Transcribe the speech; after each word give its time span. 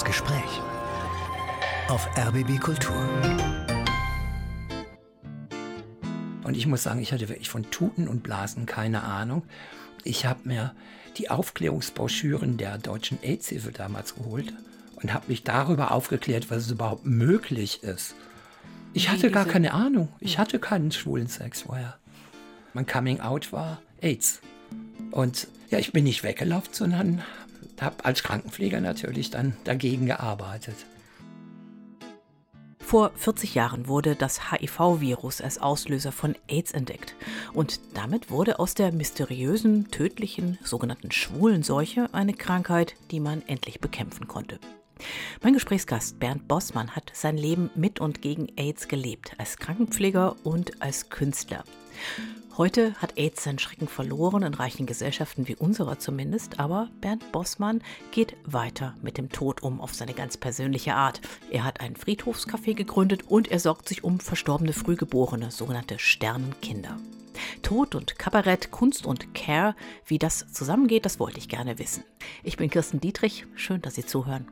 Das 0.00 0.06
Gespräch 0.06 0.62
auf 1.88 2.08
RBB 2.16 2.58
Kultur. 2.58 2.96
Und 6.42 6.56
ich 6.56 6.66
muss 6.66 6.82
sagen, 6.82 7.02
ich 7.02 7.12
hatte 7.12 7.28
wirklich 7.28 7.50
von 7.50 7.70
Tuten 7.70 8.08
und 8.08 8.22
Blasen 8.22 8.64
keine 8.64 9.02
Ahnung. 9.02 9.42
Ich 10.02 10.24
habe 10.24 10.40
mir 10.44 10.74
die 11.18 11.28
Aufklärungsbroschüren 11.28 12.56
der 12.56 12.78
deutschen 12.78 13.22
AIDS-Hilfe 13.22 13.72
damals 13.72 14.14
geholt 14.14 14.54
und 15.02 15.12
habe 15.12 15.26
mich 15.28 15.44
darüber 15.44 15.90
aufgeklärt, 15.90 16.50
was 16.50 16.70
überhaupt 16.70 17.04
möglich 17.04 17.82
ist. 17.82 18.14
Ich 18.94 19.10
hatte 19.10 19.30
gar 19.30 19.44
keine 19.44 19.74
Ahnung. 19.74 20.08
Ich 20.18 20.38
hatte 20.38 20.58
keinen 20.58 20.92
schwulen 20.92 21.26
Sex 21.26 21.62
vorher. 21.62 21.98
Mein 22.72 22.86
Coming 22.86 23.20
Out 23.20 23.52
war 23.52 23.82
AIDS. 24.00 24.40
Und 25.10 25.46
ja, 25.68 25.78
ich 25.78 25.92
bin 25.92 26.04
nicht 26.04 26.22
weggelaufen, 26.22 26.72
sondern 26.72 27.22
habe 27.80 28.04
als 28.04 28.22
Krankenpfleger 28.22 28.80
natürlich 28.80 29.30
dann 29.30 29.56
dagegen 29.64 30.06
gearbeitet. 30.06 30.76
Vor 32.90 33.12
40 33.14 33.54
Jahren 33.54 33.86
wurde 33.86 34.16
das 34.16 34.50
HIV-Virus 34.50 35.40
als 35.40 35.58
Auslöser 35.58 36.10
von 36.10 36.34
AIDS 36.48 36.72
entdeckt. 36.72 37.14
Und 37.52 37.80
damit 37.94 38.32
wurde 38.32 38.58
aus 38.58 38.74
der 38.74 38.90
mysteriösen, 38.90 39.92
tödlichen, 39.92 40.58
sogenannten 40.64 41.12
schwulen 41.12 41.62
Seuche 41.62 42.08
eine 42.12 42.34
Krankheit, 42.34 42.96
die 43.12 43.20
man 43.20 43.42
endlich 43.46 43.80
bekämpfen 43.80 44.26
konnte. 44.26 44.58
Mein 45.40 45.54
Gesprächsgast 45.54 46.18
Bernd 46.18 46.48
Bossmann 46.48 46.96
hat 46.96 47.12
sein 47.14 47.36
Leben 47.36 47.70
mit 47.76 48.00
und 48.00 48.22
gegen 48.22 48.48
AIDS 48.56 48.88
gelebt, 48.88 49.34
als 49.38 49.56
Krankenpfleger 49.56 50.34
und 50.42 50.82
als 50.82 51.10
Künstler. 51.10 51.62
Heute 52.56 52.94
hat 52.94 53.16
AIDS 53.16 53.44
seinen 53.44 53.60
Schrecken 53.60 53.86
verloren, 53.86 54.42
in 54.42 54.54
reichen 54.54 54.84
Gesellschaften 54.84 55.46
wie 55.46 55.54
unserer 55.54 55.98
zumindest, 55.98 56.58
aber 56.58 56.90
Bernd 57.00 57.30
Bossmann 57.30 57.80
geht 58.10 58.36
weiter 58.44 58.96
mit 59.02 59.18
dem 59.18 59.28
Tod 59.28 59.62
um 59.62 59.80
auf 59.80 59.94
seine 59.94 60.14
ganz 60.14 60.36
persönliche 60.36 60.94
Art. 60.94 61.20
Er 61.50 61.64
hat 61.64 61.80
ein 61.80 61.94
Friedhofscafé 61.94 62.74
gegründet 62.74 63.22
und 63.28 63.48
er 63.48 63.60
sorgt 63.60 63.88
sich 63.88 64.02
um 64.02 64.18
verstorbene 64.18 64.72
Frühgeborene, 64.72 65.52
sogenannte 65.52 65.98
Sternenkinder. 66.00 66.96
Tod 67.62 67.94
und 67.94 68.18
Kabarett, 68.18 68.72
Kunst 68.72 69.06
und 69.06 69.32
Care, 69.32 69.76
wie 70.04 70.18
das 70.18 70.52
zusammengeht, 70.52 71.04
das 71.04 71.20
wollte 71.20 71.38
ich 71.38 71.48
gerne 71.48 71.78
wissen. 71.78 72.02
Ich 72.42 72.56
bin 72.56 72.68
Kirsten 72.68 73.00
Dietrich, 73.00 73.46
schön, 73.54 73.80
dass 73.80 73.94
Sie 73.94 74.04
zuhören. 74.04 74.48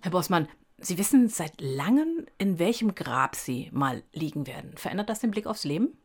Herr 0.00 0.10
Bossmann, 0.10 0.48
Sie 0.78 0.98
wissen 0.98 1.28
seit 1.28 1.60
langem, 1.60 2.26
in 2.38 2.58
welchem 2.58 2.94
Grab 2.94 3.36
Sie 3.36 3.68
mal 3.72 4.02
liegen 4.12 4.46
werden. 4.46 4.72
Verändert 4.76 5.10
das 5.10 5.20
den 5.20 5.30
Blick 5.30 5.46
aufs 5.46 5.64
Leben? 5.64 5.96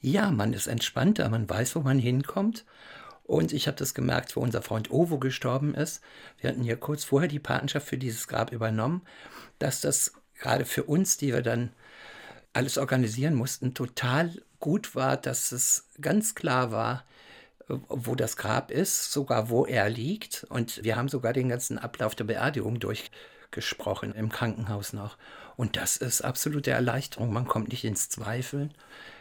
Ja, 0.00 0.30
man 0.30 0.52
ist 0.52 0.66
entspannter, 0.66 1.28
man 1.28 1.48
weiß, 1.48 1.76
wo 1.76 1.80
man 1.80 1.98
hinkommt. 1.98 2.64
Und 3.24 3.52
ich 3.52 3.66
habe 3.66 3.76
das 3.76 3.92
gemerkt, 3.92 4.36
wo 4.36 4.40
unser 4.40 4.62
Freund 4.62 4.90
Ovo 4.90 5.18
gestorben 5.18 5.74
ist. 5.74 6.00
Wir 6.40 6.50
hatten 6.50 6.62
ja 6.62 6.76
kurz 6.76 7.02
vorher 7.04 7.28
die 7.28 7.40
Patenschaft 7.40 7.88
für 7.88 7.98
dieses 7.98 8.28
Grab 8.28 8.52
übernommen, 8.52 9.02
dass 9.58 9.80
das 9.80 10.12
gerade 10.38 10.64
für 10.64 10.84
uns, 10.84 11.16
die 11.16 11.32
wir 11.32 11.42
dann 11.42 11.72
alles 12.52 12.78
organisieren 12.78 13.34
mussten, 13.34 13.74
total 13.74 14.32
gut 14.60 14.94
war, 14.94 15.16
dass 15.16 15.52
es 15.52 15.88
ganz 16.00 16.34
klar 16.34 16.70
war, 16.70 17.04
wo 17.68 18.14
das 18.14 18.36
Grab 18.36 18.70
ist, 18.70 19.12
sogar 19.12 19.50
wo 19.50 19.66
er 19.66 19.90
liegt. 19.90 20.46
Und 20.48 20.84
wir 20.84 20.96
haben 20.96 21.08
sogar 21.08 21.32
den 21.32 21.48
ganzen 21.48 21.78
Ablauf 21.78 22.14
der 22.14 22.24
Beerdigung 22.24 22.78
durchgesprochen 22.78 24.14
im 24.14 24.30
Krankenhaus 24.30 24.92
noch. 24.92 25.18
Und 25.56 25.76
das 25.76 25.96
ist 25.96 26.22
absolute 26.22 26.70
Erleichterung. 26.70 27.32
Man 27.32 27.46
kommt 27.46 27.68
nicht 27.68 27.84
ins 27.84 28.08
Zweifeln. 28.08 28.74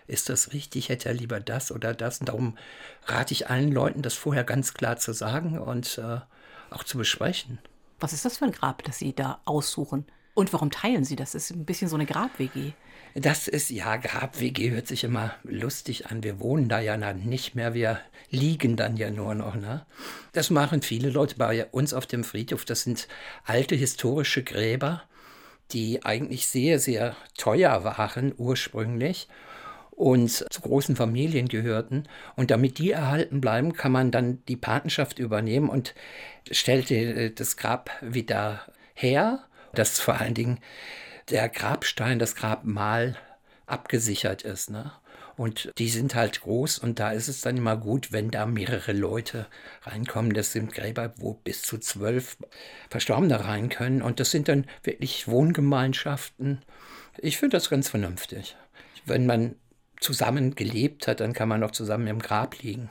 Ist 0.07 0.29
das 0.29 0.53
richtig? 0.53 0.89
Hätte 0.89 1.09
er 1.09 1.15
lieber 1.15 1.39
das 1.39 1.71
oder 1.71 1.93
das? 1.93 2.19
Und 2.19 2.29
darum 2.29 2.57
rate 3.05 3.33
ich 3.33 3.49
allen 3.49 3.71
Leuten, 3.71 4.01
das 4.01 4.13
vorher 4.13 4.43
ganz 4.43 4.73
klar 4.73 4.97
zu 4.97 5.13
sagen 5.13 5.57
und 5.57 5.97
äh, 5.97 6.19
auch 6.69 6.83
zu 6.83 6.97
besprechen. 6.97 7.59
Was 7.99 8.13
ist 8.13 8.25
das 8.25 8.37
für 8.37 8.45
ein 8.45 8.51
Grab, 8.51 8.83
das 8.83 8.99
Sie 8.99 9.13
da 9.13 9.39
aussuchen? 9.45 10.05
Und 10.33 10.51
warum 10.51 10.69
teilen 10.69 11.05
Sie 11.05 11.15
das? 11.15 11.31
Das 11.31 11.49
ist 11.49 11.55
ein 11.55 11.65
bisschen 11.65 11.87
so 11.87 11.95
eine 11.95 12.05
Grab-WG. 12.05 12.73
Das 13.15 13.47
ist, 13.47 13.69
ja, 13.69 13.95
Grab-WG 13.95 14.71
hört 14.71 14.87
sich 14.87 15.05
immer 15.05 15.33
lustig 15.43 16.07
an. 16.07 16.21
Wir 16.21 16.41
wohnen 16.41 16.67
da 16.67 16.81
ja 16.81 16.97
nicht 17.13 17.55
mehr, 17.55 17.73
wir 17.73 18.01
liegen 18.29 18.75
dann 18.75 18.97
ja 18.97 19.09
nur 19.09 19.33
noch. 19.33 19.55
Ne? 19.55 19.85
Das 20.33 20.49
machen 20.49 20.81
viele 20.81 21.09
Leute 21.09 21.35
bei 21.37 21.65
uns 21.67 21.93
auf 21.93 22.05
dem 22.05 22.25
Friedhof. 22.25 22.65
Das 22.65 22.81
sind 22.81 23.07
alte 23.45 23.75
historische 23.75 24.43
Gräber, 24.43 25.03
die 25.71 26.03
eigentlich 26.05 26.47
sehr, 26.47 26.79
sehr 26.79 27.15
teuer 27.37 27.83
waren 27.83 28.33
ursprünglich 28.37 29.27
und 29.91 30.29
zu 30.29 30.61
großen 30.61 30.95
Familien 30.95 31.47
gehörten. 31.47 32.03
Und 32.35 32.51
damit 32.51 32.77
die 32.77 32.91
erhalten 32.91 33.41
bleiben, 33.41 33.73
kann 33.73 33.91
man 33.91 34.11
dann 34.11 34.43
die 34.47 34.57
Patenschaft 34.57 35.19
übernehmen 35.19 35.69
und 35.69 35.95
stellte 36.51 37.31
das 37.31 37.57
Grab 37.57 37.89
wieder 38.01 38.61
her. 38.93 39.45
Das 39.73 39.99
vor 39.99 40.15
allen 40.15 40.33
Dingen 40.33 40.59
der 41.29 41.49
Grabstein, 41.49 42.19
das 42.19 42.35
Grabmal 42.35 43.17
abgesichert 43.65 44.43
ist. 44.43 44.69
Ne? 44.69 44.91
Und 45.37 45.71
die 45.77 45.89
sind 45.89 46.15
halt 46.15 46.41
groß 46.41 46.79
und 46.79 46.99
da 46.99 47.11
ist 47.11 47.27
es 47.27 47.41
dann 47.41 47.57
immer 47.57 47.75
gut, 47.75 48.11
wenn 48.11 48.31
da 48.31 48.45
mehrere 48.45 48.93
Leute 48.93 49.47
reinkommen. 49.83 50.33
Das 50.33 50.53
sind 50.53 50.73
Gräber, 50.73 51.13
wo 51.17 51.33
bis 51.33 51.61
zu 51.61 51.77
zwölf 51.77 52.37
Verstorbene 52.89 53.43
rein 53.43 53.69
können. 53.69 54.01
Und 54.01 54.19
das 54.19 54.31
sind 54.31 54.47
dann 54.47 54.65
wirklich 54.83 55.27
Wohngemeinschaften. 55.27 56.63
Ich 57.17 57.37
finde 57.37 57.57
das 57.57 57.69
ganz 57.69 57.89
vernünftig. 57.89 58.55
Wenn 59.05 59.25
man 59.25 59.55
zusammen 59.99 60.55
gelebt 60.55 61.07
hat, 61.07 61.19
dann 61.19 61.33
kann 61.33 61.49
man 61.49 61.63
auch 61.63 61.71
zusammen 61.71 62.07
im 62.07 62.19
Grab 62.19 62.61
liegen. 62.61 62.89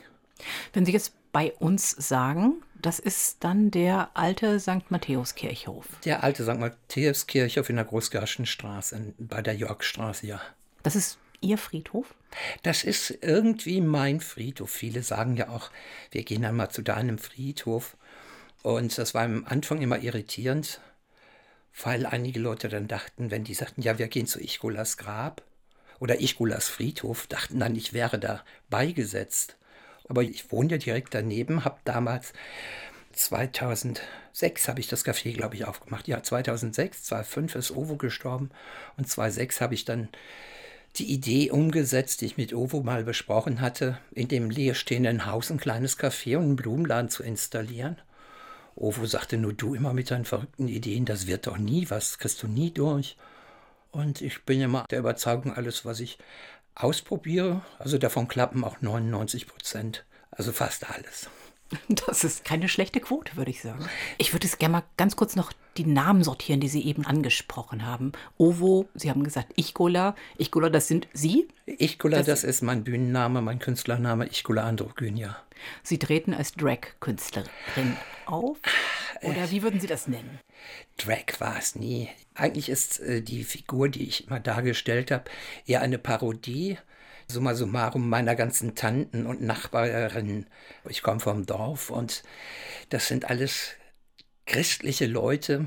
Wenn 0.73 0.85
Sie 0.85 0.93
jetzt 0.93 1.15
bei 1.33 1.53
uns 1.53 1.91
sagen, 1.91 2.63
das 2.81 2.99
ist 2.99 3.43
dann 3.43 3.71
der 3.71 4.11
alte 4.15 4.61
St. 4.61 4.91
Matthäus-Kirchhof. 4.91 5.87
Der 6.05 6.23
alte 6.23 6.45
St. 6.45 6.59
Matthäus-Kirchhof 6.59 7.71
in 7.71 7.77
der 7.77 7.85
Großgarschenstraße, 7.87 9.15
bei 9.19 9.43
der 9.43 9.55
Yorkstraße, 9.55 10.27
ja. 10.27 10.41
Das 10.83 10.95
ist 10.95 11.19
Ihr 11.45 11.59
Friedhof? 11.59 12.15
Das 12.63 12.85
ist 12.85 13.19
irgendwie 13.23 13.81
mein 13.81 14.21
Friedhof. 14.21 14.71
Viele 14.71 15.03
sagen 15.03 15.37
ja 15.37 15.49
auch, 15.51 15.71
wir 16.11 16.25
gehen 16.25 16.43
dann 16.43 16.57
mal 16.57 16.71
zu 16.71 16.83
deinem 16.83 17.19
Friedhof. 17.19 17.97
Und 18.63 18.97
das 18.97 19.15
war 19.15 19.23
am 19.23 19.45
Anfang 19.47 19.83
immer 19.83 20.03
irritierend, 20.03 20.81
weil 21.83 22.07
einige 22.07 22.41
Leute 22.41 22.69
dann 22.69 22.89
dachten, 22.89 23.31
wenn 23.31 23.45
die 23.45 23.55
sagten, 23.55 23.83
ja, 23.83 23.99
wir 23.99 24.09
gehen 24.09 24.27
zu 24.27 24.41
Ichgulas 24.41 24.97
Grab 24.97 25.43
oder 26.01 26.21
Ichgulas 26.21 26.69
Friedhof, 26.69 27.27
dachten 27.27 27.61
dann, 27.61 27.77
ich 27.77 27.93
wäre 27.93 28.19
da 28.19 28.43
beigesetzt. 28.71 29.57
Aber 30.09 30.23
ich 30.23 30.51
wohne 30.51 30.71
ja 30.71 30.79
direkt 30.79 31.15
daneben, 31.15 31.65
habe 31.65 31.79
damals 31.85 32.33
2006 33.13 34.69
habe 34.69 34.81
ich 34.81 34.89
das 34.89 35.05
Café, 35.05 35.35
glaube 35.35 35.55
ich, 35.55 35.65
aufgemacht. 35.65 36.09
Ja, 36.09 36.23
2006, 36.23 37.05
2005 37.05 37.55
ist 37.55 37.71
Ovo 37.71 37.97
gestorben 37.97 38.51
und 38.97 39.09
2006 39.09 39.61
habe 39.61 39.75
ich 39.75 39.85
dann 39.85 40.09
die 40.97 41.13
Idee 41.13 41.51
umgesetzt, 41.51 42.21
die 42.21 42.27
ich 42.27 42.37
mit 42.37 42.55
Ovo 42.55 42.83
mal 42.83 43.05
besprochen 43.05 43.61
hatte, 43.61 43.99
in 44.13 44.29
dem 44.29 44.51
leerstehenden 44.51 45.27
Haus 45.27 45.51
ein 45.51 45.59
kleines 45.59 45.99
Café 45.99 46.37
und 46.37 46.45
einen 46.45 46.57
Blumenladen 46.57 47.11
zu 47.11 47.23
installieren. 47.23 47.97
Ovo 48.77 49.07
sagte 49.07 49.37
nur 49.37 49.53
du 49.53 49.75
immer 49.75 49.93
mit 49.93 50.11
deinen 50.11 50.25
verrückten 50.25 50.69
Ideen, 50.69 51.05
das 51.05 51.27
wird 51.27 51.47
doch 51.47 51.59
nie 51.59 51.91
was, 51.91 52.19
kriegst 52.19 52.43
du 52.43 52.49
nie 52.49 52.71
durch. 52.71 53.17
Und 53.91 54.21
ich 54.21 54.45
bin 54.45 54.61
immer 54.61 54.85
der 54.91 55.01
Überzeugung, 55.01 55.53
alles, 55.53 55.85
was 55.85 56.01
ich 56.01 56.19
ausprobiere. 56.75 57.63
Also 57.79 57.99
davon 57.99 58.27
klappen 58.29 58.65
auch 58.65 58.81
99 58.81 59.47
Prozent. 59.47 60.05
Also 60.31 60.51
fast 60.53 60.91
alles. 60.91 61.29
Das 62.07 62.25
ist 62.25 62.45
keine 62.45 62.69
schlechte 62.69 63.01
Quote, 63.01 63.37
würde 63.37 63.51
ich 63.51 63.61
sagen. 63.63 63.89
Ich 64.19 64.33
würde 64.33 64.47
es 64.47 64.59
gerne 64.59 64.73
mal 64.73 64.85
ganz 64.97 65.17
kurz 65.17 65.37
noch 65.37 65.53
die 65.77 65.87
Namen 65.87 66.23
sortieren, 66.23 66.61
die 66.61 66.69
Sie 66.69 66.85
eben 66.85 67.05
angesprochen 67.05 67.85
haben. 67.87 68.13
Ovo, 68.39 68.89
Sie 68.95 69.11
haben 69.11 69.25
gesagt 69.25 69.53
Ichgola. 69.57 70.15
Ichgola, 70.39 70.71
das 70.71 70.89
sind 70.89 71.09
Sie? 71.13 71.49
Ichgola, 71.67 72.19
das, 72.19 72.27
das 72.27 72.45
ist 72.45 72.63
mein 72.63 72.85
Bühnenname, 72.85 73.43
mein 73.43 73.59
Künstlername, 73.59 74.27
Ichgola 74.27 74.65
Androgynia. 74.65 75.37
Sie 75.83 75.99
treten 75.99 76.35
als 76.35 76.53
Drag-Künstlerin 76.53 77.97
auf? 78.27 78.59
Oder 79.23 79.51
wie 79.51 79.63
würden 79.63 79.81
Sie 79.81 79.87
das 79.87 80.07
nennen? 80.07 80.39
Drag 80.97 81.41
war 81.41 81.57
es 81.59 81.75
nie. 81.75 82.09
Eigentlich 82.35 82.69
ist 82.69 83.01
äh, 83.01 83.23
die 83.23 83.45
Figur, 83.45 83.89
die 83.89 84.07
ich 84.09 84.27
immer 84.27 84.41
dargestellt 84.41 85.11
habe, 85.11 85.25
eher 85.67 85.81
eine 85.81 85.99
Parodie 85.99 86.79
summa 87.29 87.55
summarum 87.55 88.09
meiner 88.09 88.35
ganzen 88.35 88.75
Tanten 88.75 89.27
und 89.27 89.43
Nachbarinnen. 89.43 90.47
Ich 90.89 91.03
komme 91.03 91.21
vom 91.21 91.47
Dorf 91.47 91.91
und 91.91 92.23
das 92.91 93.09
sind 93.09 93.31
alles 93.31 93.71
christliche 94.47 95.07
Leute 95.07 95.67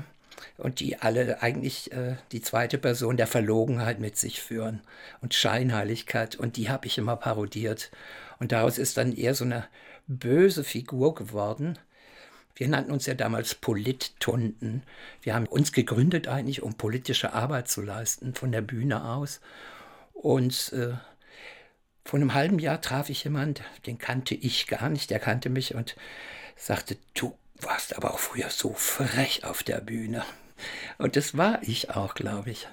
und 0.56 0.80
die 0.80 0.98
alle 0.98 1.42
eigentlich 1.42 1.92
äh, 1.92 2.16
die 2.32 2.42
zweite 2.42 2.78
Person 2.78 3.16
der 3.16 3.26
Verlogenheit 3.26 3.98
mit 3.98 4.16
sich 4.16 4.40
führen 4.40 4.80
und 5.20 5.34
Scheinheiligkeit 5.34 6.36
und 6.36 6.56
die 6.56 6.70
habe 6.70 6.86
ich 6.86 6.98
immer 6.98 7.16
parodiert 7.16 7.90
und 8.38 8.52
daraus 8.52 8.78
ist 8.78 8.96
dann 8.96 9.12
eher 9.12 9.34
so 9.34 9.44
eine 9.44 9.66
böse 10.06 10.64
Figur 10.64 11.14
geworden. 11.14 11.78
Wir 12.54 12.68
nannten 12.68 12.90
uns 12.90 13.06
ja 13.06 13.14
damals 13.14 13.54
Polittunden. 13.54 14.82
Wir 15.22 15.34
haben 15.34 15.46
uns 15.46 15.72
gegründet 15.72 16.26
eigentlich, 16.26 16.62
um 16.62 16.74
politische 16.74 17.32
Arbeit 17.32 17.68
zu 17.68 17.82
leisten 17.82 18.34
von 18.34 18.50
der 18.50 18.62
Bühne 18.62 19.04
aus. 19.04 19.40
Und 20.12 20.72
äh, 20.72 20.94
vor 22.08 22.18
einem 22.18 22.32
halben 22.32 22.58
Jahr 22.58 22.80
traf 22.80 23.10
ich 23.10 23.24
jemanden, 23.24 23.62
den 23.84 23.98
kannte 23.98 24.34
ich 24.34 24.66
gar 24.66 24.88
nicht, 24.88 25.10
der 25.10 25.18
kannte 25.18 25.50
mich 25.50 25.74
und 25.74 25.94
sagte, 26.56 26.96
du, 27.12 27.36
warst 27.60 27.94
aber 27.98 28.14
auch 28.14 28.18
früher 28.18 28.48
so 28.48 28.72
frech 28.72 29.44
auf 29.44 29.62
der 29.62 29.82
Bühne. 29.82 30.24
Und 30.96 31.16
das 31.16 31.36
war 31.36 31.62
ich 31.62 31.90
auch, 31.90 32.14
glaube 32.14 32.50
ich. 32.50 32.66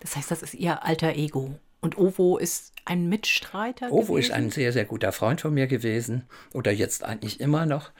Das 0.00 0.16
heißt, 0.16 0.30
das 0.30 0.42
ist 0.42 0.54
Ihr 0.54 0.82
alter 0.82 1.14
Ego. 1.14 1.58
Und 1.82 1.98
Ovo 1.98 2.38
ist 2.38 2.72
ein 2.86 3.10
Mitstreiter? 3.10 3.92
Ovo 3.92 4.14
gewesen? 4.14 4.30
ist 4.30 4.30
ein 4.30 4.50
sehr, 4.50 4.72
sehr 4.72 4.86
guter 4.86 5.12
Freund 5.12 5.42
von 5.42 5.52
mir 5.52 5.66
gewesen. 5.66 6.24
Oder 6.54 6.72
jetzt 6.72 7.04
eigentlich 7.04 7.40
immer 7.40 7.66
noch. 7.66 7.90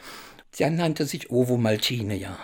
Der 0.59 0.71
nannte 0.71 1.05
sich 1.05 1.29
Ovo 1.31 1.59
Maltine, 1.59 2.15
ja. 2.15 2.39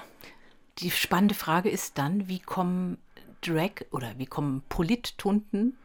Die 0.80 0.90
spannende 0.90 1.34
Frage 1.34 1.70
ist 1.70 1.96
dann, 1.96 2.28
wie 2.28 2.40
kommen 2.40 2.98
Drag 3.40 3.86
oder 3.92 4.12
wie 4.18 4.26
kommen 4.26 4.62
Polittunten 4.68 5.78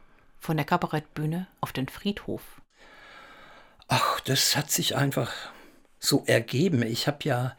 von 0.46 0.58
der 0.58 0.66
Kabarettbühne 0.66 1.48
auf 1.60 1.74
den 1.74 1.88
Friedhof? 1.88 2.42
Ach, 3.88 4.20
das 4.22 4.56
hat 4.56 4.72
sich 4.72 4.96
einfach 4.96 5.32
so 6.00 6.24
ergeben. 6.26 6.84
Ich 6.84 7.08
habe 7.08 7.18
ja 7.24 7.58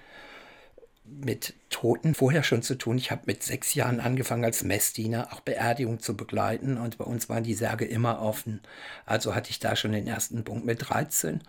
mit 1.05 1.55
Toten 1.71 2.15
vorher 2.15 2.43
schon 2.43 2.63
zu 2.63 2.77
tun. 2.77 2.99
Ich 2.99 3.11
habe 3.11 3.23
mit 3.27 3.43
sechs 3.43 3.75
Jahren 3.75 4.01
angefangen 4.01 4.45
als 4.45 4.65
Messdiener 4.65 5.33
auch 5.33 5.41
Beerdigung 5.41 6.01
zu 6.01 6.17
begleiten 6.17 6.79
und 6.79 6.99
bei 6.99 7.05
uns 7.05 7.29
waren 7.29 7.45
die 7.45 7.55
Särge 7.55 7.85
immer 7.85 8.21
offen. 8.21 8.61
Also 9.05 9.35
hatte 9.35 9.51
ich 9.51 9.61
da 9.61 9.77
schon 9.77 9.93
den 9.93 10.07
ersten 10.07 10.45
Punkt 10.45 10.65
mit 10.65 10.89
13 10.89 11.43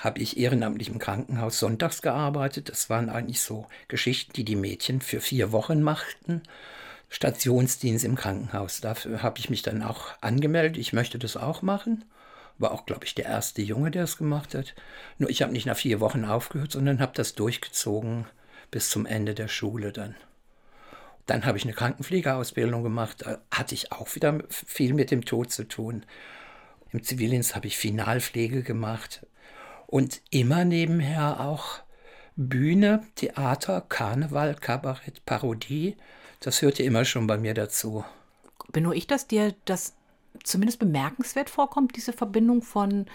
habe 0.00 0.18
ich 0.18 0.36
ehrenamtlich 0.36 0.88
im 0.88 0.98
Krankenhaus 0.98 1.58
sonntags 1.58 2.02
gearbeitet. 2.02 2.68
Das 2.68 2.90
waren 2.90 3.08
eigentlich 3.08 3.40
so 3.40 3.66
Geschichten, 3.88 4.32
die 4.32 4.44
die 4.44 4.56
Mädchen 4.56 5.00
für 5.00 5.20
vier 5.20 5.52
Wochen 5.52 5.82
machten. 5.82 6.42
Stationsdienst 7.14 8.04
im 8.04 8.16
Krankenhaus. 8.16 8.80
Dafür 8.80 9.22
habe 9.22 9.38
ich 9.38 9.48
mich 9.48 9.62
dann 9.62 9.84
auch 9.84 10.08
angemeldet. 10.20 10.76
Ich 10.76 10.92
möchte 10.92 11.16
das 11.16 11.36
auch 11.36 11.62
machen. 11.62 12.04
War 12.58 12.72
auch, 12.72 12.86
glaube 12.86 13.04
ich, 13.04 13.14
der 13.14 13.26
erste 13.26 13.62
Junge, 13.62 13.92
der 13.92 14.02
es 14.02 14.16
gemacht 14.16 14.52
hat. 14.56 14.74
Nur 15.18 15.30
ich 15.30 15.40
habe 15.40 15.52
nicht 15.52 15.64
nach 15.64 15.76
vier 15.76 16.00
Wochen 16.00 16.24
aufgehört, 16.24 16.72
sondern 16.72 16.98
habe 17.00 17.12
das 17.14 17.36
durchgezogen 17.36 18.26
bis 18.72 18.90
zum 18.90 19.06
Ende 19.06 19.34
der 19.34 19.46
Schule 19.46 19.92
dann. 19.92 20.16
Dann 21.26 21.46
habe 21.46 21.56
ich 21.56 21.62
eine 21.62 21.72
Krankenpflegeausbildung 21.72 22.82
gemacht. 22.82 23.18
Da 23.24 23.38
hatte 23.48 23.76
ich 23.76 23.92
auch 23.92 24.12
wieder 24.16 24.42
viel 24.50 24.92
mit 24.92 25.12
dem 25.12 25.24
Tod 25.24 25.52
zu 25.52 25.68
tun. 25.68 26.04
Im 26.90 27.04
Zivildienst 27.04 27.54
habe 27.54 27.68
ich 27.68 27.78
Finalpflege 27.78 28.64
gemacht. 28.64 29.24
Und 29.86 30.20
immer 30.30 30.64
nebenher 30.64 31.38
auch 31.38 31.78
Bühne, 32.34 33.06
Theater, 33.14 33.82
Karneval, 33.82 34.56
Kabarett, 34.56 35.24
Parodie. 35.24 35.96
Das 36.44 36.60
hörte 36.60 36.82
immer 36.82 37.06
schon 37.06 37.26
bei 37.26 37.38
mir 37.38 37.54
dazu. 37.54 38.04
Bin 38.70 38.82
nur 38.82 38.94
ich, 38.94 39.06
dass 39.06 39.26
dir 39.26 39.54
das 39.64 39.94
zumindest 40.42 40.78
bemerkenswert 40.78 41.48
vorkommt, 41.48 41.96
diese 41.96 42.12
Verbindung 42.12 42.60
von 42.60 43.06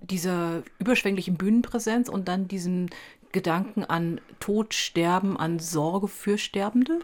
dieser 0.00 0.62
überschwänglichen 0.78 1.36
Bühnenpräsenz 1.36 2.08
und 2.08 2.26
dann 2.26 2.48
diesem 2.48 2.88
Gedanken 3.32 3.84
an 3.84 4.18
Tod, 4.40 4.72
Sterben, 4.72 5.36
an 5.36 5.58
Sorge 5.58 6.08
für 6.08 6.38
Sterbende? 6.38 7.00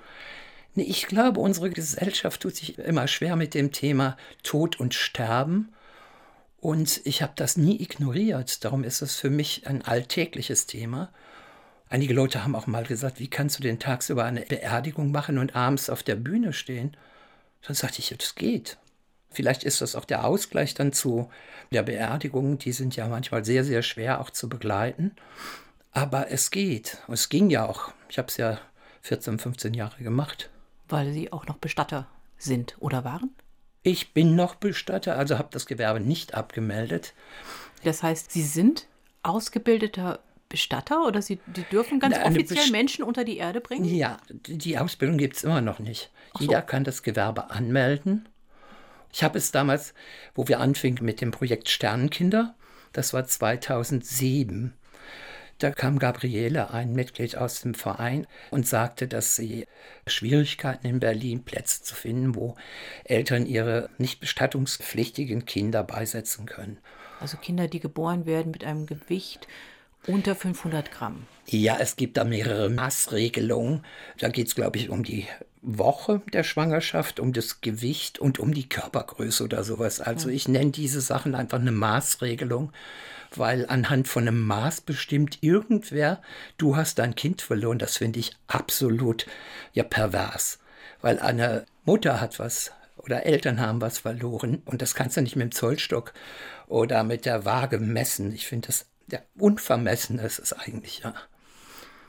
Nee, 0.75 0.85
ich 0.85 1.07
glaube, 1.07 1.41
unsere 1.41 1.69
Gesellschaft 1.69 2.41
tut 2.41 2.57
sich 2.57 2.79
immer 2.79 3.07
schwer 3.07 3.37
mit 3.37 3.53
dem 3.53 3.71
Thema 3.71 4.17
Tod 4.43 4.81
und 4.81 4.95
Sterben. 4.95 5.75
Und 6.59 7.03
ich 7.05 7.21
habe 7.21 7.33
das 7.37 7.59
nie 7.59 7.83
ignoriert. 7.83 8.65
Darum 8.65 8.83
ist 8.83 9.03
es 9.03 9.17
für 9.17 9.31
mich 9.31 9.67
ein 9.67 9.83
alltägliches 9.83 10.67
Thema. 10.67 11.13
Einige 11.93 12.15
Leute 12.15 12.45
haben 12.45 12.55
auch 12.55 12.69
mal 12.69 12.85
gesagt, 12.85 13.19
wie 13.19 13.27
kannst 13.27 13.59
du 13.59 13.65
denn 13.65 13.81
tagsüber 13.81 14.25
eine 14.25 14.43
Beerdigung 14.43 15.11
machen 15.11 15.39
und 15.39 15.57
abends 15.57 15.91
auf 15.91 16.05
der 16.05 16.15
Bühne 16.15 16.53
stehen? 16.53 16.97
Dann 17.67 17.75
sagte 17.75 17.99
ich, 17.99 18.15
das 18.17 18.37
geht. 18.37 18.79
Vielleicht 19.29 19.65
ist 19.65 19.81
das 19.81 19.97
auch 19.97 20.05
der 20.05 20.25
Ausgleich 20.25 20.75
dann 20.75 20.93
zu 20.93 21.31
der 21.73 21.83
Beerdigung. 21.83 22.59
Die 22.59 22.71
sind 22.71 22.95
ja 22.95 23.09
manchmal 23.09 23.45
sehr, 23.45 23.65
sehr 23.65 23.83
schwer 23.83 24.21
auch 24.21 24.31
zu 24.31 24.49
begleiten. 24.49 25.17
Aber 25.91 26.31
es 26.31 26.53
geht. 26.53 26.99
Es 27.09 27.29
ging 27.29 27.51
ja 27.51 27.69
auch. 27.69 27.93
Ich 28.09 28.19
habe 28.19 28.29
es 28.29 28.37
ja 28.37 28.61
14, 29.03 29.41
15 29.41 29.75
Jahre 29.75 30.01
gemacht. 30.05 30.49
Weil 30.89 31.13
Sie 31.13 31.33
auch 31.33 31.49
noch 31.49 31.59
Bestatter 31.59 32.07
sind 32.39 32.77
oder 32.79 33.03
waren? 33.03 33.31
Ich 33.83 34.15
bin 34.15 34.37
noch 34.37 34.55
Bestatter, 34.55 35.17
also 35.17 35.39
habe 35.39 35.49
das 35.51 35.67
Gewerbe 35.67 35.99
nicht 35.99 36.35
abgemeldet. 36.35 37.15
Das 37.83 38.05
heißt, 38.05 38.31
Sie 38.31 38.45
sind 38.45 38.87
ausgebildeter 39.25 40.21
Bestatter 40.51 41.07
oder 41.07 41.23
Sie 41.23 41.39
die 41.47 41.63
dürfen 41.63 42.01
ganz 42.01 42.17
Na, 42.19 42.27
offiziell 42.27 42.59
Best 42.59 42.73
Menschen 42.73 43.05
unter 43.05 43.25
die 43.25 43.39
Erde 43.39 43.63
bringen? 43.63 43.85
Ja, 43.85 44.19
die 44.29 44.77
Ausbildung 44.77 45.17
gibt 45.17 45.37
es 45.37 45.45
immer 45.45 45.63
noch 45.63 45.79
nicht. 45.79 46.11
So. 46.35 46.45
Jeder 46.45 46.61
kann 46.61 46.85
das 46.85 47.03
Gewerbe 47.03 47.51
anmelden. 47.51 48.29
Ich 49.13 49.23
habe 49.23 49.39
es 49.39 49.53
damals, 49.53 49.95
wo 50.35 50.47
wir 50.49 50.61
anfingen 50.61 51.05
mit 51.05 51.21
dem 51.21 51.31
Projekt 51.31 51.69
Sternenkinder, 51.69 52.55
das 52.93 53.13
war 53.13 53.25
2007, 53.25 54.75
da 55.61 55.71
kam 55.71 55.99
Gabriele, 55.99 56.71
ein 56.71 56.95
Mitglied 56.95 57.37
aus 57.37 57.61
dem 57.61 57.75
Verein, 57.75 58.27
und 58.51 58.67
sagte, 58.67 59.07
dass 59.07 59.37
sie 59.37 59.67
Schwierigkeiten 60.07 60.87
in 60.87 61.01
Berlin 61.01 61.45
Plätze 61.45 61.83
zu 61.83 61.95
finden, 61.95 62.35
wo 62.35 62.57
Eltern 63.05 63.45
ihre 63.45 63.91
nicht 63.99 64.21
bestattungspflichtigen 64.21 65.45
Kinder 65.45 65.85
beisetzen 65.85 66.47
können. 66.47 66.79
Also 67.21 67.37
Kinder, 67.37 67.69
die 67.69 67.81
geboren 67.81 68.25
werden 68.25 68.53
mit 68.53 68.65
einem 68.65 68.87
Gewicht 68.87 69.47
unter 70.07 70.35
500 70.35 70.91
Gramm. 70.91 71.27
Ja, 71.47 71.79
es 71.81 71.97
gibt 71.97 72.17
da 72.17 72.25
mehrere 72.25 72.71
Maßregelungen. 72.71 73.85
Da 74.19 74.29
geht 74.29 74.49
es, 74.49 74.55
glaube 74.55 74.79
ich, 74.79 74.91
um 74.91 75.03
die 75.03 75.27
Woche 75.63 76.23
der 76.33 76.43
Schwangerschaft, 76.43 77.21
um 77.21 77.33
das 77.33 77.61
Gewicht 77.61 78.19
und 78.19 78.39
um 78.39 78.55
die 78.55 78.69
Körpergröße 78.69 79.45
oder 79.45 79.65
sowas. 79.65 80.01
Also 80.01 80.29
ich 80.29 80.49
nenne 80.49 80.71
diese 80.71 81.01
Sachen 81.01 81.35
einfach 81.35 81.59
eine 81.59 81.73
Maßregelung 81.73 82.73
weil 83.37 83.67
anhand 83.67 84.09
von 84.09 84.27
einem 84.27 84.41
Maß 84.47 84.83
bestimmt 84.83 85.39
irgendwer, 85.41 86.21
du 86.59 86.77
hast 86.77 86.99
dein 86.99 87.15
Kind 87.15 87.43
verloren. 87.43 87.79
Das 87.79 87.97
finde 87.97 88.19
ich 88.19 88.33
absolut 88.47 89.27
ja 89.73 89.85
pervers, 89.85 90.59
weil 91.01 91.19
eine 91.19 91.65
Mutter 91.85 92.21
hat 92.21 92.39
was 92.39 92.73
oder 92.97 93.25
Eltern 93.25 93.61
haben 93.61 93.81
was 93.81 93.99
verloren 93.99 94.63
und 94.65 94.83
das 94.83 94.95
kannst 94.95 95.17
du 95.17 95.23
nicht 95.23 95.37
mit 95.37 95.45
dem 95.45 95.53
Zollstock 95.53 96.13
oder 96.67 97.03
mit 97.03 97.25
der 97.25 97.45
Waage 97.45 97.79
messen. 97.79 98.33
Ich 98.33 98.47
finde 98.47 98.69
das 98.69 98.87
ja, 99.11 99.21
unvermessen 99.39 100.19
ist 100.19 100.39
es 100.39 100.53
eigentlich, 100.53 101.01
ja. 101.01 101.15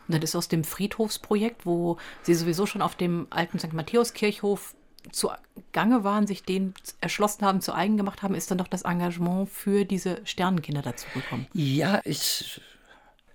Und 0.07 0.21
das 0.21 0.31
ist 0.31 0.35
aus 0.35 0.47
dem 0.47 0.63
Friedhofsprojekt, 0.63 1.65
wo 1.65 1.97
Sie 2.23 2.33
sowieso 2.33 2.65
schon 2.65 2.81
auf 2.81 2.95
dem 2.95 3.27
alten 3.29 3.59
St. 3.59 3.73
Matthäus-Kirchhof 3.73 4.75
zu 5.11 5.31
Gange 5.71 6.03
waren, 6.03 6.27
sich 6.27 6.43
den 6.43 6.73
erschlossen 6.99 7.45
haben, 7.45 7.61
zu 7.61 7.73
eigen 7.73 7.97
gemacht 7.97 8.21
haben, 8.21 8.35
ist 8.35 8.51
dann 8.51 8.57
doch 8.57 8.67
das 8.67 8.83
Engagement 8.83 9.49
für 9.49 9.85
diese 9.85 10.21
Sternenkinder 10.25 10.81
dazu 10.81 11.07
gekommen. 11.13 11.47
Ja, 11.53 12.01
ich 12.03 12.61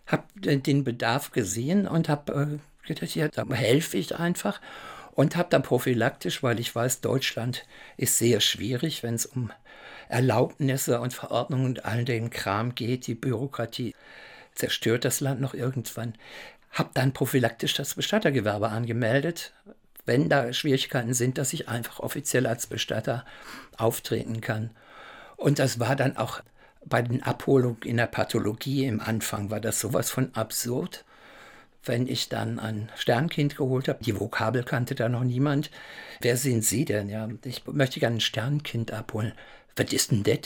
habe 0.06 0.24
den 0.36 0.84
Bedarf 0.84 1.32
gesehen 1.32 1.88
und 1.88 2.08
habe 2.08 2.60
äh, 2.84 2.86
gedacht, 2.86 3.14
ja, 3.16 3.28
da 3.28 3.44
helfe 3.48 3.96
ich 3.96 4.16
einfach 4.16 4.60
und 5.12 5.34
habe 5.34 5.48
dann 5.50 5.62
prophylaktisch, 5.62 6.42
weil 6.42 6.60
ich 6.60 6.72
weiß, 6.74 7.00
Deutschland 7.00 7.66
ist 7.96 8.18
sehr 8.18 8.40
schwierig, 8.40 9.02
wenn 9.02 9.14
es 9.14 9.26
um 9.26 9.50
Erlaubnisse 10.08 11.00
und 11.00 11.12
Verordnungen 11.12 11.66
und 11.66 11.84
all 11.84 12.04
den 12.04 12.30
Kram 12.30 12.74
geht. 12.74 13.06
Die 13.06 13.14
Bürokratie 13.14 13.94
zerstört 14.54 15.04
das 15.04 15.20
Land 15.20 15.40
noch 15.40 15.54
irgendwann. 15.54 16.14
Habe 16.70 16.90
dann 16.94 17.12
prophylaktisch 17.12 17.74
das 17.74 17.94
Bestattergewerbe 17.94 18.68
angemeldet, 18.68 19.52
wenn 20.04 20.28
da 20.28 20.52
Schwierigkeiten 20.52 21.14
sind, 21.14 21.38
dass 21.38 21.52
ich 21.52 21.68
einfach 21.68 22.00
offiziell 22.00 22.46
als 22.46 22.66
Bestatter 22.66 23.24
auftreten 23.76 24.40
kann. 24.40 24.70
Und 25.36 25.58
das 25.58 25.80
war 25.80 25.96
dann 25.96 26.16
auch 26.16 26.42
bei 26.84 27.02
den 27.02 27.22
Abholungen 27.22 27.82
in 27.82 27.96
der 27.96 28.06
Pathologie 28.06 28.86
im 28.86 29.00
Anfang, 29.00 29.50
war 29.50 29.60
das 29.60 29.80
sowas 29.80 30.10
von 30.10 30.34
absurd. 30.34 31.04
Wenn 31.84 32.08
ich 32.08 32.28
dann 32.28 32.58
ein 32.58 32.90
Sternkind 32.96 33.56
geholt 33.56 33.88
habe, 33.88 34.02
die 34.02 34.18
Vokabel 34.18 34.64
kannte 34.64 34.94
da 34.96 35.08
noch 35.08 35.22
niemand. 35.22 35.70
Wer 36.20 36.36
sind 36.36 36.64
Sie 36.64 36.84
denn? 36.84 37.08
Ja, 37.08 37.28
ich 37.44 37.64
möchte 37.66 38.00
gerne 38.00 38.16
ein 38.16 38.20
Sternkind 38.20 38.92
abholen. 38.92 39.32
Was 39.76 39.92
ist 39.92 40.10
denn 40.10 40.22
das? 40.22 40.38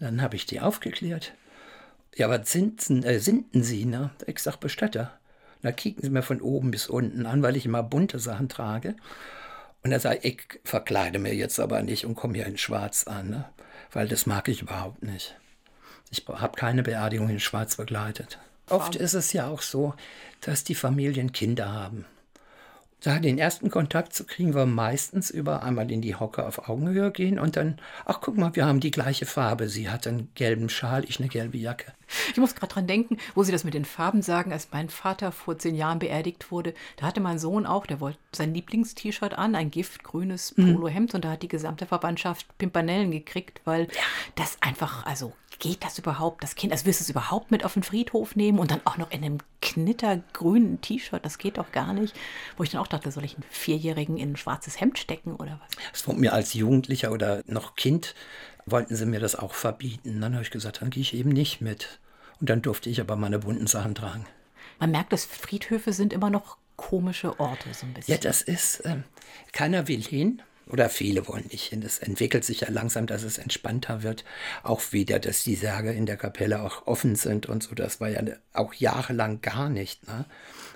Dann 0.00 0.22
habe 0.22 0.36
ich 0.36 0.46
die 0.46 0.60
aufgeklärt. 0.60 1.34
Ja, 2.14 2.28
was 2.28 2.50
sind, 2.50 2.88
äh, 3.04 3.18
sind 3.18 3.54
denn 3.54 3.62
Sie? 3.62 3.84
Ne? 3.84 4.10
Ich 4.26 4.40
sag 4.40 4.56
Bestatter. 4.56 5.18
Da 5.62 5.70
kicken 5.70 6.02
sie 6.02 6.10
mir 6.10 6.22
von 6.22 6.40
oben 6.40 6.72
bis 6.72 6.88
unten 6.88 7.24
an, 7.24 7.42
weil 7.42 7.56
ich 7.56 7.64
immer 7.64 7.84
bunte 7.84 8.18
Sachen 8.18 8.48
trage. 8.48 8.96
Und 9.84 9.92
er 9.92 10.00
sagt, 10.00 10.24
ich 10.24 10.42
verkleide 10.64 11.18
mir 11.18 11.34
jetzt 11.34 11.60
aber 11.60 11.82
nicht 11.82 12.04
und 12.04 12.16
komme 12.16 12.34
hier 12.34 12.46
in 12.46 12.58
Schwarz 12.58 13.06
an, 13.06 13.30
ne? 13.30 13.44
weil 13.92 14.08
das 14.08 14.26
mag 14.26 14.48
ich 14.48 14.62
überhaupt 14.62 15.02
nicht. 15.02 15.36
Ich 16.10 16.26
habe 16.28 16.56
keine 16.56 16.82
Beerdigung 16.82 17.28
in 17.28 17.40
Schwarz 17.40 17.76
begleitet. 17.76 18.38
Oft 18.68 18.96
ist 18.96 19.14
es 19.14 19.32
ja 19.32 19.48
auch 19.48 19.62
so, 19.62 19.94
dass 20.40 20.64
die 20.64 20.74
Familien 20.74 21.32
Kinder 21.32 21.72
haben. 21.72 22.04
Da 23.02 23.18
den 23.18 23.36
ersten 23.36 23.68
Kontakt 23.68 24.14
zu 24.14 24.24
kriegen, 24.24 24.54
war 24.54 24.64
meistens 24.64 25.30
über 25.30 25.64
einmal 25.64 25.90
in 25.90 26.02
die 26.02 26.14
Hocke 26.14 26.46
auf 26.46 26.68
Augenhöhe 26.68 27.10
gehen 27.10 27.38
und 27.38 27.56
dann, 27.56 27.78
ach 28.04 28.20
guck 28.20 28.36
mal, 28.36 28.54
wir 28.54 28.64
haben 28.64 28.78
die 28.78 28.92
gleiche 28.92 29.26
Farbe. 29.26 29.68
Sie 29.68 29.88
hat 29.90 30.06
einen 30.06 30.30
gelben 30.36 30.68
Schal, 30.68 31.04
ich 31.04 31.18
eine 31.18 31.28
gelbe 31.28 31.58
Jacke. 31.58 31.92
Ich 32.32 32.38
muss 32.38 32.54
gerade 32.54 32.72
dran 32.72 32.86
denken, 32.86 33.18
wo 33.34 33.42
Sie 33.42 33.52
das 33.52 33.64
mit 33.64 33.74
den 33.74 33.84
Farben 33.84 34.22
sagen, 34.22 34.52
als 34.52 34.68
mein 34.72 34.88
Vater 34.88 35.32
vor 35.32 35.58
zehn 35.58 35.74
Jahren 35.74 35.98
beerdigt 35.98 36.50
wurde, 36.50 36.74
da 36.96 37.06
hatte 37.06 37.20
mein 37.20 37.38
Sohn 37.38 37.66
auch, 37.66 37.86
der 37.86 38.00
wollte 38.00 38.18
sein 38.32 38.54
Lieblingst-T-Shirt 38.54 39.34
an, 39.34 39.54
ein 39.54 39.70
giftgrünes 39.70 40.56
mhm. 40.56 40.74
Polohemd 40.74 41.14
und 41.14 41.24
da 41.24 41.32
hat 41.32 41.42
die 41.42 41.48
gesamte 41.48 41.86
Verwandtschaft 41.86 42.46
Pimpanellen 42.58 43.10
gekriegt, 43.10 43.60
weil 43.64 43.88
das 44.34 44.56
einfach, 44.60 45.06
also 45.06 45.32
geht 45.62 45.84
das 45.84 45.96
überhaupt? 45.96 46.42
Das 46.42 46.56
Kind, 46.56 46.72
also 46.72 46.86
willst 46.86 47.00
du 47.00 47.04
es 47.04 47.10
überhaupt 47.10 47.52
mit 47.52 47.64
auf 47.64 47.74
den 47.74 47.84
Friedhof 47.84 48.34
nehmen 48.34 48.58
und 48.58 48.72
dann 48.72 48.80
auch 48.84 48.96
noch 48.96 49.12
in 49.12 49.22
einem 49.22 49.38
knittergrünen 49.60 50.80
T-Shirt? 50.80 51.24
Das 51.24 51.38
geht 51.38 51.56
doch 51.56 51.70
gar 51.70 51.92
nicht. 51.92 52.16
Wo 52.56 52.64
ich 52.64 52.70
dann 52.70 52.80
auch 52.80 52.88
dachte, 52.88 53.12
soll 53.12 53.24
ich 53.24 53.34
einen 53.34 53.44
Vierjährigen 53.48 54.18
in 54.18 54.32
ein 54.32 54.36
schwarzes 54.36 54.80
Hemd 54.80 54.98
stecken 54.98 55.36
oder 55.36 55.60
was? 55.62 55.84
Das 55.92 56.08
wurde 56.08 56.18
mir 56.18 56.32
als 56.32 56.52
Jugendlicher 56.54 57.12
oder 57.12 57.42
noch 57.46 57.76
Kind, 57.76 58.16
wollten 58.66 58.96
sie 58.96 59.06
mir 59.06 59.20
das 59.20 59.36
auch 59.36 59.54
verbieten. 59.54 60.20
Dann 60.20 60.34
habe 60.34 60.42
ich 60.42 60.50
gesagt, 60.50 60.82
dann 60.82 60.90
gehe 60.90 61.02
ich 61.02 61.14
eben 61.14 61.30
nicht 61.30 61.60
mit. 61.60 62.00
Und 62.42 62.50
dann 62.50 62.60
durfte 62.60 62.90
ich 62.90 63.00
aber 63.00 63.14
meine 63.14 63.38
bunten 63.38 63.68
Sachen 63.68 63.94
tragen. 63.94 64.26
Man 64.80 64.90
merkt, 64.90 65.12
dass 65.12 65.24
Friedhöfe 65.24 65.92
sind 65.92 66.12
immer 66.12 66.28
noch 66.28 66.56
komische 66.74 67.38
Orte, 67.38 67.72
so 67.72 67.86
ein 67.86 67.94
bisschen. 67.94 68.14
Ja, 68.14 68.20
das 68.20 68.42
ist, 68.42 68.82
ähm, 68.84 69.04
keiner 69.52 69.86
will 69.86 70.02
hin. 70.02 70.42
Oder 70.66 70.88
viele 70.88 71.28
wollen 71.28 71.46
nicht 71.52 71.66
hin. 71.66 71.84
Es 71.84 72.00
entwickelt 72.00 72.44
sich 72.44 72.62
ja 72.62 72.68
langsam, 72.68 73.06
dass 73.06 73.22
es 73.22 73.38
entspannter 73.38 74.02
wird. 74.02 74.24
Auch 74.64 74.82
wieder, 74.90 75.20
dass 75.20 75.44
die 75.44 75.54
Särge 75.54 75.92
in 75.92 76.04
der 76.04 76.16
Kapelle 76.16 76.62
auch 76.62 76.84
offen 76.88 77.14
sind 77.14 77.46
und 77.46 77.62
so. 77.62 77.76
Das 77.76 78.00
war 78.00 78.08
ja 78.08 78.20
auch 78.54 78.74
jahrelang 78.74 79.40
gar 79.40 79.68
nicht. 79.68 80.04
Ne? 80.08 80.24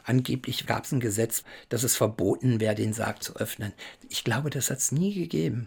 Angeblich 0.05 0.67
gab 0.67 0.85
es 0.85 0.93
ein 0.93 1.01
Gesetz, 1.01 1.43
dass 1.69 1.83
es 1.83 1.97
verboten 1.97 2.61
wäre, 2.61 2.77
den 2.77 2.93
Sarg 2.93 3.25
zu 3.25 3.35
öffnen. 3.35 3.73
Ich 4.09 4.23
glaube, 4.23 4.51
das 4.51 4.71
hat 4.71 4.79
es 4.79 4.93
nie 4.93 5.15
gegeben. 5.15 5.67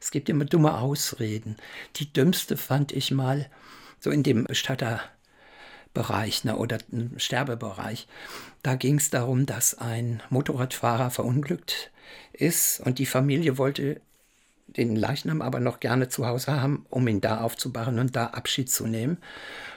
Es 0.00 0.12
gibt 0.12 0.28
immer 0.28 0.44
dumme 0.44 0.78
Ausreden. 0.78 1.56
Die 1.96 2.12
dümmste 2.12 2.56
fand 2.56 2.92
ich 2.92 3.10
mal 3.10 3.50
so 3.98 4.10
in 4.10 4.22
dem 4.22 4.44
Bestatter 4.44 5.00
Bereich 5.94 6.44
ne, 6.44 6.56
oder 6.56 6.78
Sterbebereich. 7.16 8.06
Da 8.62 8.74
ging 8.74 8.96
es 8.96 9.10
darum, 9.10 9.46
dass 9.46 9.76
ein 9.76 10.22
Motorradfahrer 10.30 11.10
verunglückt 11.10 11.90
ist 12.32 12.80
und 12.80 12.98
die 12.98 13.06
Familie 13.06 13.58
wollte 13.58 14.00
den 14.68 14.96
Leichnam 14.96 15.42
aber 15.42 15.60
noch 15.60 15.80
gerne 15.80 16.08
zu 16.08 16.26
Hause 16.26 16.60
haben, 16.60 16.86
um 16.88 17.06
ihn 17.06 17.20
da 17.20 17.40
aufzubauen 17.42 17.98
und 17.98 18.16
da 18.16 18.28
Abschied 18.28 18.70
zu 18.70 18.86
nehmen. 18.86 19.18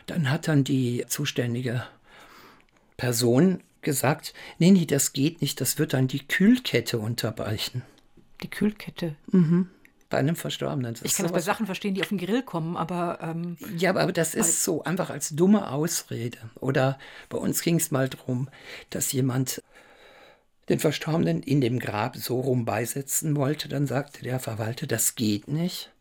Dann 0.05 0.29
hat 0.29 0.47
dann 0.47 0.63
die 0.63 1.03
zuständige 1.07 1.85
Person 2.95 3.61
gesagt, 3.81 4.33
nee, 4.57 4.71
nee, 4.71 4.85
das 4.85 5.11
geht 5.11 5.41
nicht, 5.41 5.59
das 5.59 5.77
wird 5.77 5.93
dann 5.93 6.07
die 6.07 6.25
Kühlkette 6.25 6.97
unterbrechen. 6.97 7.81
Die 8.41 8.49
Kühlkette? 8.49 9.15
Mhm 9.31 9.69
bei 10.15 10.19
einem 10.19 10.37
Verstorbenen. 10.37 10.93
Das 10.93 11.01
ich 11.01 11.13
kann 11.13 11.25
es 11.25 11.33
bei 11.33 11.41
Sachen 11.41 11.65
verstehen, 11.65 11.93
die 11.93 12.01
auf 12.01 12.07
den 12.07 12.17
Grill 12.17 12.41
kommen, 12.41 12.77
aber. 12.77 13.19
Ähm, 13.21 13.57
ja, 13.75 13.89
aber, 13.89 13.99
aber 13.99 14.13
das 14.13 14.33
ist 14.33 14.63
so 14.63 14.81
einfach 14.81 15.09
als 15.09 15.31
dumme 15.31 15.69
Ausrede. 15.69 16.37
Oder 16.61 16.97
bei 17.27 17.37
uns 17.37 17.61
ging 17.61 17.75
es 17.75 17.91
mal 17.91 18.07
darum, 18.07 18.47
dass 18.91 19.11
jemand 19.11 19.61
den 20.69 20.79
Verstorbenen 20.79 21.43
in 21.43 21.59
dem 21.59 21.79
Grab 21.79 22.15
so 22.15 22.39
rum 22.39 22.63
beisetzen 22.63 23.35
wollte. 23.35 23.67
Dann 23.67 23.87
sagte 23.87 24.23
der 24.23 24.39
Verwalter, 24.39 24.87
das 24.87 25.15
geht 25.15 25.49
nicht. 25.49 25.91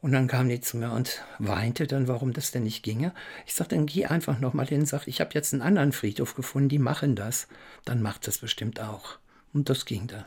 Und 0.00 0.10
dann 0.10 0.26
kam 0.26 0.48
die 0.48 0.60
zu 0.60 0.76
mir 0.76 0.90
und 0.90 1.22
weinte 1.38 1.86
dann, 1.86 2.08
warum 2.08 2.32
das 2.32 2.50
denn 2.50 2.64
nicht 2.64 2.82
ginge. 2.82 3.14
Ich 3.46 3.54
sagte, 3.54 3.76
dann 3.76 3.86
geh 3.86 4.06
einfach 4.06 4.40
nochmal 4.40 4.66
hin 4.66 4.80
und 4.80 4.86
sag, 4.86 5.06
ich 5.06 5.20
habe 5.20 5.30
jetzt 5.34 5.52
einen 5.52 5.62
anderen 5.62 5.92
Friedhof 5.92 6.34
gefunden, 6.34 6.68
die 6.68 6.80
machen 6.80 7.14
das. 7.14 7.46
Dann 7.84 8.02
macht 8.02 8.26
das 8.26 8.38
bestimmt 8.38 8.80
auch. 8.80 9.18
Und 9.52 9.70
das 9.70 9.84
ging 9.84 10.08
dann. 10.08 10.24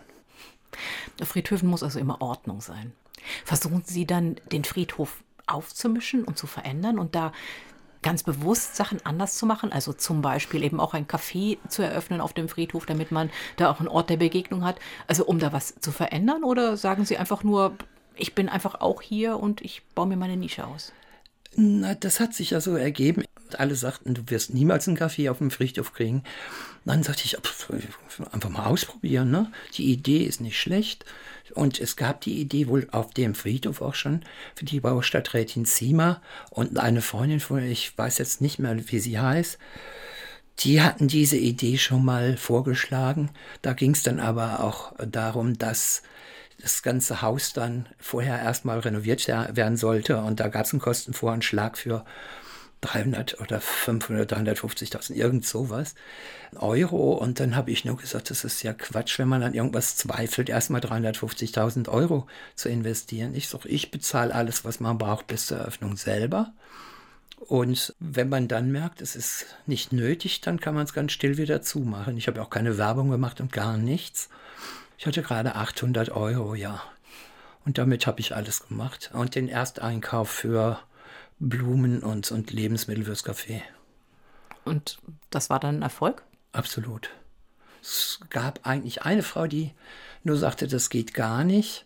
Der 1.20 1.26
Friedhöfen 1.26 1.70
muss 1.70 1.84
also 1.84 2.00
immer 2.00 2.22
Ordnung 2.22 2.62
sein. 2.62 2.94
Versuchen 3.46 3.84
Sie 3.86 4.06
dann, 4.06 4.38
den 4.52 4.64
Friedhof 4.64 5.24
aufzumischen 5.48 6.24
und 6.24 6.38
zu 6.38 6.48
verändern 6.48 7.00
und 7.00 7.16
da 7.16 7.32
ganz 8.02 8.24
bewusst 8.24 8.76
Sachen 8.76 9.06
anders 9.06 9.38
zu 9.38 9.46
machen, 9.46 9.72
also 9.74 9.92
zum 9.94 10.22
Beispiel 10.22 10.64
eben 10.64 10.80
auch 10.80 10.94
ein 10.94 11.08
Café 11.08 11.58
zu 11.68 11.82
eröffnen 11.82 12.22
auf 12.22 12.34
dem 12.34 12.48
Friedhof, 12.48 12.86
damit 12.86 13.12
man 13.12 13.30
da 13.58 13.70
auch 13.70 13.80
einen 13.80 13.90
Ort 13.90 14.10
der 14.10 14.18
Begegnung 14.18 14.64
hat, 14.64 14.78
also 15.08 15.26
um 15.26 15.40
da 15.40 15.52
was 15.52 15.76
zu 15.80 15.92
verändern 15.92 16.44
oder 16.44 16.78
sagen 16.78 17.04
Sie 17.04 17.18
einfach 17.18 17.44
nur, 17.44 17.76
ich 18.16 18.36
bin 18.36 18.48
einfach 18.48 18.80
auch 18.80 19.02
hier 19.02 19.38
und 19.38 19.62
ich 19.62 19.82
baue 19.96 20.08
mir 20.08 20.18
meine 20.18 20.38
Nische 20.38 20.66
aus? 20.66 20.94
Na, 21.56 21.96
das 21.96 22.20
hat 22.20 22.34
sich 22.34 22.52
ja 22.52 22.62
so 22.62 22.76
ergeben. 22.76 23.24
Alle 23.58 23.76
sagten, 23.76 24.14
du 24.14 24.24
wirst 24.28 24.54
niemals 24.54 24.88
einen 24.88 24.98
Kaffee 24.98 25.30
auf 25.30 25.38
dem 25.38 25.52
Friedhof 25.52 25.94
kriegen. 25.94 26.24
Dann 26.86 27.04
sagte 27.04 27.24
ich, 27.26 27.38
einfach 28.32 28.50
mal 28.50 28.66
ausprobieren. 28.66 29.32
Ne? 29.32 29.52
Die 29.76 29.92
Idee 29.92 30.24
ist 30.24 30.42
nicht 30.42 30.60
schlecht. 30.60 31.06
Und 31.56 31.80
es 31.80 31.96
gab 31.96 32.22
die 32.22 32.40
Idee 32.40 32.68
wohl 32.68 32.88
auf 32.92 33.14
dem 33.14 33.34
Friedhof 33.36 33.82
auch 33.82 33.96
schon 33.96 34.22
für 34.56 34.66
die 34.66 34.80
Baustadträtin 34.80 35.66
Zima 35.66 36.22
und 36.50 36.78
eine 36.78 37.02
Freundin 37.02 37.40
von, 37.40 37.64
ich 37.64 37.98
weiß 37.98 38.20
jetzt 38.20 38.42
nicht 38.42 38.60
mehr, 38.60 38.78
wie 38.92 39.00
sie 39.00 39.20
heißt, 39.20 39.58
die 40.60 40.82
hatten 40.82 41.08
diese 41.08 41.38
Idee 41.38 41.78
schon 41.78 42.04
mal 42.04 42.38
vorgeschlagen. 42.38 43.32
Da 43.62 43.74
ging 43.74 43.92
es 43.92 44.04
dann 44.04 44.20
aber 44.20 44.60
auch 44.60 44.94
darum, 45.00 45.58
dass 45.58 46.04
das 46.62 46.84
ganze 46.84 47.22
Haus 47.22 47.54
dann 47.54 47.88
vorher 47.98 48.40
erstmal 48.40 48.80
renoviert 48.80 49.28
werden 49.28 49.78
sollte 49.78 50.18
und 50.18 50.40
da 50.40 50.50
gab 50.50 50.66
es 50.66 50.74
einen 50.74 50.82
Kostenvoranschlag 50.82 51.78
für 51.78 52.04
300 52.82 53.42
oder 53.42 53.60
500, 53.60 54.32
350.000, 54.32 55.14
irgend 55.14 55.46
sowas 55.46 55.96
Euro. 56.56 57.14
Und 57.14 57.40
dann 57.40 57.56
habe 57.56 57.72
ich 57.72 57.86
nur 57.86 57.98
gesagt, 57.98 58.30
das 58.30 58.44
ist 58.44 58.64
ja 58.64 58.74
Quatsch, 58.74 59.20
wenn 59.20 59.28
man 59.28 59.44
an 59.44 59.54
irgendwas 59.54 59.98
zweifelt, 59.98 60.50
erstmal 60.50 60.82
350.000 60.82 61.90
Euro 61.90 62.28
zu 62.56 62.70
investieren. 62.70 63.36
Ich 63.36 63.50
sage, 63.50 63.68
ich 63.68 63.92
bezahle 63.92 64.34
alles, 64.34 64.64
was 64.64 64.80
man 64.80 64.98
braucht 64.98 65.28
bis 65.28 65.48
zur 65.48 65.58
Eröffnung 65.58 65.98
selber. 65.98 66.54
Und 67.40 67.96
wenn 68.00 68.30
man 68.30 68.48
dann 68.48 68.72
merkt, 68.72 69.02
es 69.02 69.16
ist 69.16 69.46
nicht 69.66 69.92
nötig, 69.94 70.42
dann 70.42 70.60
kann 70.60 70.76
man 70.76 70.84
es 70.84 70.94
ganz 70.94 71.12
still 71.12 71.38
wieder 71.38 71.62
zumachen. 71.62 72.18
Ich 72.18 72.28
habe 72.28 72.42
auch 72.42 72.50
keine 72.50 72.78
Werbung 72.78 73.10
gemacht 73.10 73.42
und 73.42 73.52
gar 73.52 73.78
nichts. 73.78 74.30
Ich 74.98 75.06
hatte 75.06 75.22
gerade 75.22 75.56
800 75.56 76.10
Euro, 76.12 76.56
ja. 76.56 76.82
Und 77.66 77.78
damit 77.78 78.08
habe 78.08 78.20
ich 78.20 78.36
alles 78.36 78.68
gemacht. 78.68 79.12
Und 79.14 79.36
den 79.36 79.48
Ersteinkauf 79.48 80.30
für 80.30 80.80
Blumen 81.40 82.04
und, 82.04 82.32
und 82.32 82.52
Lebensmittel 82.52 83.06
fürs 83.06 83.26
Café. 83.26 83.62
Und 84.66 85.00
das 85.30 85.50
war 85.50 85.60
dann 85.60 85.78
ein 85.78 85.82
Erfolg? 85.82 86.24
Absolut. 86.52 87.10
Es 87.82 88.20
gab 88.30 88.68
eigentlich 88.68 89.04
eine 89.04 89.24
Frau, 89.24 89.48
die 89.48 89.72
nur 90.24 90.38
sagte, 90.38 90.68
das 90.68 90.90
geht 90.90 91.14
gar 91.14 91.44
nicht 91.44 91.86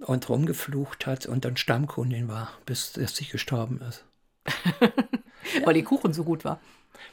und 0.00 0.28
rumgeflucht 0.28 1.06
hat 1.06 1.26
und 1.26 1.44
dann 1.44 1.56
Stammkundin 1.56 2.28
war, 2.28 2.50
bis 2.66 2.94
sie 2.94 3.24
gestorben 3.26 3.80
ist. 3.88 4.04
Weil 5.64 5.74
die 5.74 5.82
Kuchen 5.82 6.12
so 6.12 6.24
gut 6.24 6.44
war. 6.44 6.60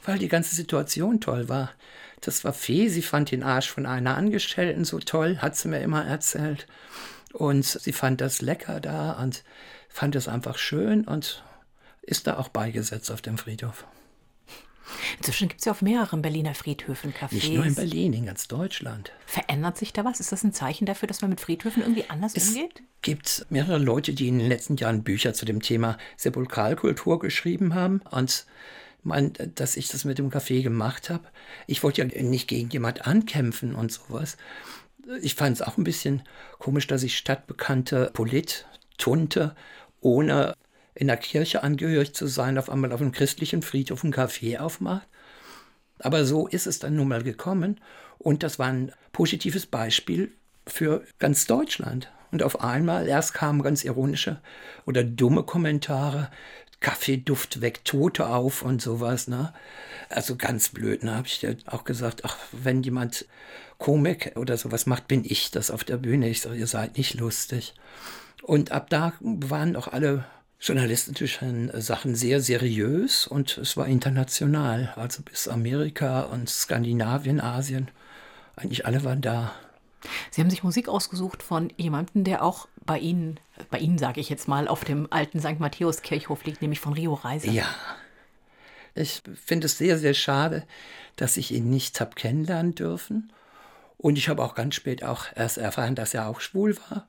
Weil 0.04 0.18
die 0.18 0.28
ganze 0.28 0.54
Situation 0.54 1.20
toll 1.20 1.48
war. 1.48 1.70
Das 2.20 2.44
war 2.44 2.52
Fee, 2.52 2.88
sie 2.88 3.02
fand 3.02 3.30
den 3.30 3.42
Arsch 3.42 3.70
von 3.70 3.86
einer 3.86 4.16
Angestellten 4.16 4.84
so 4.84 4.98
toll, 4.98 5.38
hat 5.38 5.56
sie 5.56 5.68
mir 5.68 5.80
immer 5.80 6.04
erzählt. 6.04 6.66
Und 7.32 7.64
sie 7.64 7.92
fand 7.92 8.20
das 8.20 8.40
lecker 8.40 8.80
da 8.80 9.12
und 9.12 9.44
fand 9.96 10.14
es 10.14 10.28
einfach 10.28 10.58
schön 10.58 11.04
und 11.04 11.42
ist 12.02 12.26
da 12.26 12.36
auch 12.36 12.48
beigesetzt 12.48 13.10
auf 13.10 13.22
dem 13.22 13.38
Friedhof. 13.38 13.86
Inzwischen 15.16 15.48
gibt 15.48 15.60
es 15.60 15.64
ja 15.64 15.72
auf 15.72 15.80
mehreren 15.80 16.20
Berliner 16.20 16.54
Friedhöfen 16.54 17.14
Cafés. 17.14 17.32
Nicht 17.32 17.52
nur 17.54 17.64
in 17.64 17.74
Berlin, 17.74 18.12
in 18.12 18.26
ganz 18.26 18.46
Deutschland. 18.46 19.10
Verändert 19.24 19.78
sich 19.78 19.94
da 19.94 20.04
was? 20.04 20.20
Ist 20.20 20.30
das 20.30 20.44
ein 20.44 20.52
Zeichen 20.52 20.84
dafür, 20.84 21.08
dass 21.08 21.22
man 21.22 21.30
mit 21.30 21.40
Friedhöfen 21.40 21.82
irgendwie 21.82 22.08
anders 22.08 22.34
es 22.36 22.48
umgeht? 22.48 22.74
Es 22.76 23.02
gibt 23.02 23.46
mehrere 23.48 23.78
Leute, 23.78 24.12
die 24.12 24.28
in 24.28 24.38
den 24.38 24.48
letzten 24.48 24.76
Jahren 24.76 25.02
Bücher 25.02 25.32
zu 25.32 25.46
dem 25.46 25.62
Thema 25.62 25.96
Sepulkralkultur 26.18 27.18
geschrieben 27.18 27.74
haben. 27.74 28.02
Und 28.10 28.46
mein, 29.02 29.32
dass 29.54 29.78
ich 29.78 29.88
das 29.88 30.04
mit 30.04 30.18
dem 30.18 30.30
Café 30.30 30.62
gemacht 30.62 31.08
habe. 31.08 31.24
Ich 31.66 31.82
wollte 31.82 32.02
ja 32.02 32.22
nicht 32.22 32.48
gegen 32.48 32.68
jemand 32.68 33.06
ankämpfen 33.06 33.74
und 33.74 33.90
sowas. 33.90 34.36
Ich 35.22 35.34
fand 35.34 35.56
es 35.56 35.62
auch 35.62 35.78
ein 35.78 35.84
bisschen 35.84 36.22
komisch, 36.58 36.86
dass 36.86 37.02
ich 37.02 37.16
stadtbekannte 37.16 38.10
Polit, 38.12 38.66
Tunte, 38.98 39.54
ohne 40.00 40.54
in 40.94 41.08
der 41.08 41.16
Kirche 41.16 41.62
angehörig 41.62 42.14
zu 42.14 42.26
sein, 42.26 42.58
auf 42.58 42.70
einmal 42.70 42.92
auf 42.92 43.00
einem 43.00 43.12
christlichen 43.12 43.62
Friedhof 43.62 44.02
ein 44.02 44.14
Café 44.14 44.58
aufmacht. 44.58 45.06
Aber 45.98 46.24
so 46.24 46.46
ist 46.46 46.66
es 46.66 46.78
dann 46.78 46.96
nun 46.96 47.08
mal 47.08 47.22
gekommen. 47.22 47.80
Und 48.18 48.42
das 48.42 48.58
war 48.58 48.68
ein 48.68 48.92
positives 49.12 49.66
Beispiel 49.66 50.32
für 50.66 51.04
ganz 51.18 51.46
Deutschland. 51.46 52.10
Und 52.32 52.42
auf 52.42 52.60
einmal 52.60 53.06
erst 53.06 53.34
kamen 53.34 53.62
ganz 53.62 53.84
ironische 53.84 54.40
oder 54.84 55.04
dumme 55.04 55.42
Kommentare. 55.42 56.30
Kaffeeduft 56.80 57.60
weckt 57.60 57.86
Tote 57.86 58.26
auf 58.26 58.62
und 58.62 58.82
sowas. 58.82 59.28
Ne? 59.28 59.52
Also 60.08 60.36
ganz 60.36 60.70
blöd. 60.70 61.02
Ne? 61.02 61.14
Habe 61.14 61.26
ich 61.26 61.46
auch 61.66 61.84
gesagt, 61.84 62.24
ach, 62.24 62.36
wenn 62.52 62.82
jemand 62.82 63.26
Komik 63.78 64.32
oder 64.36 64.56
sowas 64.56 64.86
macht, 64.86 65.08
bin 65.08 65.24
ich 65.24 65.50
das 65.50 65.70
auf 65.70 65.84
der 65.84 65.98
Bühne. 65.98 66.28
Ich 66.28 66.40
sage, 66.40 66.56
ihr 66.56 66.66
seid 66.66 66.96
nicht 66.96 67.14
lustig. 67.14 67.74
Und 68.46 68.70
ab 68.70 68.88
da 68.90 69.12
waren 69.20 69.74
auch 69.74 69.88
alle 69.88 70.24
journalistischen 70.60 71.68
Sachen 71.80 72.14
sehr 72.14 72.40
seriös 72.40 73.26
und 73.26 73.58
es 73.58 73.76
war 73.76 73.88
international. 73.88 74.92
Also 74.94 75.24
bis 75.24 75.48
Amerika 75.48 76.20
und 76.22 76.48
Skandinavien, 76.48 77.40
Asien. 77.40 77.90
Eigentlich 78.54 78.86
alle 78.86 79.02
waren 79.02 79.20
da. 79.20 79.52
Sie 80.30 80.40
haben 80.40 80.48
sich 80.48 80.62
Musik 80.62 80.88
ausgesucht 80.88 81.42
von 81.42 81.72
jemandem, 81.76 82.22
der 82.22 82.44
auch 82.44 82.68
bei 82.84 83.00
Ihnen, 83.00 83.40
bei 83.68 83.78
Ihnen 83.78 83.98
sage 83.98 84.20
ich 84.20 84.28
jetzt 84.28 84.46
mal, 84.46 84.68
auf 84.68 84.84
dem 84.84 85.12
alten 85.12 85.40
St. 85.40 85.58
Matthäus 85.58 86.02
Kirchhof 86.02 86.44
liegt, 86.44 86.62
nämlich 86.62 86.78
von 86.78 86.92
Rio 86.92 87.14
Reiser. 87.14 87.50
Ja. 87.50 87.66
Ich 88.94 89.24
finde 89.44 89.66
es 89.66 89.76
sehr, 89.76 89.98
sehr 89.98 90.14
schade, 90.14 90.64
dass 91.16 91.36
ich 91.36 91.50
ihn 91.50 91.68
nicht 91.68 92.00
habe 92.00 92.14
kennenlernen 92.14 92.76
dürfen. 92.76 93.32
Und 93.98 94.16
ich 94.18 94.28
habe 94.28 94.44
auch 94.44 94.54
ganz 94.54 94.76
spät 94.76 95.02
auch 95.02 95.24
erst 95.34 95.58
erfahren, 95.58 95.96
dass 95.96 96.14
er 96.14 96.28
auch 96.28 96.40
schwul 96.40 96.76
war. 96.88 97.08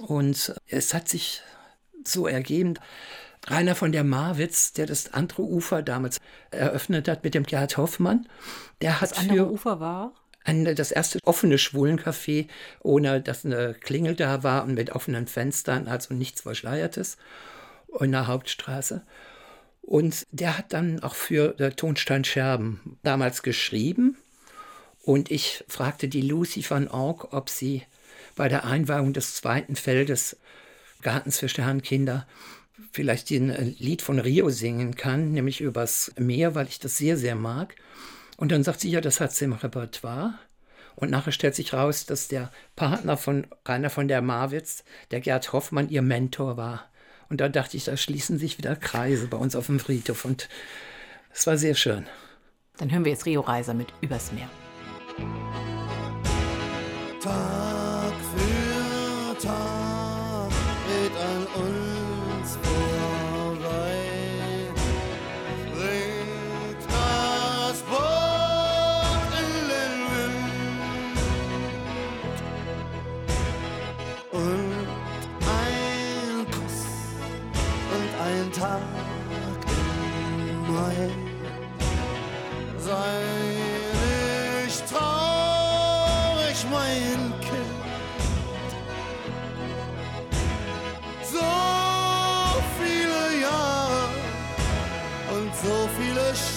Und 0.00 0.54
es 0.66 0.94
hat 0.94 1.08
sich 1.08 1.42
so 2.04 2.26
ergeben, 2.26 2.74
Rainer 3.46 3.74
von 3.74 3.92
der 3.92 4.04
Marwitz, 4.04 4.72
der 4.72 4.86
das 4.86 5.14
andere 5.14 5.42
Ufer 5.42 5.82
damals 5.82 6.18
eröffnet 6.50 7.08
hat 7.08 7.24
mit 7.24 7.34
dem 7.34 7.44
Gerhard 7.44 7.76
Hoffmann, 7.76 8.28
der 8.82 9.00
hat 9.00 9.10
das 9.10 9.18
andere 9.18 9.46
für 9.46 9.52
Ufer 9.52 9.80
war? 9.80 10.12
Ein, 10.44 10.74
das 10.74 10.90
erste 10.90 11.18
offene 11.24 11.58
Schwulencafé, 11.58 12.48
ohne 12.80 13.20
dass 13.20 13.44
eine 13.44 13.74
Klingel 13.74 14.14
da 14.14 14.42
war 14.42 14.64
und 14.64 14.74
mit 14.74 14.90
offenen 14.90 15.26
Fenstern, 15.26 15.86
also 15.86 16.14
nichts 16.14 16.42
Verschleiertes, 16.42 17.18
in 17.98 18.12
der 18.12 18.26
Hauptstraße. 18.26 19.04
Und 19.82 20.26
der 20.30 20.56
hat 20.56 20.72
dann 20.72 21.02
auch 21.02 21.14
für 21.14 21.54
der 21.54 21.76
Tonstein 21.76 22.24
Scherben 22.24 22.98
damals 23.02 23.42
geschrieben. 23.42 24.16
Und 25.02 25.30
ich 25.30 25.64
fragte 25.68 26.08
die 26.08 26.22
Lucy 26.22 26.64
van 26.68 26.88
Org, 26.88 27.32
ob 27.32 27.50
sie 27.50 27.82
bei 28.36 28.48
der 28.48 28.64
Einweihung 28.64 29.12
des 29.12 29.34
zweiten 29.34 29.76
Feldes 29.76 30.36
Gartens 31.02 31.38
für 31.38 31.48
Sternkinder 31.48 32.26
vielleicht 32.92 33.30
ein 33.30 33.76
Lied 33.78 34.02
von 34.02 34.18
Rio 34.18 34.50
singen 34.50 34.96
kann, 34.96 35.32
nämlich 35.32 35.60
übers 35.60 36.12
Meer, 36.18 36.54
weil 36.54 36.66
ich 36.66 36.78
das 36.78 36.96
sehr, 36.96 37.16
sehr 37.16 37.34
mag. 37.34 37.74
Und 38.36 38.52
dann 38.52 38.64
sagt 38.64 38.80
sie, 38.80 38.90
ja, 38.90 39.00
das 39.00 39.20
hat 39.20 39.32
sie 39.32 39.44
im 39.44 39.52
Repertoire. 39.52 40.34
Und 40.96 41.10
nachher 41.10 41.32
stellt 41.32 41.54
sich 41.54 41.72
raus, 41.72 42.06
dass 42.06 42.28
der 42.28 42.50
Partner 42.76 43.16
von 43.16 43.46
Rainer 43.66 43.90
von 43.90 44.08
der 44.08 44.22
Marwitz, 44.22 44.84
der 45.10 45.20
Gerd 45.20 45.52
Hoffmann, 45.52 45.88
ihr 45.88 46.02
Mentor 46.02 46.56
war. 46.56 46.90
Und 47.28 47.40
da 47.40 47.48
dachte 47.48 47.76
ich, 47.76 47.84
da 47.84 47.96
schließen 47.96 48.38
sich 48.38 48.58
wieder 48.58 48.76
Kreise 48.76 49.28
bei 49.28 49.36
uns 49.36 49.54
auf 49.54 49.66
dem 49.66 49.78
Friedhof. 49.78 50.24
Und 50.24 50.48
es 51.32 51.46
war 51.46 51.56
sehr 51.56 51.74
schön. 51.74 52.06
Dann 52.78 52.90
hören 52.90 53.04
wir 53.04 53.12
jetzt 53.12 53.26
Rio 53.26 53.40
Reiser 53.40 53.74
mit 53.74 53.88
Übers 54.00 54.32
Meer. 54.32 54.48
Tag 57.22 57.79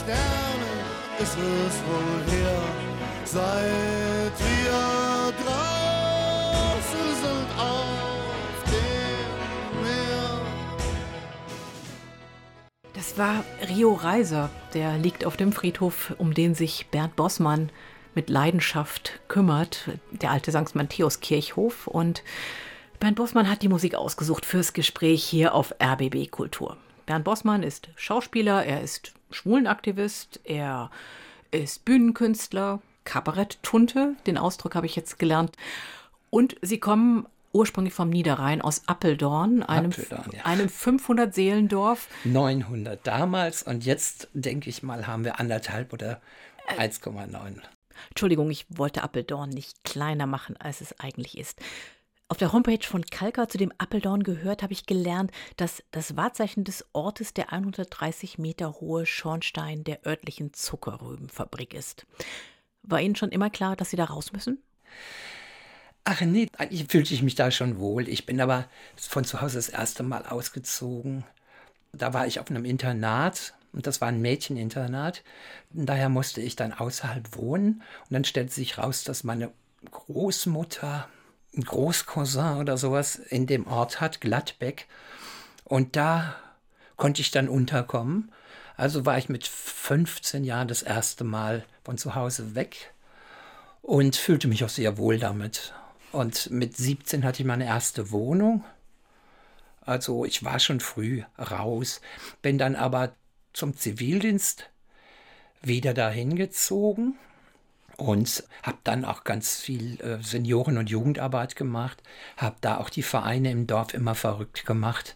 viele 0.06 0.16
Sterne 0.16 1.20
ist 1.20 1.38
es 1.38 1.82
wohl 1.88 2.24
her, 2.34 2.62
seit 3.26 4.40
wir 4.40 5.34
draußen 5.44 7.16
sind 7.22 7.48
auf 7.58 8.64
dem 8.66 9.82
Meer. 9.82 10.42
Das 12.94 13.18
war 13.18 13.44
Rio 13.70 13.94
Reiser, 13.94 14.50
der 14.74 14.98
liegt 14.98 15.26
auf 15.26 15.38
dem 15.38 15.52
Friedhof, 15.52 16.14
um 16.18 16.34
den 16.34 16.56
sich 16.56 16.88
Bernd 16.88 17.16
Bossmann 17.16 17.70
mit 18.16 18.30
Leidenschaft 18.30 19.22
kümmert, 19.28 19.90
der 20.12 20.32
alte 20.32 20.52
St. 20.52 20.76
Matthäus 20.76 21.20
Kirchhof. 21.20 21.88
Und 21.88 22.24
Bernd 23.00 23.16
Bossmann 23.16 23.50
hat 23.50 23.64
die 23.64 23.70
Musik 23.70 23.96
ausgesucht 23.96 24.46
fürs 24.46 24.74
Gespräch 24.74 25.24
hier 25.24 25.56
auf 25.56 25.74
RBB 25.82 26.30
Kultur. 26.30 26.78
Bernd 27.06 27.26
Bossmann 27.26 27.64
ist 27.64 27.90
Schauspieler, 27.96 28.66
er 28.66 28.82
ist 28.82 29.14
Schwulenaktivist, 29.32 30.40
er 30.44 30.90
ist 31.52 31.86
Bühnenkünstler, 31.86 32.82
Kabarett-Tunte, 33.04 34.16
den 34.26 34.38
Ausdruck 34.38 34.76
habe 34.76 34.86
ich 34.86 34.96
jetzt 34.96 35.20
gelernt. 35.20 35.56
Und 36.30 36.56
sie 36.62 36.80
kommen 36.80 37.26
ursprünglich 37.52 37.94
vom 37.94 38.10
Niederrhein 38.10 38.62
aus 38.62 38.88
Appeldorn, 38.88 39.64
einem, 39.64 39.92
Appeldorn, 39.92 40.32
ja. 40.34 40.46
einem 40.46 40.68
500-Seelendorf. 40.68 42.08
900 42.24 43.06
damals 43.06 43.64
und 43.64 43.86
jetzt, 43.86 44.30
denke 44.34 44.70
ich 44.70 44.84
mal, 44.84 45.06
haben 45.06 45.24
wir 45.24 45.40
anderthalb 45.40 45.94
oder 45.94 46.22
1,9. 46.78 47.62
Entschuldigung, 48.10 48.50
ich 48.50 48.66
wollte 48.70 49.04
Appeldorn 49.04 49.50
nicht 49.50 49.84
kleiner 49.84 50.26
machen, 50.26 50.58
als 50.58 50.82
es 50.82 51.00
eigentlich 51.00 51.38
ist. 51.38 51.60
Auf 52.34 52.40
der 52.40 52.52
Homepage 52.52 52.84
von 52.84 53.06
Kalka 53.06 53.48
zu 53.48 53.60
dem 53.60 53.72
Appeldorn 53.78 54.24
gehört, 54.24 54.64
habe 54.64 54.74
ich 54.74 54.88
gelernt, 54.88 55.30
dass 55.56 55.84
das 55.92 56.18
Wahrzeichen 56.18 56.64
des 56.64 56.84
Ortes 56.92 57.36
der 57.36 57.54
130 57.54 58.40
Meter 58.40 58.82
hohe 58.82 59.06
Schornstein 59.06 59.84
der 59.84 60.04
örtlichen 60.04 60.52
Zuckerrübenfabrik 60.52 61.76
ist. 61.76 62.08
War 62.82 63.00
Ihnen 63.00 63.16
schon 63.16 63.30
immer 63.30 63.52
klar, 63.52 63.76
dass 63.76 63.92
Sie 63.92 63.98
da 63.98 64.06
raus 64.06 64.34
müssen? 64.34 64.64
Ach 66.06 66.22
nee, 66.22 66.50
eigentlich 66.58 66.88
fühlte 66.90 67.14
ich 67.14 67.22
mich 67.22 67.36
da 67.36 67.52
schon 67.52 67.78
wohl. 67.78 68.10
Ich 68.10 68.26
bin 68.26 68.42
aber 68.42 68.68
von 68.96 69.26
zu 69.26 69.40
Hause 69.40 69.60
das 69.60 69.70
erste 69.70 70.02
Mal 70.02 70.26
ausgezogen. 70.26 71.26
Da 71.92 72.16
war 72.16 72.26
ich 72.26 72.40
auf 72.40 72.50
einem 72.50 72.66
Internat 72.66 73.54
und 73.74 73.86
das 73.86 74.02
war 74.02 74.08
ein 74.08 74.22
Mädcheninternat. 74.22 75.24
Daher 75.70 76.10
musste 76.10 76.42
ich 76.42 76.56
dann 76.56 76.74
außerhalb 76.74 77.38
wohnen. 77.38 77.84
Und 78.06 78.14
dann 78.14 78.24
stellte 78.24 78.52
sich 78.52 78.80
raus, 78.80 79.04
dass 79.04 79.24
meine 79.24 79.52
Großmutter 79.92 81.08
Großcousin 81.56 82.58
oder 82.58 82.78
sowas 82.78 83.16
in 83.16 83.48
dem 83.48 83.68
Ort 83.68 84.02
hat, 84.02 84.22
Gladbeck. 84.22 84.88
Und 85.64 85.96
da 85.96 86.36
konnte 86.98 87.22
ich 87.22 87.32
dann 87.32 87.50
unterkommen. 87.50 88.32
Also 88.76 89.06
war 89.06 89.18
ich 89.18 89.30
mit 89.30 89.48
15 89.48 90.44
Jahren 90.44 90.68
das 90.68 90.82
erste 90.82 91.24
Mal 91.24 91.64
von 91.84 91.98
zu 91.98 92.16
Hause 92.16 92.56
weg 92.56 92.94
und 93.82 94.16
fühlte 94.16 94.48
mich 94.48 94.64
auch 94.64 94.70
sehr 94.70 94.98
wohl 94.98 95.20
damit. 95.20 95.74
Und 96.12 96.50
mit 96.50 96.76
17 96.78 97.24
hatte 97.24 97.42
ich 97.42 97.48
meine 97.48 97.66
erste 97.66 98.12
Wohnung. 98.12 98.64
Also 99.82 100.26
ich 100.26 100.44
war 100.44 100.60
schon 100.60 100.80
früh 100.80 101.24
raus, 101.38 102.02
bin 102.42 102.58
dann 102.58 102.76
aber 102.76 103.14
zum 103.52 103.76
Zivildienst 103.76 104.70
wieder 105.62 105.94
dahin 105.94 106.36
gezogen 106.36 107.16
und 107.98 108.44
habe 108.64 108.78
dann 108.84 109.06
auch 109.06 109.24
ganz 109.24 109.58
viel 109.58 110.00
äh, 110.02 110.22
Senioren- 110.22 110.78
und 110.78 110.90
Jugendarbeit 110.90 111.56
gemacht, 111.56 112.02
habe 112.38 112.56
da 112.62 112.78
auch 112.78 112.90
die 112.90 113.04
Vereine 113.04 113.52
im 113.52 113.68
Dorf 113.68 113.94
immer 113.94 114.16
verrückt 114.16 114.66
gemacht. 114.66 115.16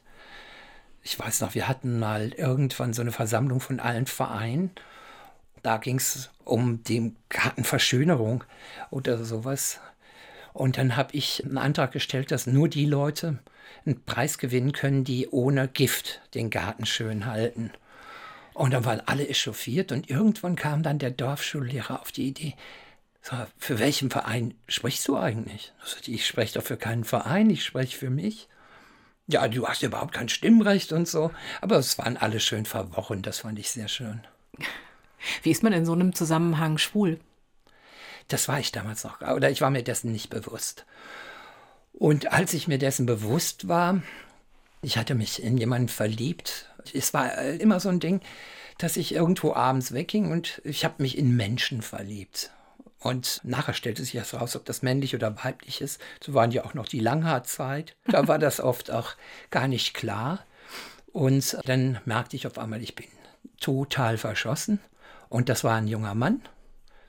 Ich 1.04 1.18
weiß 1.18 1.42
noch, 1.42 1.56
wir 1.56 1.68
hatten 1.68 2.00
mal 2.00 2.34
irgendwann 2.34 2.94
so 2.94 3.02
eine 3.02 3.12
Versammlung 3.12 3.60
von 3.60 3.80
allen 3.80 4.08
Vereinen. 4.08 4.72
Da 5.64 5.78
ging 5.78 5.98
es 5.98 6.30
um 6.44 6.84
die 6.84 7.16
Gartenverschönerung 7.30 8.44
oder 8.90 9.24
sowas. 9.24 9.80
Und 10.54 10.78
dann 10.78 10.96
habe 10.96 11.14
ich 11.14 11.44
einen 11.46 11.58
Antrag 11.58 11.92
gestellt, 11.92 12.32
dass 12.32 12.48
nur 12.48 12.68
die 12.68 12.86
Leute 12.86 13.40
einen 13.86 14.04
Preis 14.04 14.38
gewinnen 14.38 14.72
können, 14.72 15.04
die 15.04 15.30
ohne 15.30 15.68
Gift 15.68 16.22
den 16.34 16.50
Garten 16.50 16.86
schön 16.86 17.26
halten. 17.26 17.72
Und 18.58 18.72
dann 18.72 18.86
waren 18.86 19.02
alle 19.06 19.28
echauffiert 19.28 19.92
und 19.92 20.10
irgendwann 20.10 20.56
kam 20.56 20.82
dann 20.82 20.98
der 20.98 21.12
Dorfschullehrer 21.12 22.02
auf 22.02 22.12
die 22.12 22.28
Idee, 22.28 22.56
sag, 23.22 23.50
für 23.60 23.78
welchen 23.78 24.10
Verein 24.10 24.56
sprichst 24.68 25.08
du 25.08 25.16
eigentlich? 25.16 25.74
Ich 26.08 26.26
spreche 26.26 26.56
doch 26.56 26.66
für 26.66 26.76
keinen 26.76 27.04
Verein, 27.04 27.52
ich 27.52 27.64
spreche 27.64 27.96
für 27.96 28.10
mich. 28.10 28.50
Ja, 29.28 29.48
du 29.48 29.68
hast 29.68 29.84
überhaupt 29.84 30.16
kein 30.16 30.28
Stimmrecht 30.28 30.92
und 30.92 31.08
so. 31.08 31.30
Aber 31.62 31.76
es 31.78 32.00
waren 32.00 32.18
alle 32.18 32.40
schön 32.40 32.66
verworren, 32.66 33.22
das 33.22 33.42
fand 33.42 33.60
ich 33.60 33.70
sehr 33.70 33.90
schön. 33.90 34.26
Wie 35.44 35.52
ist 35.52 35.62
man 35.62 35.72
in 35.72 35.86
so 35.86 35.94
einem 35.94 36.16
Zusammenhang 36.16 36.80
schwul? 36.80 37.20
Das 38.28 38.48
war 38.48 38.60
ich 38.60 38.72
damals 38.72 39.04
noch, 39.04 39.22
oder 39.22 39.52
ich 39.52 39.62
war 39.62 39.70
mir 39.70 39.84
dessen 39.84 40.12
nicht 40.12 40.32
bewusst. 40.32 40.88
Und 41.94 42.34
als 42.34 42.56
ich 42.56 42.68
mir 42.68 42.80
dessen 42.80 43.06
bewusst 43.06 43.68
war, 43.68 44.02
ich 44.82 44.98
hatte 44.98 45.14
mich 45.14 45.44
in 45.44 45.58
jemanden 45.58 45.90
verliebt. 45.90 46.72
Es 46.96 47.14
war 47.14 47.38
äh, 47.38 47.58
immer 47.58 47.80
so 47.80 47.90
ein 47.90 48.00
Ding, 48.00 48.22
dass 48.78 48.98
ich 48.98 49.14
irgendwo 49.14 49.54
abends 49.54 49.94
wegging 49.94 50.32
und 50.32 50.62
ich 50.64 50.86
habe 50.86 51.02
mich 51.02 51.18
in 51.18 51.36
Menschen 51.36 51.82
verliebt. 51.82 52.52
Und 53.00 53.42
nachher 53.44 53.74
stellte 53.74 54.04
sich 54.04 54.16
erst 54.16 54.34
raus, 54.34 54.56
ob 54.56 54.66
das 54.66 54.82
männlich 54.82 55.16
oder 55.16 55.44
weiblich 55.44 55.82
ist. 55.82 56.02
So 56.22 56.34
waren 56.34 56.52
ja 56.52 56.66
auch 56.66 56.74
noch 56.74 56.88
die 56.88 57.00
Langhaarzeit. 57.00 57.96
Da 58.06 58.28
war 58.28 58.40
das 58.40 58.60
oft 58.60 58.92
auch 58.92 59.14
gar 59.52 59.68
nicht 59.68 59.94
klar. 59.94 60.46
Und 61.14 61.58
dann 61.66 62.00
merkte 62.06 62.36
ich 62.36 62.48
auf 62.48 62.58
einmal, 62.58 62.82
ich 62.82 62.96
bin 62.96 63.06
total 63.60 64.18
verschossen. 64.18 64.80
Und 65.30 65.50
das 65.50 65.64
war 65.64 65.76
ein 65.76 65.88
junger 65.88 66.16
Mann. 66.16 66.42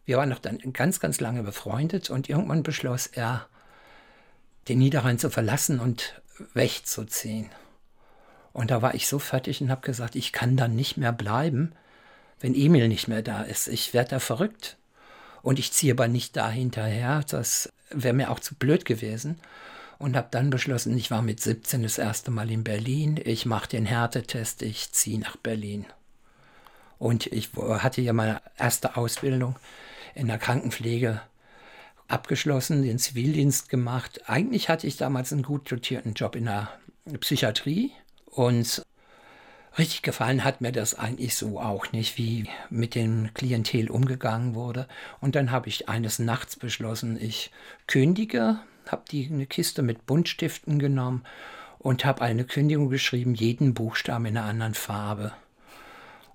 Wir 0.04 0.16
waren 0.16 0.28
noch 0.28 0.38
dann 0.38 0.58
ganz, 0.72 1.00
ganz 1.00 1.20
lange 1.20 1.42
befreundet 1.42 2.10
und 2.10 2.28
irgendwann 2.28 2.62
beschloss 2.62 3.06
er, 3.06 3.46
den 4.68 4.78
Niederrhein 4.78 5.18
zu 5.18 5.30
verlassen 5.30 5.80
und 5.80 6.20
wegzuziehen. 6.54 7.50
Und 8.58 8.72
da 8.72 8.82
war 8.82 8.92
ich 8.96 9.06
so 9.06 9.20
fertig 9.20 9.60
und 9.60 9.70
habe 9.70 9.82
gesagt, 9.82 10.16
ich 10.16 10.32
kann 10.32 10.56
da 10.56 10.66
nicht 10.66 10.96
mehr 10.96 11.12
bleiben. 11.12 11.70
wenn 12.40 12.56
Emil 12.56 12.88
nicht 12.88 13.06
mehr 13.06 13.22
da 13.22 13.42
ist. 13.42 13.68
Ich 13.68 13.94
werde 13.94 14.10
da 14.10 14.18
verrückt. 14.18 14.76
Und 15.42 15.60
ich 15.60 15.72
ziehe 15.72 15.92
aber 15.92 16.08
nicht 16.08 16.36
da 16.36 16.50
hinterher. 16.50 17.22
Das 17.28 17.72
wäre 17.90 18.14
mir 18.14 18.32
auch 18.32 18.40
zu 18.40 18.56
blöd 18.56 18.84
gewesen. 18.84 19.38
Und 20.00 20.16
habe 20.16 20.26
dann 20.32 20.50
beschlossen, 20.50 20.96
ich 20.98 21.08
war 21.08 21.22
mit 21.22 21.40
17 21.40 21.84
das 21.84 21.98
erste 21.98 22.32
Mal 22.32 22.50
in 22.50 22.64
Berlin. 22.64 23.20
Ich 23.24 23.46
mache 23.46 23.68
den 23.68 23.86
Härtetest, 23.86 24.62
ich 24.62 24.90
ziehe 24.90 25.20
nach 25.20 25.36
Berlin. 25.36 25.86
Und 26.98 27.26
ich 27.26 27.50
hatte 27.54 28.00
ja 28.00 28.12
meine 28.12 28.42
erste 28.56 28.96
Ausbildung 28.96 29.54
in 30.16 30.26
der 30.26 30.38
Krankenpflege 30.38 31.20
abgeschlossen, 32.08 32.82
den 32.82 32.98
Zivildienst 32.98 33.68
gemacht. 33.68 34.28
Eigentlich 34.28 34.68
hatte 34.68 34.88
ich 34.88 34.96
damals 34.96 35.32
einen 35.32 35.44
gut 35.44 35.70
dotierten 35.70 36.14
Job 36.14 36.34
in 36.34 36.46
der 36.46 36.68
Psychiatrie 37.20 37.92
und 38.30 38.84
richtig 39.78 40.02
gefallen 40.02 40.44
hat 40.44 40.60
mir 40.60 40.72
das 40.72 40.94
eigentlich 40.94 41.36
so 41.36 41.60
auch 41.60 41.92
nicht, 41.92 42.18
wie 42.18 42.48
mit 42.70 42.94
dem 42.94 43.32
Klientel 43.34 43.90
umgegangen 43.90 44.54
wurde. 44.54 44.88
Und 45.20 45.34
dann 45.34 45.50
habe 45.50 45.68
ich 45.68 45.88
eines 45.88 46.18
Nachts 46.18 46.56
beschlossen, 46.56 47.18
ich 47.20 47.50
kündige, 47.86 48.58
habe 48.88 49.04
die 49.10 49.28
eine 49.30 49.46
Kiste 49.46 49.82
mit 49.82 50.06
Buntstiften 50.06 50.78
genommen 50.78 51.24
und 51.78 52.04
habe 52.04 52.22
eine 52.22 52.44
Kündigung 52.44 52.90
geschrieben, 52.90 53.34
jeden 53.34 53.74
Buchstaben 53.74 54.26
in 54.26 54.36
einer 54.36 54.46
anderen 54.46 54.74
Farbe. 54.74 55.32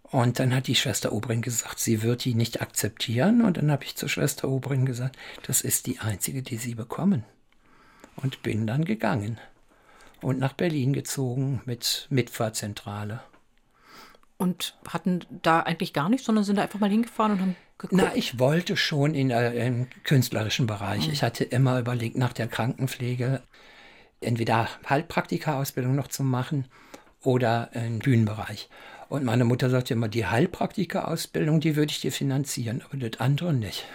Und 0.04 0.38
dann 0.40 0.54
hat 0.54 0.68
die 0.68 0.76
Schwester 0.76 1.12
Obrin 1.12 1.42
gesagt, 1.42 1.80
sie 1.80 2.04
wird 2.04 2.24
die 2.24 2.36
nicht 2.36 2.62
akzeptieren. 2.62 3.42
Und 3.42 3.58
dann 3.58 3.72
habe 3.72 3.84
ich 3.84 3.96
zur 3.96 4.10
Schwester 4.10 4.48
Obrin 4.48 4.86
gesagt, 4.86 5.18
das 5.48 5.62
ist 5.62 5.88
die 5.88 6.00
einzige, 6.00 6.44
die 6.44 6.58
sie 6.58 6.76
bekommen. 6.76 7.24
Und 8.16 8.44
bin 8.44 8.68
dann 8.68 8.86
gegangen 8.86 9.40
und 10.24 10.40
nach 10.40 10.54
Berlin 10.54 10.94
gezogen 10.94 11.62
mit 11.66 12.08
Mitfahrzentrale. 12.10 13.22
Und 14.38 14.78
hatten 14.88 15.22
da 15.42 15.62
eigentlich 15.62 15.94
gar 15.94 16.10
nichts, 16.10 16.26
sondern 16.26 16.44
sind 16.44 16.58
da 16.58 16.64
einfach 16.64 16.80
mal 16.80 16.90
hingefahren 16.90 17.34
und 17.34 17.42
haben 17.42 17.56
geguckt? 17.78 18.02
Na, 18.02 18.16
ich 18.16 18.40
wollte 18.40 18.76
schon 18.76 19.14
in, 19.14 19.30
äh, 19.30 19.68
im 19.68 19.88
künstlerischen 20.04 20.68
Bereich. 20.68 21.08
Mhm. 21.08 21.14
Ich 21.14 21.24
hatte 21.24 21.44
immer 21.44 21.80
überlegt, 21.80 22.18
nach 22.18 22.34
der 22.34 22.48
Krankenpflege 22.48 23.42
entweder 24.22 24.70
Heilpraktika-Ausbildung 24.90 25.96
noch 25.96 26.08
zu 26.08 26.24
machen 26.24 26.66
oder 27.22 27.70
im 27.74 28.00
Bühnenbereich. 28.00 28.70
Und 29.10 29.26
meine 29.26 29.46
Mutter 29.46 29.70
sagte 29.70 29.94
immer, 29.94 30.08
die 30.08 30.26
Heilpraktika-Ausbildung, 30.26 31.60
die 31.60 31.76
würde 31.76 31.92
ich 31.92 32.02
dir 32.02 32.12
finanzieren, 32.12 32.82
aber 32.84 32.98
das 32.98 33.20
andere 33.20 33.54
nicht. 33.54 33.86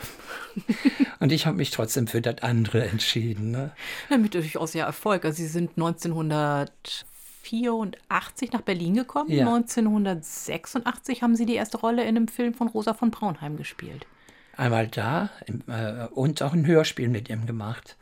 und 1.21 1.33
ich 1.33 1.47
habe 1.47 1.57
mich 1.57 1.71
trotzdem 1.71 2.07
für 2.07 2.21
das 2.21 2.43
andere 2.43 2.87
entschieden. 2.87 3.51
Ne? 3.51 3.73
Damit 4.09 4.35
durchaus 4.35 4.75
ja 4.75 4.87
Erfolg. 4.87 5.25
Also 5.25 5.39
Sie 5.39 5.49
sind 5.49 5.73
1984 5.77 8.53
nach 8.53 8.61
Berlin 8.63 8.95
gekommen. 8.95 9.31
Ja. 9.31 9.47
1986 9.47 11.23
haben 11.23 11.37
Sie 11.37 11.47
die 11.47 11.55
erste 11.55 11.79
Rolle 11.79 12.03
in 12.03 12.17
einem 12.17 12.27
Film 12.29 12.53
von 12.55 12.69
Rosa 12.69 12.95
von 12.95 13.11
Braunheim 13.11 13.57
gespielt. 13.57 14.07
Einmal 14.57 14.87
da 14.89 15.31
äh, 15.47 16.07
und 16.09 16.43
auch 16.43 16.53
ein 16.53 16.67
Hörspiel 16.67 17.09
mit 17.09 17.31
ihm 17.31 17.47
gemacht. 17.47 17.97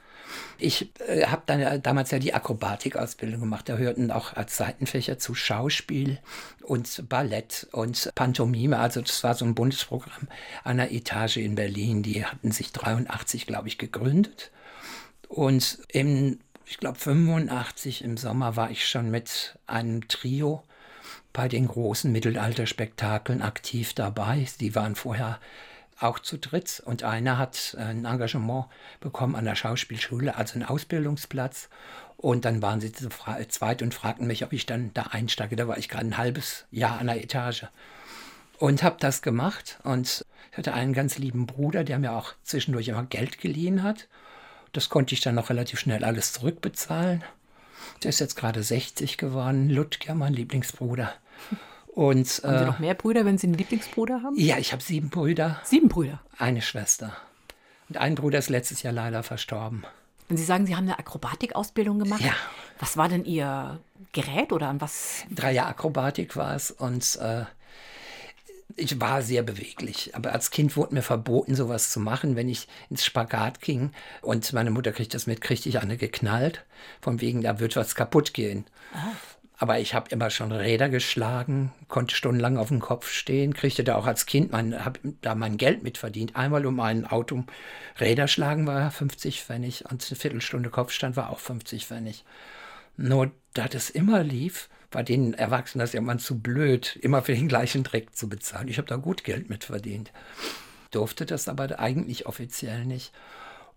Ich 0.59 0.91
äh, 1.07 1.27
habe 1.27 1.43
dann 1.47 1.83
damals 1.83 2.11
ja 2.11 2.19
die 2.19 2.35
Akrobatikausbildung 2.35 3.41
gemacht. 3.41 3.69
Da 3.69 3.77
hörten 3.77 4.11
auch 4.11 4.35
als 4.35 4.57
Seitenfächer 4.57 5.19
zu 5.19 5.35
Schauspiel 5.35 6.19
und 6.63 7.09
Ballett 7.09 7.67
und 7.73 8.11
Pantomime. 8.15 8.79
Also 8.79 9.01
das 9.01 9.23
war 9.23 9.35
so 9.35 9.45
ein 9.45 9.55
Bundesprogramm 9.55 10.29
der 10.65 10.93
Etage 10.93 11.39
in 11.39 11.55
Berlin. 11.55 12.03
Die 12.03 12.25
hatten 12.25 12.53
sich 12.53 12.73
83, 12.73 13.47
glaube 13.47 13.69
ich, 13.69 13.79
gegründet. 13.79 14.51
Und 15.29 15.79
im, 15.89 16.39
ich 16.65 16.79
glaube, 16.79 16.99
85 16.99 18.05
im 18.05 18.17
Sommer 18.17 18.57
war 18.57 18.71
ich 18.71 18.89
schon 18.89 19.11
mit 19.11 19.59
einem 19.67 20.07
Trio 20.09 20.63
bei 21.33 21.49
den 21.49 21.69
großen 21.69 22.11
Mittelalterspektakeln 22.11 23.43
aktiv 23.43 23.93
dabei. 23.93 24.47
Die 24.61 24.75
waren 24.75 24.95
vorher 24.95 25.39
auch 25.99 26.19
zu 26.19 26.39
dritt. 26.39 26.83
Und 26.85 27.03
einer 27.03 27.39
hat 27.39 27.77
ein 27.79 28.05
Engagement 28.05 28.67
bekommen 29.01 29.35
an 29.35 29.45
der 29.45 29.55
Schauspielschule, 29.55 30.37
also 30.37 30.55
einen 30.55 30.65
Ausbildungsplatz. 30.65 31.69
Und 32.17 32.45
dann 32.45 32.63
waren 32.63 32.81
sie 32.81 32.93
zu 32.93 33.09
zweit 33.49 33.83
und 33.83 33.95
fragten 33.95 34.27
mich, 34.27 34.45
ob 34.45 34.53
ich 34.53 34.67
dann 34.67 34.93
da 34.95 35.03
einsteige. 35.03 35.57
Da 35.57 35.69
war 35.69 35.79
ich 35.79 35.89
gerade 35.89 36.07
ein 36.07 36.19
halbes 36.19 36.67
Jahr 36.71 36.99
an 36.99 37.07
der 37.07 37.23
Etage. 37.23 37.67
Und 38.59 38.83
habe 38.83 38.97
das 38.99 39.21
gemacht. 39.21 39.79
Und 39.83 40.25
ich 40.51 40.59
hatte 40.59 40.73
einen 40.73 40.95
ganz 40.95 41.19
lieben 41.19 41.47
Bruder, 41.47 41.85
der 41.85 41.99
mir 41.99 42.13
auch 42.13 42.33
zwischendurch 42.43 42.89
immer 42.89 43.05
Geld 43.05 43.39
geliehen 43.39 43.83
hat. 43.83 44.09
Das 44.73 44.89
konnte 44.89 45.15
ich 45.15 45.21
dann 45.21 45.35
noch 45.35 45.51
relativ 45.51 45.79
schnell 45.79 46.05
alles 46.05 46.33
zurückbezahlen. 46.33 47.23
Der 48.03 48.09
ist 48.09 48.21
jetzt 48.21 48.37
gerade 48.37 48.63
60 48.63 49.19
geworden. 49.19 49.69
Ludger, 49.69 50.15
mein 50.15 50.33
Lieblingsbruder. 50.33 51.13
Und, 51.97 52.43
haben 52.45 52.59
Sie 52.59 52.63
äh, 52.63 52.67
noch 52.67 52.79
mehr 52.79 52.93
Brüder, 52.93 53.25
wenn 53.25 53.39
Sie 53.39 53.47
einen 53.47 53.57
Lieblingsbruder 53.57 54.23
haben? 54.23 54.37
Ja, 54.37 54.59
ich 54.59 54.73
habe 54.73 54.83
sieben 54.83 55.09
Brüder. 55.09 55.63
Sieben 55.65 55.89
Brüder? 55.89 56.21
Eine 56.37 56.61
Schwester. 56.61 57.17
Und 57.89 57.97
ein 57.97 58.15
Bruder 58.17 58.39
ist 58.39 58.51
letztes 58.51 58.83
Jahr 58.83 58.93
leider 58.93 59.23
verstorben. 59.23 59.83
Wenn 60.29 60.37
Sie 60.37 60.45
sagen, 60.45 60.67
Sie 60.67 60.77
haben 60.77 60.85
eine 60.85 60.99
Akrobatikausbildung 60.99 61.99
gemacht, 61.99 62.21
ja. 62.21 62.35
was 62.79 62.99
war 62.99 63.09
denn 63.09 63.25
Ihr 63.25 63.81
Gerät 64.13 64.53
oder 64.53 64.69
an 64.69 64.83
was? 64.83 65.25
Drei 65.31 65.53
Jahre 65.53 65.71
Akrobatik 65.71 66.37
war 66.37 66.55
es 66.55 66.71
und 66.71 67.17
äh, 67.17 67.47
ich 68.77 69.01
war 69.01 69.23
sehr 69.23 69.43
beweglich. 69.43 70.15
Aber 70.15 70.33
als 70.33 70.51
Kind 70.51 70.77
wurde 70.77 70.95
mir 70.95 71.03
verboten, 71.03 71.55
sowas 71.55 71.91
zu 71.91 71.99
machen, 71.99 72.37
wenn 72.37 72.51
ich 72.51 72.69
ins 72.91 73.07
Spagat 73.07 73.63
ging. 73.63 73.93
Und 74.21 74.53
meine 74.53 74.71
Mutter 74.71 74.93
kriegt 74.93 75.15
das 75.15 75.27
mit, 75.27 75.41
kriegte 75.41 75.71
ich 75.71 75.81
eine 75.81 75.97
geknallt. 75.97 76.67
Von 77.01 77.23
wegen, 77.23 77.41
da 77.41 77.59
wird 77.59 77.75
was 77.75 77.95
kaputt 77.95 78.35
gehen. 78.35 78.67
Ah. 78.93 79.13
Aber 79.59 79.79
ich 79.79 79.95
habe 79.95 80.11
immer 80.11 80.29
schon 80.29 80.53
Räder 80.53 80.91
geschlagen, 80.91 81.73
konnte 81.89 82.15
stundenlang 82.15 82.59
auf 82.59 82.69
dem 82.69 82.81
Kopf 82.81 83.11
stehen, 83.11 83.55
kriegte 83.55 83.85
da 83.85 83.97
auch 83.97 84.07
als 84.07 84.27
Kind 84.27 84.53
mein, 84.53 84.85
hab 84.85 84.99
da 85.23 85.35
mein 85.35 85.57
Geld 85.57 85.83
mitverdient. 85.83 86.37
Einmal 86.37 86.67
um 86.67 86.79
ein 86.81 87.07
Auto 87.07 87.45
Räder 87.99 88.29
schlagen 88.29 88.67
war 88.67 88.91
50 88.91 89.43
Pfennig 89.43 89.85
und 89.91 90.07
eine 90.07 90.19
Viertelstunde 90.19 90.69
Kopfstand 90.69 91.17
war 91.17 91.31
auch 91.31 91.39
50 91.39 91.87
Pfennig. 91.87 92.25
Nur 92.99 93.31
da 93.55 93.67
das 93.67 93.89
immer 93.89 94.23
lief, 94.23 94.69
war 94.91 95.03
den 95.03 95.33
Erwachsenen 95.35 95.81
das 95.81 95.95
irgendwann 95.95 96.19
zu 96.19 96.39
blöd, 96.39 96.97
immer 97.01 97.23
für 97.23 97.35
den 97.35 97.49
gleichen 97.49 97.83
Dreck 97.83 98.15
zu 98.15 98.29
bezahlen. 98.29 98.69
Ich 98.69 98.77
habe 98.79 98.89
da 98.89 98.97
gut 98.97 99.25
Geld 99.25 99.49
mitverdient. 99.49 100.13
Durfte 100.91 101.25
das 101.27 101.49
aber 101.49 101.81
eigentlich 101.81 102.27
offiziell 102.27 102.85
nicht. 102.85 103.13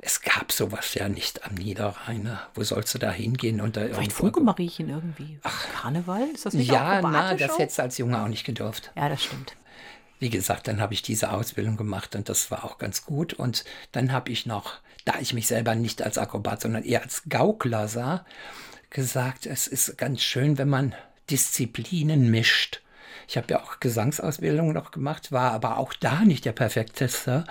Es 0.01 0.21
gab 0.21 0.53
sowas 0.53 0.93
ja 0.93 1.09
nicht 1.09 1.45
am 1.45 1.55
Niederrhein. 1.55 2.39
Wo 2.53 2.63
sollst 2.63 2.93
du 2.93 2.99
da 2.99 3.11
hingehen? 3.11 3.59
Und 3.59 3.75
da 3.75 3.81
Vielleicht 3.81 4.13
Funkemariechen 4.13 4.89
irgendwie. 4.89 5.39
Ach, 5.43 5.67
Karneval? 5.73 6.25
Ist 6.33 6.45
das 6.45 6.53
nicht 6.53 6.71
Ja, 6.71 7.01
na, 7.01 7.33
das 7.35 7.57
hättest 7.57 7.79
du 7.79 7.83
als 7.83 7.97
Junge 7.97 8.21
auch 8.21 8.29
nicht 8.29 8.45
gedurft. 8.45 8.91
Ja, 8.95 9.09
das 9.09 9.23
stimmt. 9.23 9.57
Wie 10.19 10.29
gesagt, 10.29 10.69
dann 10.69 10.79
habe 10.79 10.93
ich 10.93 11.01
diese 11.01 11.31
Ausbildung 11.31 11.75
gemacht 11.75 12.15
und 12.15 12.29
das 12.29 12.49
war 12.49 12.63
auch 12.63 12.77
ganz 12.77 13.05
gut. 13.05 13.33
Und 13.33 13.65
dann 13.91 14.13
habe 14.13 14.31
ich 14.31 14.45
noch, 14.45 14.75
da 15.03 15.15
ich 15.19 15.33
mich 15.33 15.47
selber 15.47 15.75
nicht 15.75 16.01
als 16.01 16.17
Akrobat, 16.17 16.61
sondern 16.61 16.83
eher 16.83 17.01
als 17.01 17.23
Gaukler 17.27 17.89
sah, 17.89 18.25
gesagt, 18.89 19.45
es 19.45 19.67
ist 19.67 19.97
ganz 19.97 20.21
schön, 20.21 20.57
wenn 20.57 20.69
man 20.69 20.95
Disziplinen 21.29 22.31
mischt. 22.31 22.81
Ich 23.27 23.37
habe 23.37 23.47
ja 23.51 23.61
auch 23.61 23.79
Gesangsausbildung 23.79 24.73
noch 24.73 24.91
gemacht, 24.91 25.31
war 25.31 25.51
aber 25.51 25.77
auch 25.77 25.93
da 25.93 26.21
nicht 26.25 26.45
der 26.45 26.53
perfekteste 26.53 27.43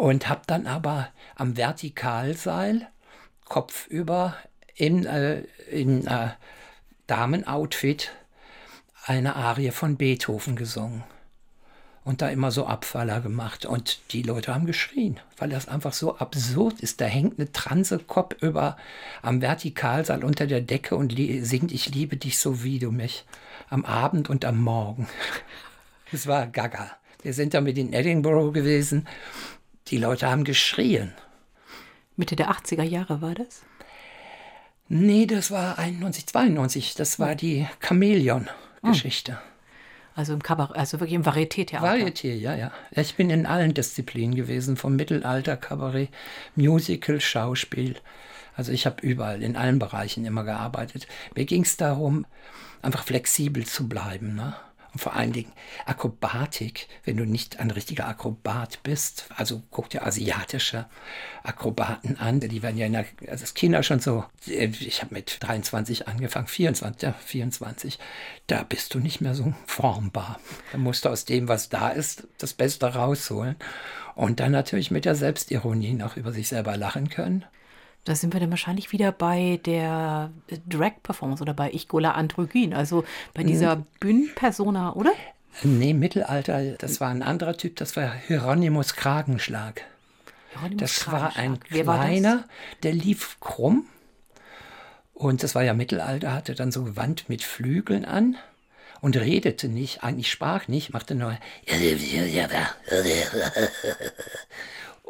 und 0.00 0.30
habe 0.30 0.42
dann 0.46 0.66
aber 0.66 1.08
am 1.36 1.58
Vertikalseil 1.58 2.88
kopfüber 3.44 4.34
in, 4.74 5.04
äh, 5.04 5.40
in 5.70 6.06
äh, 6.06 6.30
Damenoutfit 7.06 8.10
eine 9.04 9.36
Arie 9.36 9.72
von 9.72 9.96
Beethoven 9.96 10.56
gesungen 10.56 11.04
und 12.02 12.22
da 12.22 12.30
immer 12.30 12.50
so 12.50 12.64
Abfaller 12.64 13.20
gemacht. 13.20 13.66
Und 13.66 14.00
die 14.12 14.22
Leute 14.22 14.54
haben 14.54 14.64
geschrien, 14.64 15.20
weil 15.36 15.50
das 15.50 15.68
einfach 15.68 15.92
so 15.92 16.16
absurd 16.16 16.80
ist. 16.80 17.02
Da 17.02 17.04
hängt 17.04 17.38
eine 17.38 17.52
Transe 17.52 17.98
kopfüber 17.98 18.78
am 19.20 19.42
Vertikalsaal 19.42 20.24
unter 20.24 20.46
der 20.46 20.62
Decke 20.62 20.96
und 20.96 21.14
singt 21.42 21.72
Ich 21.72 21.94
liebe 21.94 22.16
dich 22.16 22.38
so 22.38 22.64
wie 22.64 22.78
du 22.78 22.90
mich 22.90 23.26
am 23.68 23.84
Abend 23.84 24.30
und 24.30 24.46
am 24.46 24.62
Morgen. 24.62 25.08
Es 26.12 26.26
war 26.26 26.48
gaga. 26.48 26.90
Wir 27.22 27.34
sind 27.34 27.54
da 27.54 27.60
mit 27.60 27.78
in 27.78 27.92
Edinburgh 27.92 28.50
gewesen 28.50 29.06
die 29.90 29.98
Leute 29.98 30.28
haben 30.28 30.44
geschrien. 30.44 31.12
Mitte 32.16 32.36
der 32.36 32.50
80er 32.50 32.82
Jahre 32.82 33.22
war 33.22 33.34
das? 33.34 33.62
Nee, 34.88 35.26
das 35.26 35.50
war 35.50 35.78
91, 35.78 36.26
92. 36.26 36.94
Das 36.94 37.18
war 37.18 37.34
die 37.34 37.66
Chamäleon-Geschichte. 37.80 39.40
Also 40.16 40.32
im 40.32 40.42
Kabarett, 40.42 40.76
also 40.76 40.98
wirklich 40.98 41.14
im 41.14 41.24
Varieté-Theater. 41.24 41.86
Varieté, 41.86 42.34
ja, 42.34 42.54
ja. 42.56 42.72
Ich 42.90 43.14
bin 43.14 43.30
in 43.30 43.46
allen 43.46 43.72
Disziplinen 43.72 44.34
gewesen, 44.34 44.76
vom 44.76 44.96
Mittelalter, 44.96 45.56
Kabarett, 45.56 46.10
Musical, 46.56 47.20
Schauspiel. 47.20 47.96
Also 48.56 48.72
ich 48.72 48.84
habe 48.84 49.00
überall, 49.00 49.42
in 49.42 49.56
allen 49.56 49.78
Bereichen 49.78 50.24
immer 50.24 50.44
gearbeitet. 50.44 51.06
Mir 51.34 51.44
ging 51.44 51.62
es 51.62 51.76
darum, 51.76 52.26
einfach 52.82 53.04
flexibel 53.04 53.64
zu 53.64 53.88
bleiben. 53.88 54.34
Ne? 54.34 54.54
Und 54.92 55.00
vor 55.00 55.14
allen 55.14 55.32
Dingen 55.32 55.52
Akrobatik, 55.86 56.88
wenn 57.04 57.16
du 57.16 57.24
nicht 57.24 57.60
ein 57.60 57.70
richtiger 57.70 58.08
Akrobat 58.08 58.82
bist, 58.82 59.26
also 59.36 59.62
guck 59.70 59.88
dir 59.90 60.04
asiatische 60.04 60.86
Akrobaten 61.42 62.18
an, 62.18 62.40
die 62.40 62.62
werden 62.62 62.76
ja 62.76 62.86
in 62.86 62.92
der, 62.92 63.06
also 63.28 63.42
das 63.42 63.54
Kinder 63.54 63.82
schon 63.82 64.00
so, 64.00 64.24
ich 64.46 65.02
habe 65.02 65.14
mit 65.14 65.38
23 65.40 66.08
angefangen, 66.08 66.48
24, 66.48 67.02
ja, 67.02 67.12
24, 67.12 67.98
da 68.46 68.62
bist 68.64 68.94
du 68.94 68.98
nicht 68.98 69.20
mehr 69.20 69.34
so 69.34 69.54
formbar. 69.66 70.40
Da 70.72 70.78
musst 70.78 71.04
du 71.04 71.08
aus 71.08 71.24
dem, 71.24 71.48
was 71.48 71.68
da 71.68 71.90
ist, 71.90 72.26
das 72.38 72.52
Beste 72.52 72.86
rausholen. 72.86 73.56
Und 74.16 74.40
dann 74.40 74.52
natürlich 74.52 74.90
mit 74.90 75.04
der 75.04 75.14
Selbstironie 75.14 75.94
noch 75.94 76.16
über 76.16 76.32
sich 76.32 76.48
selber 76.48 76.76
lachen 76.76 77.08
können. 77.08 77.44
Da 78.04 78.14
sind 78.14 78.32
wir 78.32 78.40
dann 78.40 78.50
wahrscheinlich 78.50 78.92
wieder 78.92 79.12
bei 79.12 79.60
der 79.66 80.30
Drag-Performance 80.68 81.42
oder 81.42 81.54
bei 81.54 81.70
Ich 81.70 81.86
Gola 81.86 82.12
Androgyn, 82.12 82.72
also 82.72 83.04
bei 83.34 83.42
dieser 83.42 83.72
hm. 83.72 83.86
Bühnenpersona, 84.00 84.94
oder? 84.94 85.12
Nee, 85.62 85.92
Mittelalter, 85.92 86.72
das 86.78 87.00
war 87.00 87.08
ein 87.08 87.22
anderer 87.22 87.56
Typ, 87.56 87.76
das 87.76 87.96
war 87.96 88.12
Hieronymus 88.12 88.94
Kragenschlag. 88.94 89.82
Hieronymus 90.52 90.80
das 90.80 91.00
Kragenschlag. 91.00 91.36
war 91.36 91.36
ein 91.36 91.58
Wer 91.68 91.84
kleiner, 91.84 92.36
war 92.36 92.44
der 92.82 92.92
lief 92.92 93.38
krumm. 93.40 93.86
Und 95.12 95.42
das 95.42 95.54
war 95.54 95.62
ja 95.62 95.74
Mittelalter, 95.74 96.32
hatte 96.32 96.54
dann 96.54 96.72
so 96.72 96.84
Gewand 96.84 97.28
mit 97.28 97.42
Flügeln 97.42 98.06
an 98.06 98.36
und 99.02 99.16
redete 99.16 99.68
nicht, 99.68 100.02
eigentlich 100.02 100.30
sprach 100.30 100.66
nicht, 100.68 100.94
machte 100.94 101.14
nur 101.14 101.36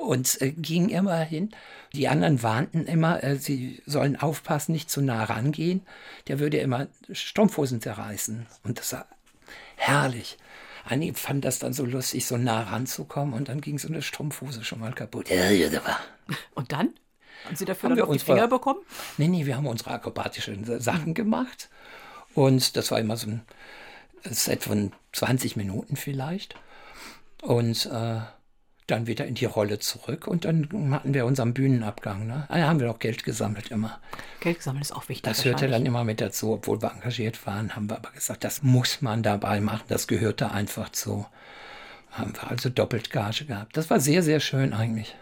und 0.00 0.40
äh, 0.40 0.52
ging 0.52 0.88
immer 0.88 1.18
hin. 1.18 1.50
Die 1.92 2.08
anderen 2.08 2.42
warnten 2.42 2.86
immer, 2.86 3.22
äh, 3.22 3.36
sie 3.36 3.82
sollen 3.86 4.16
aufpassen, 4.16 4.72
nicht 4.72 4.90
zu 4.90 5.00
nah 5.02 5.24
rangehen. 5.24 5.82
Der 6.28 6.38
würde 6.38 6.58
immer 6.58 6.88
Strumpfhosen 7.12 7.80
zerreißen. 7.80 8.46
Und 8.64 8.78
das 8.78 8.92
war 8.92 9.06
herrlich. 9.76 10.38
Einige 10.84 11.14
fanden 11.14 11.42
das 11.42 11.58
dann 11.58 11.72
so 11.72 11.84
lustig, 11.84 12.26
so 12.26 12.36
nah 12.36 12.62
ranzukommen 12.62 13.34
und 13.34 13.48
dann 13.48 13.60
ging 13.60 13.78
so 13.78 13.88
eine 13.88 14.02
Strumpfhose 14.02 14.64
schon 14.64 14.80
mal 14.80 14.92
kaputt. 14.92 15.28
Und 16.54 16.72
dann? 16.72 16.94
Haben 17.44 17.56
Sie 17.56 17.64
dafür 17.64 17.90
haben 17.90 17.96
dann 17.96 18.08
auf 18.08 18.12
die 18.12 18.18
Finger 18.18 18.48
bekommen? 18.48 18.80
Nee, 19.18 19.28
nee, 19.28 19.46
wir 19.46 19.56
haben 19.56 19.66
unsere 19.66 19.90
akrobatischen 19.90 20.80
Sachen 20.80 21.14
gemacht. 21.14 21.68
Und 22.34 22.76
das 22.76 22.90
war 22.90 22.98
immer 22.98 23.16
so 23.16 23.28
ein 23.28 23.42
Set 24.24 24.64
von 24.64 24.92
20 25.12 25.56
Minuten 25.56 25.96
vielleicht. 25.96 26.54
Und 27.42 27.86
äh, 27.86 28.20
dann 28.90 29.06
wieder 29.06 29.26
in 29.26 29.34
die 29.34 29.44
Rolle 29.44 29.78
zurück 29.78 30.26
und 30.26 30.44
dann 30.44 30.68
hatten 30.92 31.14
wir 31.14 31.26
unseren 31.26 31.54
Bühnenabgang. 31.54 32.26
Ne? 32.26 32.46
Da 32.48 32.56
haben 32.56 32.80
wir 32.80 32.86
noch 32.86 32.98
Geld 32.98 33.24
gesammelt 33.24 33.70
immer. 33.70 33.98
Geld 34.40 34.58
gesammelt 34.58 34.84
ist 34.84 34.92
auch 34.92 35.08
wichtig. 35.08 35.22
Das 35.22 35.44
hörte 35.44 35.68
dann 35.68 35.86
immer 35.86 36.04
mit 36.04 36.20
dazu, 36.20 36.52
obwohl 36.52 36.82
wir 36.82 36.92
engagiert 36.92 37.46
waren, 37.46 37.74
haben 37.76 37.88
wir 37.88 37.96
aber 37.96 38.10
gesagt, 38.10 38.44
das 38.44 38.62
muss 38.62 39.02
man 39.02 39.22
dabei 39.22 39.60
machen, 39.60 39.84
das 39.88 40.06
gehörte 40.06 40.50
einfach 40.50 40.90
zu. 40.90 41.26
Haben 42.10 42.34
wir 42.34 42.50
also 42.50 42.68
doppelt 42.68 43.10
Gage 43.10 43.44
gehabt. 43.44 43.76
Das 43.76 43.88
war 43.90 44.00
sehr, 44.00 44.22
sehr 44.22 44.40
schön 44.40 44.72
eigentlich. 44.72 45.14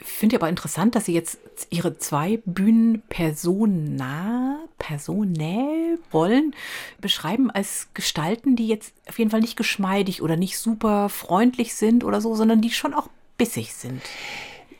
Finde 0.00 0.36
aber 0.36 0.48
interessant, 0.48 0.94
dass 0.94 1.06
Sie 1.06 1.14
jetzt 1.14 1.38
Ihre 1.70 1.98
zwei 1.98 2.40
Bühnen 2.44 3.02
persona, 3.08 4.60
personell 4.78 5.98
wollen, 6.12 6.54
beschreiben 7.00 7.50
als 7.50 7.88
Gestalten, 7.94 8.54
die 8.54 8.68
jetzt 8.68 8.94
auf 9.08 9.18
jeden 9.18 9.30
Fall 9.30 9.40
nicht 9.40 9.56
geschmeidig 9.56 10.22
oder 10.22 10.36
nicht 10.36 10.56
super 10.58 11.08
freundlich 11.08 11.74
sind 11.74 12.04
oder 12.04 12.20
so, 12.20 12.36
sondern 12.36 12.60
die 12.60 12.70
schon 12.70 12.94
auch 12.94 13.08
bissig 13.38 13.74
sind. 13.74 14.00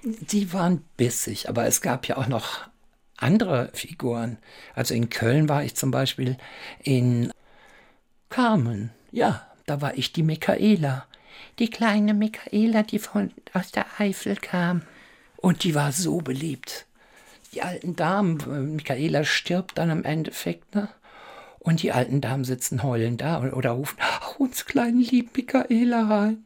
Die 0.05 0.53
waren 0.53 0.85
bissig, 0.97 1.49
aber 1.49 1.67
es 1.67 1.81
gab 1.81 2.07
ja 2.07 2.17
auch 2.17 2.29
noch 2.29 2.69
andere 3.17 3.71
Figuren. 3.75 4.39
Also 4.75 4.95
in 4.95 5.11
Köln 5.11 5.49
war 5.49 5.65
ich 5.65 5.75
zum 5.75 5.91
Beispiel 5.91 6.37
in 6.81 7.33
Carmen. 8.31 8.91
Ja, 9.11 9.47
da 9.67 9.81
war 9.81 9.99
ich 9.99 10.13
die 10.13 10.23
Michaela. 10.23 11.07
Die 11.59 11.71
kleine 11.71 12.15
Michaela, 12.15 12.85
die 12.85 13.01
von, 13.01 13.33
aus 13.53 13.73
der 13.73 13.87
Eifel 13.99 14.37
kam. 14.37 14.83
Und 15.41 15.65
die 15.65 15.75
war 15.75 15.93
so 15.93 16.19
beliebt. 16.19 16.87
Die 17.55 17.63
alten 17.63 17.97
Damen, 17.97 18.41
äh, 18.41 18.61
Michaela 18.61 19.25
stirbt 19.25 19.79
dann 19.79 19.91
im 19.91 20.05
Endeffekt, 20.05 20.75
ne? 20.75 20.89
Und 21.61 21.83
die 21.83 21.93
alten 21.93 22.21
Damen 22.21 22.45
sitzen 22.45 22.83
heulend 22.83 23.21
da 23.21 23.43
oder 23.43 23.71
rufen, 23.71 23.99
ach, 24.01 24.39
uns 24.39 24.65
kleinen 24.65 25.01
lieb 25.01 25.37
Michaela 25.37 26.07
rein. 26.07 26.45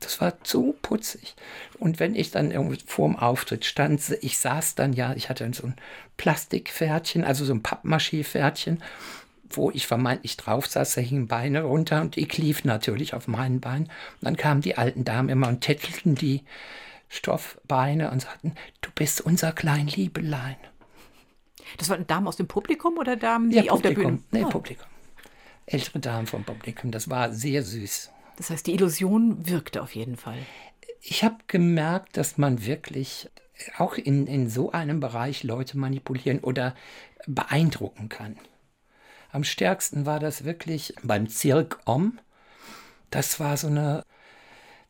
Das 0.00 0.20
war 0.20 0.34
so 0.42 0.74
putzig. 0.82 1.34
Und 1.78 2.00
wenn 2.00 2.14
ich 2.14 2.30
dann 2.30 2.50
irgendwie 2.50 2.78
vor 2.86 3.08
dem 3.08 3.16
Auftritt 3.16 3.64
stand, 3.64 4.00
ich 4.20 4.38
saß 4.38 4.74
dann 4.74 4.92
ja, 4.92 5.14
ich 5.14 5.28
hatte 5.28 5.48
so 5.54 5.66
ein 5.66 5.76
Plastikpferdchen, 6.16 7.24
also 7.24 7.44
so 7.44 7.54
ein 7.54 7.62
Pappmaché-Pferdchen, 7.62 8.82
wo 9.50 9.70
ich 9.70 9.86
vermeintlich 9.86 10.36
drauf 10.36 10.66
saß, 10.66 10.94
da 10.94 11.00
hingen 11.00 11.28
Beine 11.28 11.62
runter 11.62 12.00
und 12.00 12.16
ich 12.16 12.36
lief 12.38 12.64
natürlich 12.64 13.14
auf 13.14 13.28
meinen 13.28 13.60
Beinen. 13.60 13.84
Und 13.84 14.22
dann 14.22 14.36
kamen 14.36 14.60
die 14.60 14.76
alten 14.76 15.04
Damen 15.04 15.28
immer 15.28 15.48
und 15.48 15.60
tätschelten 15.60 16.14
die 16.14 16.42
Stoffbeine 17.12 18.10
und 18.10 18.22
sagten, 18.22 18.54
du 18.80 18.90
bist 18.94 19.20
unser 19.20 19.52
klein 19.52 19.86
Liebelein. 19.86 20.56
Das 21.76 21.90
waren 21.90 22.06
Damen 22.06 22.26
aus 22.26 22.36
dem 22.36 22.48
Publikum 22.48 22.96
oder 22.96 23.16
Damen, 23.16 23.50
die 23.50 23.56
ja, 23.56 23.70
auf 23.70 23.82
der 23.82 23.90
Bühne? 23.90 24.22
Nee, 24.30 24.44
ah. 24.44 24.48
Publikum. 24.48 24.86
Ältere 25.66 26.00
Damen 26.00 26.26
vom 26.26 26.42
Publikum. 26.42 26.90
Das 26.90 27.10
war 27.10 27.30
sehr 27.30 27.62
süß. 27.62 28.10
Das 28.38 28.48
heißt, 28.48 28.66
die 28.66 28.72
Illusion 28.72 29.46
wirkte 29.46 29.82
auf 29.82 29.94
jeden 29.94 30.16
Fall. 30.16 30.38
Ich 31.02 31.22
habe 31.22 31.36
gemerkt, 31.48 32.16
dass 32.16 32.38
man 32.38 32.64
wirklich 32.64 33.28
auch 33.76 33.94
in, 33.94 34.26
in 34.26 34.48
so 34.48 34.72
einem 34.72 34.98
Bereich 34.98 35.44
Leute 35.44 35.76
manipulieren 35.76 36.40
oder 36.40 36.74
beeindrucken 37.26 38.08
kann. 38.08 38.38
Am 39.30 39.44
stärksten 39.44 40.06
war 40.06 40.18
das 40.18 40.44
wirklich 40.44 40.94
beim 41.02 41.28
Cirque 41.28 41.78
Om. 41.84 42.18
Das 43.10 43.38
war 43.38 43.58
so 43.58 43.66
eine 43.66 44.02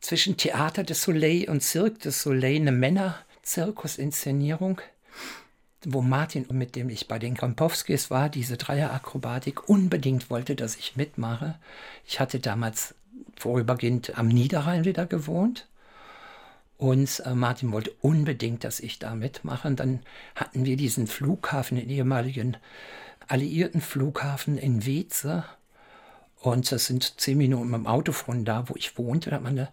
zwischen 0.03 0.37
Theater 0.37 0.83
des 0.83 1.01
Soleil 1.01 1.49
und 1.49 1.63
Cirque 1.63 1.97
des 1.99 2.21
Soleil 2.21 2.57
eine 2.57 2.73
Männer-Zirkusinszenierung, 2.73 4.81
wo 5.85 6.01
Martin, 6.01 6.45
mit 6.51 6.75
dem 6.75 6.89
ich 6.89 7.07
bei 7.07 7.19
den 7.19 7.37
Kampowskis 7.37 8.11
war, 8.11 8.27
diese 8.27 8.57
Dreierakrobatik, 8.57 9.69
unbedingt 9.69 10.29
wollte, 10.29 10.57
dass 10.57 10.75
ich 10.75 10.97
mitmache. 10.97 11.57
Ich 12.05 12.19
hatte 12.19 12.41
damals 12.41 12.95
vorübergehend 13.37 14.17
am 14.17 14.27
Niederrhein 14.27 14.83
wieder 14.83 15.05
gewohnt. 15.05 15.67
Und 16.77 17.21
äh, 17.25 17.33
Martin 17.33 17.71
wollte 17.71 17.93
unbedingt, 18.01 18.65
dass 18.65 18.81
ich 18.81 18.99
da 18.99 19.15
mitmache. 19.15 19.69
Und 19.69 19.79
dann 19.79 20.01
hatten 20.35 20.65
wir 20.65 20.75
diesen 20.75 21.07
Flughafen, 21.07 21.77
den 21.77 21.89
ehemaligen 21.89 22.57
alliierten 23.29 23.79
Flughafen 23.79 24.57
in 24.57 24.85
Weze. 24.85 25.45
Und 26.43 26.69
das 26.73 26.87
sind 26.87 27.21
zehn 27.21 27.37
Minuten 27.37 27.69
mit 27.69 27.79
dem 27.79 27.87
Auto 27.87 28.11
von 28.11 28.43
da, 28.43 28.67
wo 28.67 28.75
ich 28.75 28.97
wohnte. 28.97 29.29
Da 29.29 29.37
hat 29.37 29.43
meine 29.43 29.69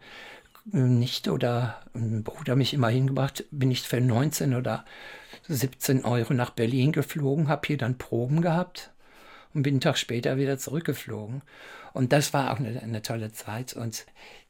äh, 0.72 0.76
Nichte 0.78 1.32
oder 1.32 1.82
ein 1.94 2.22
Bruder 2.22 2.54
mich 2.54 2.72
immer 2.72 2.88
hingebracht. 2.88 3.44
Bin 3.50 3.72
ich 3.72 3.82
für 3.82 4.00
19 4.00 4.54
oder 4.54 4.84
17 5.48 6.04
Euro 6.04 6.32
nach 6.32 6.50
Berlin 6.50 6.92
geflogen, 6.92 7.48
habe 7.48 7.66
hier 7.66 7.76
dann 7.76 7.98
Proben 7.98 8.40
gehabt 8.40 8.92
und 9.52 9.64
bin 9.64 9.74
einen 9.74 9.80
Tag 9.80 9.98
später 9.98 10.36
wieder 10.36 10.58
zurückgeflogen. 10.58 11.42
Und 11.92 12.12
das 12.12 12.32
war 12.32 12.52
auch 12.52 12.60
eine, 12.60 12.80
eine 12.80 13.02
tolle 13.02 13.32
Zeit. 13.32 13.74
Und 13.74 14.06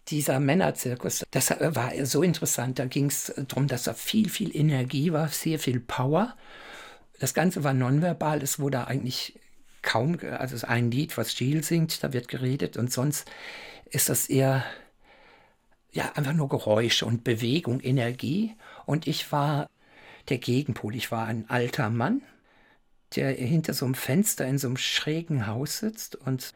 dieser 0.08 0.40
Männerzirkus, 0.40 1.24
das 1.30 1.48
war 1.58 1.92
so 2.04 2.22
interessant. 2.22 2.78
Da 2.78 2.84
ging 2.84 3.06
es 3.06 3.32
darum, 3.48 3.66
dass 3.66 3.84
da 3.84 3.94
viel, 3.94 4.28
viel 4.28 4.54
Energie 4.54 5.10
war, 5.14 5.28
sehr 5.28 5.58
viel 5.58 5.80
Power. 5.80 6.36
Das 7.18 7.32
Ganze 7.32 7.64
war 7.64 7.72
nonverbal. 7.72 8.42
Es 8.42 8.58
wurde 8.58 8.86
eigentlich 8.88 9.40
kaum, 9.82 10.18
also 10.38 10.66
ein 10.66 10.90
Lied, 10.90 11.16
was 11.16 11.38
Jill 11.38 11.62
singt, 11.64 12.02
da 12.02 12.12
wird 12.12 12.28
geredet 12.28 12.76
und 12.76 12.92
sonst 12.92 13.30
ist 13.90 14.08
das 14.08 14.28
eher 14.28 14.64
ja 15.92 16.12
einfach 16.14 16.32
nur 16.32 16.48
Geräusche 16.48 17.06
und 17.06 17.24
Bewegung, 17.24 17.80
Energie. 17.80 18.54
Und 18.86 19.06
ich 19.06 19.30
war 19.32 19.68
der 20.28 20.38
Gegenpol. 20.38 20.94
Ich 20.94 21.10
war 21.10 21.26
ein 21.26 21.48
alter 21.48 21.90
Mann, 21.90 22.22
der 23.16 23.32
hinter 23.32 23.74
so 23.74 23.84
einem 23.84 23.94
Fenster 23.94 24.46
in 24.46 24.58
so 24.58 24.68
einem 24.68 24.76
schrägen 24.76 25.46
Haus 25.46 25.78
sitzt 25.78 26.16
und 26.16 26.54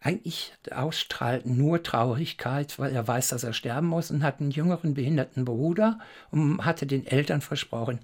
eigentlich 0.00 0.54
ausstrahlt 0.70 1.44
nur 1.44 1.82
Traurigkeit, 1.82 2.78
weil 2.78 2.94
er 2.94 3.06
weiß, 3.06 3.28
dass 3.28 3.44
er 3.44 3.52
sterben 3.52 3.86
muss 3.86 4.10
und 4.10 4.22
hat 4.22 4.40
einen 4.40 4.50
jüngeren 4.50 4.94
behinderten 4.94 5.44
Bruder 5.44 5.98
und 6.30 6.64
hatte 6.64 6.86
den 6.86 7.06
Eltern 7.06 7.42
versprochen, 7.42 8.00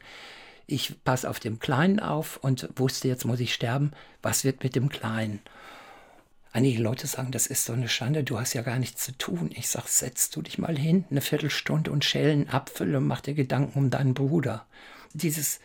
ich 0.67 1.03
passe 1.05 1.31
auf 1.31 1.39
dem 1.39 1.59
Kleinen 1.59 2.01
auf 2.01 2.39
und 2.39 2.69
wusste, 2.77 3.09
jetzt 3.09 3.25
muss 3.25 3.41
ich 3.41 3.55
sterben. 3.55 3.93
Was 4.23 4.45
wird 4.45 4.65
mit 4.65 4.75
dem 4.75 4.89
Kleinen? 4.89 5.41
Einige 6.53 6.83
Leute 6.83 7.07
sagen, 7.07 7.31
das 7.33 7.47
ist 7.47 7.67
so 7.67 7.75
eine 7.75 7.89
Schande, 7.89 8.25
du 8.25 8.41
hast 8.41 8.55
ja 8.55 8.63
gar 8.63 8.79
nichts 8.79 9.05
zu 9.05 9.13
tun. 9.13 9.51
Ich 9.55 9.69
sage, 9.69 9.87
setz 9.89 10.31
du 10.31 10.43
dich 10.43 10.59
mal 10.59 10.77
hin, 10.77 11.05
eine 11.11 11.21
Viertelstunde 11.21 11.91
und 11.91 12.05
schälen 12.05 12.49
Apfel 12.49 12.97
und 12.97 13.07
mach 13.07 13.21
dir 13.21 13.35
Gedanken 13.35 13.79
um 13.79 13.91
deinen 13.91 14.15
Bruder. 14.15 14.67
Dieses 15.13 15.61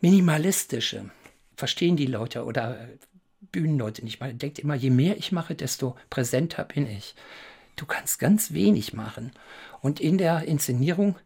Minimalistische 0.00 1.10
verstehen 1.56 1.96
die 1.96 2.06
Leute 2.06 2.44
oder 2.44 2.88
Bühnenleute 3.52 4.04
nicht. 4.04 4.20
Man 4.20 4.38
denkt 4.38 4.58
immer, 4.58 4.74
je 4.74 4.90
mehr 4.90 5.16
ich 5.16 5.32
mache, 5.32 5.54
desto 5.54 5.96
präsenter 6.10 6.64
bin 6.64 6.86
ich. 6.86 7.14
Du 7.76 7.86
kannst 7.86 8.18
ganz 8.18 8.52
wenig 8.52 8.92
machen. 8.92 9.32
Und 9.80 10.00
in 10.00 10.16
der 10.16 10.44
Inszenierung 10.44 11.16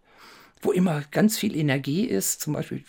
wo 0.62 0.72
immer 0.72 1.02
ganz 1.10 1.38
viel 1.38 1.56
Energie 1.56 2.04
ist, 2.04 2.40
zum 2.40 2.54
Beispiel 2.54 2.84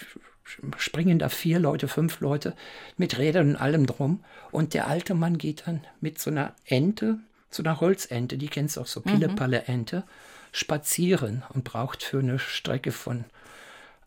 springen 0.77 1.19
da 1.19 1.29
vier 1.29 1.59
Leute, 1.59 1.87
fünf 1.87 2.21
Leute 2.21 2.55
mit 2.97 3.17
Rädern 3.17 3.51
und 3.51 3.55
allem 3.55 3.85
drum. 3.85 4.23
Und 4.51 4.73
der 4.73 4.87
alte 4.87 5.13
Mann 5.13 5.37
geht 5.37 5.67
dann 5.67 5.81
mit 6.01 6.19
so 6.19 6.31
einer 6.31 6.55
Ente, 6.65 7.19
so 7.51 7.61
einer 7.61 7.79
Holzente, 7.79 8.37
die 8.37 8.47
kennst 8.47 8.77
du 8.77 8.81
auch 8.81 8.87
so, 8.87 9.01
Pille-Palle-Ente, 9.01 10.03
spazieren 10.51 11.43
und 11.49 11.63
braucht 11.63 12.03
für 12.03 12.19
eine 12.19 12.39
Strecke 12.39 12.91
von 12.91 13.25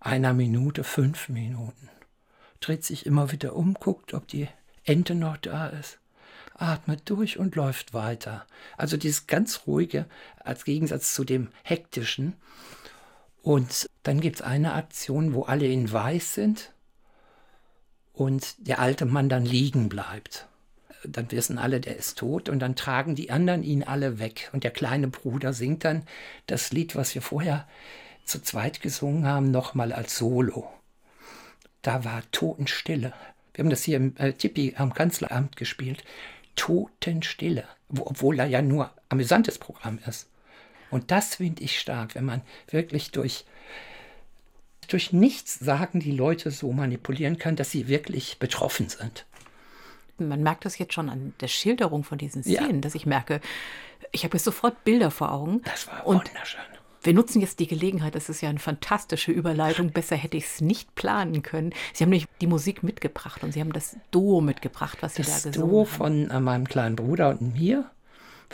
einer 0.01 0.33
Minute 0.33 0.83
fünf 0.83 1.29
Minuten. 1.29 1.89
Dreht 2.61 2.85
sich 2.85 3.07
immer 3.07 3.31
wieder 3.31 3.55
um, 3.55 3.75
guckt, 3.75 4.15
ob 4.15 4.27
die 4.27 4.49
Ente 4.85 5.15
noch 5.15 5.37
da 5.37 5.69
ist 5.69 5.99
atmet 6.63 7.03
durch 7.11 7.39
und 7.39 7.57
läuft 7.57 7.93
weiter. 7.93 8.47
Also 8.77 8.97
dieses 8.97 9.27
ganz 9.27 9.63
ruhige 9.67 10.07
als 10.39 10.65
Gegensatz 10.65 11.15
zu 11.15 11.25
dem 11.25 11.49
hektischen. 11.65 12.35
Und 13.43 13.91
dann 14.05 14.21
gibt 14.21 14.37
es 14.37 14.43
eine 14.43 14.75
Aktion, 14.75 15.35
wo 15.35 15.43
alle 15.43 15.67
in 15.67 15.91
weiß 15.93 16.35
sind 16.35 16.73
und 18.13 18.55
der 18.59 18.79
alte 18.79 19.05
Mann 19.05 19.29
dann 19.29 19.45
liegen 19.45 19.89
bleibt. 19.89 20.47
Dann 21.05 21.31
wissen 21.33 21.59
alle, 21.59 21.81
der 21.81 21.97
ist 21.97 22.19
tot 22.19 22.49
und 22.49 22.61
dann 22.61 22.77
tragen 22.77 23.17
die 23.17 23.33
anderen 23.33 23.65
ihn 23.65 23.83
alle 23.83 24.21
weg. 24.21 24.51
Und 24.53 24.63
der 24.63 24.71
kleine 24.71 25.09
Bruder 25.09 25.53
singt 25.53 25.85
dann 25.85 26.05
das 26.47 26.71
Lied, 26.71 26.95
was 26.95 27.15
wir 27.17 27.23
vorher 27.23 27.67
zu 28.25 28.41
zweit 28.41 28.81
gesungen 28.81 29.27
haben, 29.27 29.51
nochmal 29.51 29.93
als 29.93 30.17
Solo. 30.17 30.71
Da 31.83 32.05
war 32.05 32.23
Totenstille. 32.31 33.13
Wir 33.55 33.65
haben 33.65 33.71
das 33.71 33.83
hier 33.83 33.97
im 33.97 34.17
äh, 34.17 34.33
Tippi 34.33 34.75
am 34.77 34.95
Kanzleramt 34.95 35.57
gespielt. 35.57 36.05
Totenstille, 36.55 37.65
obwohl 37.89 38.37
da 38.37 38.45
ja 38.45 38.63
nur 38.63 38.91
amüsantes 39.09 39.59
Programm 39.59 39.99
ist. 40.07 40.29
Und 40.93 41.11
das 41.11 41.37
finde 41.37 41.63
ich 41.63 41.81
stark, 41.81 42.15
wenn 42.15 42.25
man 42.25 42.43
wirklich 42.71 43.11
durch, 43.11 43.45
durch 44.89 45.13
nichts 45.13 45.59
sagen 45.59 46.01
die 46.01 46.13
Leute 46.13 46.51
so 46.51 46.73
manipulieren 46.73 47.39
kann, 47.39 47.57
dass 47.57 47.71
sie 47.71 47.89
wirklich 47.89 48.39
betroffen 48.39 48.89
sind. 48.89 49.25
Man 50.19 50.43
merkt 50.43 50.67
das 50.67 50.79
jetzt 50.79 50.93
schon 50.93 51.09
an 51.09 51.33
der 51.41 51.49
Schilderung 51.49 52.05
von 52.05 52.19
diesen 52.19 52.43
Szenen, 52.43 52.75
ja. 52.75 52.81
dass 52.81 52.95
ich 52.95 53.07
merke, 53.07 53.41
ich 54.13 54.25
habe 54.25 54.37
jetzt 54.37 54.45
sofort 54.45 54.85
Bilder 54.85 55.11
vor 55.11 55.33
Augen. 55.33 55.63
Das 55.65 55.89
war 55.89 56.05
wunderschön. 56.05 56.61
Wir 57.05 57.15
nutzen 57.15 57.41
jetzt 57.41 57.59
die 57.59 57.67
Gelegenheit, 57.67 58.15
das 58.15 58.29
ist 58.29 58.43
ja 58.43 58.49
eine 58.49 58.61
fantastische 58.61 59.33
Überleitung. 59.33 59.91
Besser 59.91 60.15
hätte 60.15 60.37
ich 60.37 60.45
es 60.45 60.61
nicht 60.61 60.95
planen 60.95 61.43
können. 61.43 61.73
Sie 61.93 62.05
haben 62.05 62.11
nämlich 62.11 62.29
die 62.41 62.47
Musik 62.47 62.85
mitgebracht 62.85 63.43
und 63.43 63.53
Sie 63.53 63.61
haben 63.61 63.73
das 63.73 63.97
Duo 64.13 64.41
mitgebracht, 64.41 64.99
was 65.01 65.17
Sie 65.17 65.23
das 65.23 65.43
da 65.43 65.49
gesungen 65.51 65.71
Duo 65.71 65.81
haben. 65.81 65.91
von 65.91 66.31
äh, 66.31 66.39
meinem 66.39 66.69
kleinen 66.69 66.95
Bruder 66.95 67.31
und 67.31 67.55
mir, 67.55 67.91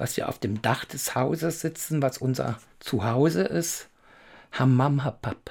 was 0.01 0.17
wir 0.17 0.29
auf 0.29 0.39
dem 0.39 0.63
Dach 0.63 0.85
des 0.85 1.15
Hauses 1.15 1.61
sitzen, 1.61 2.03
was 2.03 2.19
unser 2.19 2.59
Zuhause 2.81 3.43
ist. 3.43 3.89
Hammam 4.53 5.05
Hapap. 5.05 5.51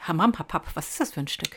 Hammam 0.00 0.38
Hapap, 0.38 0.66
was 0.74 0.90
ist 0.90 1.00
das 1.00 1.12
für 1.12 1.20
ein 1.20 1.28
Stück? 1.28 1.56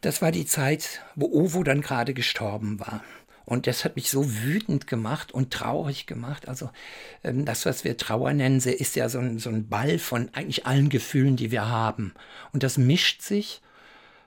Das 0.00 0.22
war 0.22 0.32
die 0.32 0.46
Zeit, 0.46 1.02
wo 1.14 1.26
Ovo 1.26 1.62
dann 1.62 1.82
gerade 1.82 2.14
gestorben 2.14 2.80
war. 2.80 3.02
Und 3.44 3.66
das 3.66 3.84
hat 3.84 3.96
mich 3.96 4.10
so 4.10 4.42
wütend 4.42 4.86
gemacht 4.86 5.32
und 5.32 5.52
traurig 5.52 6.06
gemacht. 6.06 6.48
Also 6.48 6.70
ähm, 7.24 7.44
das, 7.44 7.66
was 7.66 7.84
wir 7.84 7.96
Trauer 7.96 8.32
nennen, 8.32 8.58
ist 8.58 8.96
ja 8.96 9.08
so 9.08 9.18
ein, 9.18 9.38
so 9.38 9.50
ein 9.50 9.68
Ball 9.68 9.98
von 9.98 10.30
eigentlich 10.34 10.66
allen 10.66 10.88
Gefühlen, 10.88 11.36
die 11.36 11.50
wir 11.50 11.68
haben. 11.68 12.14
Und 12.52 12.62
das 12.62 12.78
mischt 12.78 13.22
sich 13.22 13.60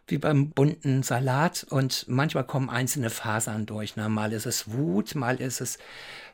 wie 0.07 0.17
beim 0.17 0.49
bunten 0.49 1.03
Salat 1.03 1.65
und 1.69 2.05
manchmal 2.09 2.43
kommen 2.43 2.69
einzelne 2.69 3.09
Fasern 3.09 3.65
durch. 3.65 3.95
Ne? 3.95 4.09
Mal 4.09 4.33
ist 4.33 4.45
es 4.45 4.71
Wut, 4.73 5.15
mal 5.15 5.39
ist 5.39 5.61
es 5.61 5.77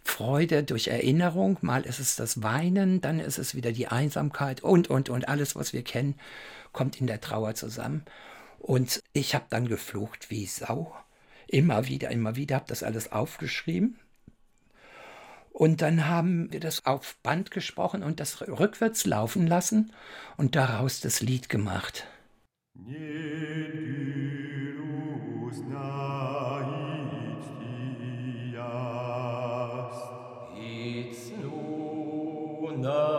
Freude 0.04 0.64
durch 0.64 0.88
Erinnerung, 0.88 1.58
mal 1.62 1.84
ist 1.84 2.00
es 2.00 2.16
das 2.16 2.42
Weinen, 2.42 3.02
dann 3.02 3.20
ist 3.20 3.38
es 3.38 3.56
wieder 3.56 3.72
die 3.72 3.88
Einsamkeit 3.88 4.62
und, 4.62 4.90
und, 4.90 5.10
und 5.10 5.28
alles, 5.28 5.56
was 5.56 5.74
wir 5.74 5.84
kennen, 5.84 6.16
kommt 6.72 7.00
in 7.00 7.08
der 7.08 7.22
Trauer 7.22 7.56
zusammen. 7.56 8.04
Und 8.60 9.02
ich 9.14 9.36
habe 9.36 9.46
dann 9.50 9.68
geflucht 9.68 10.30
wie 10.30 10.46
Sau 10.46 10.96
Immer 11.52 11.88
wieder, 11.88 12.12
immer 12.12 12.36
wieder, 12.36 12.58
habe 12.58 12.66
das 12.68 12.84
alles 12.84 13.12
aufgeschrieben. 13.12 14.00
Und 15.52 15.82
dann 15.82 16.08
haben 16.08 16.54
wir 16.54 16.60
das 16.60 16.86
auf 16.86 17.18
Band 17.24 17.50
gesprochen 17.50 18.04
und 18.04 18.20
das 18.20 18.48
rückwärts 18.48 19.06
laufen 19.08 19.48
lassen 19.48 19.92
und 20.38 20.56
daraus 20.56 21.00
das 21.02 21.22
Lied 21.22 21.50
gemacht. 21.50 22.06
Da 32.84 33.19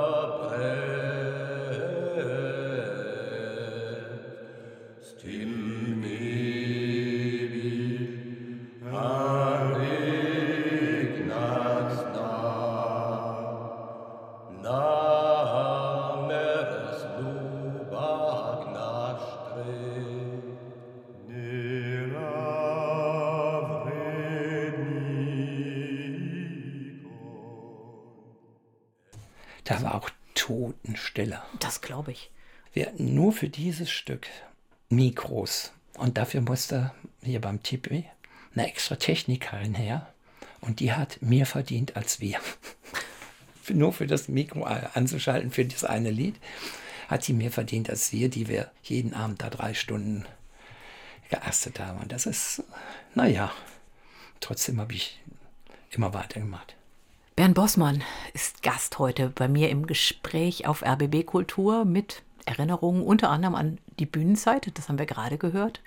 Glaube 31.81 32.13
ich. 32.13 32.31
Wir 32.73 32.87
hatten 32.87 33.15
nur 33.15 33.33
für 33.33 33.49
dieses 33.49 33.91
Stück 33.91 34.27
Mikros. 34.89 35.73
Und 35.95 36.19
dafür 36.19 36.41
musste 36.41 36.93
hier 37.23 37.41
beim 37.41 37.63
Tipi 37.63 38.05
eine 38.55 38.67
extra 38.67 38.97
Technikerin 38.97 39.75
her. 39.75 40.13
Und 40.61 40.81
die 40.81 40.93
hat 40.93 41.21
mehr 41.23 41.47
verdient 41.47 41.97
als 41.97 42.21
wir. 42.21 42.39
nur 43.69 43.93
für 43.93 44.07
das 44.07 44.29
Mikro 44.29 44.65
anzuschalten, 44.65 45.51
für 45.51 45.65
das 45.65 45.85
eine 45.85 46.11
Lied, 46.11 46.37
hat 47.09 47.25
sie 47.25 47.33
mehr 47.33 47.51
verdient 47.51 47.89
als 47.89 48.13
wir, 48.13 48.29
die 48.29 48.49
wir 48.49 48.71
jeden 48.83 49.15
Abend 49.15 49.43
da 49.43 49.51
drei 49.51 49.75
Stunden 49.75 50.27
geastet 51.29 51.79
haben. 51.79 52.01
Und 52.01 52.13
das 52.13 52.27
ist, 52.27 52.63
naja, 53.15 53.53
trotzdem 54.41 54.81
habe 54.81 54.95
ich 54.95 55.21
immer 55.91 56.15
weitergemacht. 56.15 56.75
Bernd 57.41 57.55
Bossmann 57.55 58.05
ist 58.35 58.63
Gast 58.63 58.99
heute 58.99 59.31
bei 59.31 59.49
mir 59.49 59.71
im 59.71 59.87
Gespräch 59.87 60.67
auf 60.67 60.83
RBB 60.83 61.25
Kultur 61.25 61.87
mit 61.87 62.23
Erinnerungen 62.45 63.03
unter 63.03 63.31
anderem 63.31 63.55
an 63.55 63.79
die 63.99 64.05
Bühnenzeit, 64.05 64.71
das 64.75 64.91
haben 64.91 64.99
wir 64.99 65.07
gerade 65.07 65.39
gehört, 65.39 65.81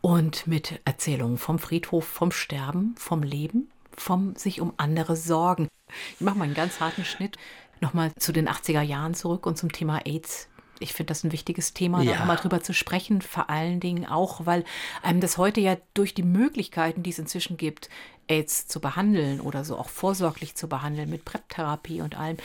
und 0.00 0.46
mit 0.46 0.80
Erzählungen 0.84 1.38
vom 1.38 1.58
Friedhof, 1.58 2.06
vom 2.06 2.30
Sterben, 2.30 2.94
vom 2.96 3.24
Leben, 3.24 3.68
vom 3.96 4.36
sich 4.36 4.60
um 4.60 4.72
andere 4.76 5.16
sorgen. 5.16 5.66
Ich 6.14 6.20
mache 6.20 6.38
mal 6.38 6.44
einen 6.44 6.54
ganz 6.54 6.78
harten 6.78 7.04
Schnitt 7.04 7.36
nochmal 7.80 8.12
zu 8.16 8.30
den 8.30 8.48
80er 8.48 8.82
Jahren 8.82 9.14
zurück 9.14 9.46
und 9.46 9.58
zum 9.58 9.72
Thema 9.72 10.06
AIDS 10.06 10.46
ich 10.80 10.92
finde 10.92 11.10
das 11.10 11.24
ein 11.24 11.32
wichtiges 11.32 11.72
Thema, 11.72 12.02
ja. 12.02 12.16
da 12.16 12.24
mal 12.24 12.36
drüber 12.36 12.62
zu 12.62 12.72
sprechen. 12.72 13.22
Vor 13.22 13.50
allen 13.50 13.80
Dingen 13.80 14.06
auch, 14.06 14.46
weil 14.46 14.64
einem 15.02 15.20
das 15.20 15.38
heute 15.38 15.60
ja 15.60 15.76
durch 15.94 16.14
die 16.14 16.22
Möglichkeiten, 16.22 17.02
die 17.02 17.10
es 17.10 17.18
inzwischen 17.18 17.56
gibt, 17.56 17.88
AIDS 18.28 18.66
zu 18.66 18.80
behandeln 18.80 19.40
oder 19.40 19.64
so 19.64 19.78
auch 19.78 19.88
vorsorglich 19.88 20.54
zu 20.54 20.68
behandeln 20.68 21.10
mit 21.10 21.24
PrEP-Therapie 21.24 22.00
und 22.00 22.16
allem, 22.16 22.38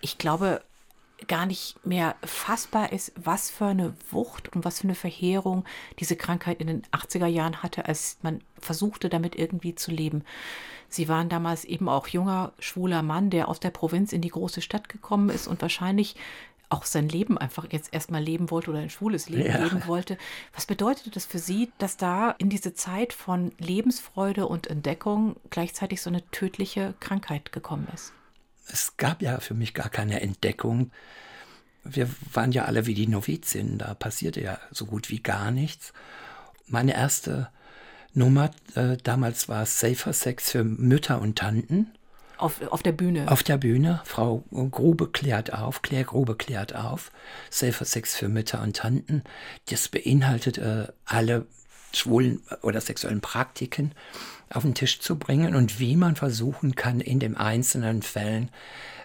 ich 0.00 0.18
glaube, 0.18 0.62
gar 1.28 1.46
nicht 1.46 1.84
mehr 1.86 2.16
fassbar 2.22 2.92
ist, 2.92 3.12
was 3.16 3.50
für 3.50 3.66
eine 3.66 3.94
Wucht 4.10 4.54
und 4.54 4.64
was 4.64 4.80
für 4.80 4.84
eine 4.84 4.94
Verheerung 4.94 5.64
diese 5.98 6.16
Krankheit 6.16 6.60
in 6.60 6.66
den 6.66 6.82
80er 6.92 7.26
Jahren 7.26 7.62
hatte, 7.62 7.86
als 7.86 8.18
man 8.22 8.42
versuchte, 8.58 9.08
damit 9.08 9.36
irgendwie 9.36 9.74
zu 9.74 9.90
leben. 9.90 10.24
Sie 10.88 11.08
waren 11.08 11.28
damals 11.28 11.64
eben 11.64 11.88
auch 11.88 12.08
junger, 12.08 12.52
schwuler 12.58 13.02
Mann, 13.02 13.30
der 13.30 13.48
aus 13.48 13.60
der 13.60 13.70
Provinz 13.70 14.12
in 14.12 14.20
die 14.20 14.28
große 14.28 14.60
Stadt 14.60 14.88
gekommen 14.88 15.30
ist 15.30 15.46
und 15.46 15.62
wahrscheinlich 15.62 16.16
auch 16.68 16.84
sein 16.84 17.08
Leben 17.08 17.38
einfach 17.38 17.66
jetzt 17.70 17.92
erstmal 17.92 18.22
leben 18.22 18.50
wollte 18.50 18.70
oder 18.70 18.80
ein 18.80 18.90
schwules 18.90 19.28
Leben 19.28 19.46
ja. 19.46 19.62
leben 19.62 19.86
wollte. 19.86 20.18
Was 20.54 20.66
bedeutet 20.66 21.14
das 21.16 21.26
für 21.26 21.38
Sie, 21.38 21.70
dass 21.78 21.96
da 21.96 22.30
in 22.32 22.48
diese 22.48 22.74
Zeit 22.74 23.12
von 23.12 23.52
Lebensfreude 23.58 24.46
und 24.46 24.66
Entdeckung 24.66 25.36
gleichzeitig 25.50 26.00
so 26.00 26.10
eine 26.10 26.28
tödliche 26.30 26.94
Krankheit 27.00 27.52
gekommen 27.52 27.86
ist? 27.94 28.12
Es 28.66 28.96
gab 28.96 29.22
ja 29.22 29.40
für 29.40 29.54
mich 29.54 29.74
gar 29.74 29.90
keine 29.90 30.20
Entdeckung. 30.20 30.90
Wir 31.84 32.08
waren 32.32 32.52
ja 32.52 32.64
alle 32.64 32.86
wie 32.86 32.94
die 32.94 33.06
Novizien, 33.08 33.76
da 33.76 33.94
passierte 33.94 34.40
ja 34.40 34.58
so 34.70 34.86
gut 34.86 35.10
wie 35.10 35.20
gar 35.20 35.50
nichts. 35.50 35.92
Meine 36.66 36.94
erste 36.94 37.50
Nummer 38.14 38.50
äh, 38.74 38.96
damals 39.02 39.48
war 39.48 39.66
Safer 39.66 40.12
Sex 40.12 40.50
für 40.50 40.64
Mütter 40.64 41.20
und 41.20 41.36
Tanten. 41.36 41.92
Auf, 42.36 42.60
auf 42.70 42.82
der 42.82 42.92
Bühne. 42.92 43.30
Auf 43.30 43.42
der 43.42 43.56
Bühne. 43.56 44.00
Frau 44.04 44.44
Grube 44.50 45.08
klärt 45.08 45.52
auf, 45.52 45.82
Claire 45.82 46.04
Grube 46.04 46.36
klärt 46.36 46.74
auf. 46.74 47.10
Safer 47.50 47.84
Sex 47.84 48.16
für 48.16 48.28
Mütter 48.28 48.62
und 48.62 48.76
Tanten. 48.76 49.22
Das 49.70 49.88
beinhaltet 49.88 50.58
äh, 50.58 50.88
alle 51.04 51.46
schwulen 51.96 52.42
oder 52.62 52.80
sexuellen 52.80 53.20
Praktiken 53.20 53.92
auf 54.50 54.62
den 54.62 54.74
Tisch 54.74 55.00
zu 55.00 55.18
bringen 55.18 55.54
und 55.54 55.80
wie 55.80 55.96
man 55.96 56.16
versuchen 56.16 56.74
kann, 56.74 57.00
in 57.00 57.18
den 57.18 57.36
einzelnen 57.36 58.02
Fällen 58.02 58.50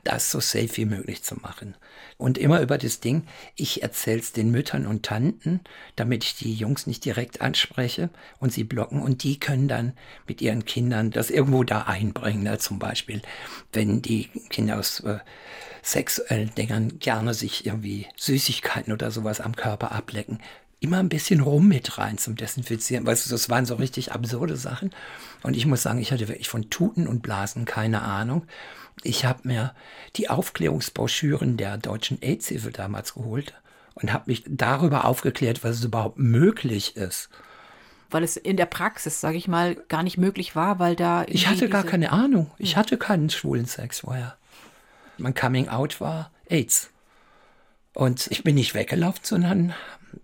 das 0.03 0.31
so 0.31 0.39
safe 0.39 0.77
wie 0.77 0.85
möglich 0.85 1.23
zu 1.23 1.35
machen. 1.35 1.75
Und 2.17 2.37
immer 2.37 2.61
über 2.61 2.77
das 2.77 2.99
Ding, 2.99 3.23
ich 3.55 3.83
erzähle 3.83 4.19
es 4.19 4.31
den 4.31 4.51
Müttern 4.51 4.85
und 4.85 5.03
Tanten, 5.03 5.61
damit 5.95 6.23
ich 6.23 6.35
die 6.35 6.53
Jungs 6.53 6.87
nicht 6.87 7.03
direkt 7.05 7.41
anspreche 7.41 8.09
und 8.39 8.53
sie 8.53 8.63
blocken 8.63 9.01
und 9.01 9.23
die 9.23 9.39
können 9.39 9.67
dann 9.67 9.93
mit 10.27 10.41
ihren 10.41 10.65
Kindern 10.65 11.11
das 11.11 11.29
irgendwo 11.29 11.63
da 11.63 11.83
einbringen. 11.83 12.43
Ne? 12.43 12.57
Zum 12.57 12.79
Beispiel, 12.79 13.21
wenn 13.73 14.01
die 14.01 14.29
Kinder 14.49 14.79
aus 14.79 15.01
äh, 15.01 15.19
sexuellen 15.81 16.53
Dingern 16.55 16.99
gerne 16.99 17.33
sich 17.33 17.65
irgendwie 17.65 18.07
Süßigkeiten 18.17 18.93
oder 18.93 19.11
sowas 19.11 19.41
am 19.41 19.55
Körper 19.55 19.91
ablecken, 19.91 20.39
immer 20.80 20.97
ein 20.97 21.09
bisschen 21.09 21.41
rum 21.41 21.67
mit 21.67 21.97
rein 21.97 22.17
zum 22.17 22.36
Desinfizieren. 22.36 23.05
Weißt 23.05 23.25
du, 23.25 23.30
das 23.30 23.49
waren 23.49 23.65
so 23.65 23.75
richtig 23.75 24.11
absurde 24.11 24.55
Sachen. 24.55 24.91
Und 25.43 25.55
ich 25.55 25.65
muss 25.65 25.84
sagen, 25.84 25.99
ich 25.99 26.11
hatte 26.11 26.27
wirklich 26.27 26.49
von 26.49 26.69
Tuten 26.69 27.07
und 27.07 27.21
Blasen 27.21 27.65
keine 27.65 28.01
Ahnung. 28.01 28.45
Ich 29.03 29.25
habe 29.25 29.47
mir 29.47 29.73
die 30.15 30.30
Aufklärungsbroschüren 30.30 31.57
der 31.57 31.77
deutschen 31.77 32.21
AIDS-Hilfe 32.21 32.71
damals 32.71 33.13
geholt 33.13 33.53
und 33.95 34.13
habe 34.13 34.25
mich 34.27 34.43
darüber 34.47 35.05
aufgeklärt, 35.05 35.63
was 35.63 35.77
es 35.77 35.84
überhaupt 35.84 36.17
möglich 36.17 36.95
ist. 36.95 37.30
Weil 38.09 38.23
es 38.23 38.38
in 38.38 38.57
der 38.57 38.65
Praxis, 38.65 39.21
sage 39.21 39.38
ich 39.38 39.47
mal, 39.47 39.75
gar 39.88 40.03
nicht 40.03 40.17
möglich 40.17 40.55
war, 40.55 40.80
weil 40.80 40.95
da. 40.95 41.25
Ich 41.27 41.47
hatte 41.47 41.69
gar 41.69 41.84
keine 41.84 42.11
Ahnung. 42.11 42.49
Ich 42.57 42.75
hatte 42.75 42.97
keinen 42.97 43.30
schwulen 43.30 43.65
Sex 43.65 43.99
vorher. 43.99 44.36
Mein 45.17 45.36
Coming 45.36 45.69
Out 45.69 46.01
war 46.01 46.32
AIDS. 46.47 46.89
Und 47.93 48.27
ich 48.32 48.43
bin 48.43 48.55
nicht 48.55 48.73
weggelaufen, 48.73 49.21
sondern 49.23 49.73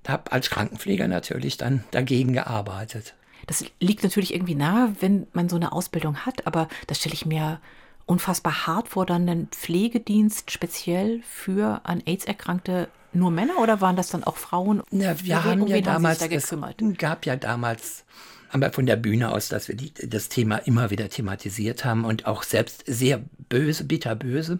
habe 0.07 0.31
als 0.31 0.49
Krankenpfleger 0.49 1.07
natürlich 1.07 1.57
dann 1.57 1.83
dagegen 1.91 2.33
gearbeitet. 2.33 3.15
Das 3.47 3.63
liegt 3.79 4.03
natürlich 4.03 4.33
irgendwie 4.33 4.55
nahe, 4.55 4.95
wenn 4.99 5.27
man 5.33 5.49
so 5.49 5.55
eine 5.55 5.71
Ausbildung 5.71 6.17
hat, 6.25 6.47
aber 6.47 6.67
das 6.87 6.99
stelle 6.99 7.13
ich 7.13 7.25
mir 7.25 7.59
unfassbar 8.05 8.67
hart 8.67 8.89
vor, 8.89 9.05
dann 9.05 9.27
einen 9.27 9.47
Pflegedienst 9.47 10.51
speziell 10.51 11.21
für 11.23 11.81
an 11.83 12.01
AIDS 12.05 12.25
erkrankte 12.25 12.89
nur 13.13 13.31
Männer 13.31 13.59
oder 13.59 13.81
waren 13.81 13.95
das 13.95 14.09
dann 14.09 14.23
auch 14.23 14.37
Frauen? 14.37 14.83
Ja, 14.91 15.23
wir 15.23 15.43
haben 15.43 15.61
um 15.61 15.67
ja 15.69 15.79
damals, 15.81 16.21
haben 16.21 16.29
da 16.29 16.69
es 16.91 16.97
gab 16.97 17.25
ja 17.25 17.35
damals 17.35 18.03
aber 18.49 18.71
von 18.71 18.85
der 18.85 18.95
Bühne 18.95 19.31
aus, 19.31 19.49
dass 19.49 19.67
wir 19.67 19.75
die, 19.75 19.93
das 19.93 20.29
Thema 20.29 20.57
immer 20.57 20.89
wieder 20.89 21.09
thematisiert 21.09 21.83
haben 21.83 22.05
und 22.05 22.25
auch 22.25 22.43
selbst 22.43 22.83
sehr 22.85 23.21
böse, 23.49 23.83
bitterböse, 23.83 24.59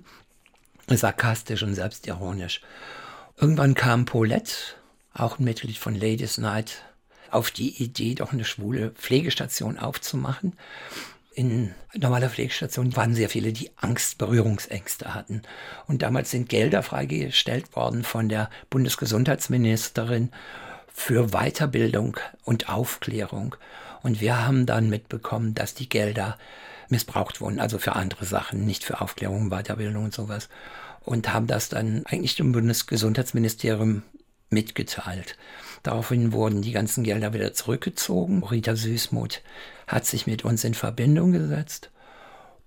sarkastisch 0.90 1.64
und 1.64 1.76
selbstironisch. 1.76 2.62
Irgendwann 3.38 3.74
kam 3.74 4.06
Paulette 4.06 4.54
auch 5.16 5.40
ein 5.40 5.46
Mitglied 5.46 5.78
von 5.78 5.96
Ladies 5.96 6.38
Night, 6.38 6.84
auf 7.32 7.52
die 7.52 7.82
Idee, 7.82 8.16
doch 8.16 8.34
eine 8.34 8.46
schwule 8.46 8.92
Pflegestation 8.92 9.78
aufzumachen. 9.80 10.54
In 11.34 11.74
normaler 11.94 12.30
Pflegestation 12.30 12.96
waren 12.96 13.14
sehr 13.14 13.30
viele, 13.30 13.52
die 13.52 13.72
Angst, 13.78 14.18
Berührungsängste 14.18 15.14
hatten. 15.14 15.42
Und 15.88 16.02
damals 16.02 16.32
sind 16.32 16.48
Gelder 16.48 16.82
freigestellt 16.82 17.76
worden 17.76 18.04
von 18.04 18.30
der 18.30 18.50
Bundesgesundheitsministerin 18.70 20.32
für 20.94 21.32
Weiterbildung 21.32 22.18
und 22.44 22.70
Aufklärung. 22.70 23.56
Und 24.02 24.22
wir 24.22 24.46
haben 24.46 24.66
dann 24.66 24.90
mitbekommen, 24.90 25.56
dass 25.56 25.74
die 25.74 25.90
Gelder 25.90 26.38
missbraucht 26.88 27.42
wurden, 27.42 27.60
also 27.60 27.80
für 27.80 27.96
andere 27.96 28.26
Sachen, 28.26 28.66
nicht 28.66 28.84
für 28.84 29.02
Aufklärung, 29.02 29.50
Weiterbildung 29.50 30.06
und 30.06 30.14
sowas. 30.14 30.48
Und 31.02 31.34
haben 31.34 31.48
das 31.48 31.68
dann 31.68 32.06
eigentlich 32.06 32.36
dem 32.36 32.54
Bundesgesundheitsministerium 32.54 34.04
mitgeteilt. 34.50 35.38
Daraufhin 35.84 36.32
wurden 36.32 36.62
die 36.62 36.72
ganzen 36.72 37.04
Gelder 37.04 37.34
wieder 37.34 37.54
zurückgezogen. 37.54 38.44
Rita 38.44 38.76
Süßmuth 38.76 39.42
hat 39.88 40.06
sich 40.06 40.28
mit 40.28 40.44
uns 40.46 40.64
in 40.64 40.74
Verbindung 40.74 41.32
gesetzt 41.32 41.92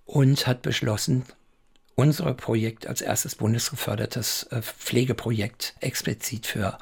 und 0.05 0.47
hat 0.47 0.62
beschlossen, 0.62 1.24
unser 1.95 2.33
Projekt 2.35 2.87
als 2.87 3.01
erstes 3.01 3.35
bundesgefördertes 3.35 4.45
äh, 4.45 4.62
Pflegeprojekt 4.62 5.74
explizit 5.81 6.47
für 6.47 6.79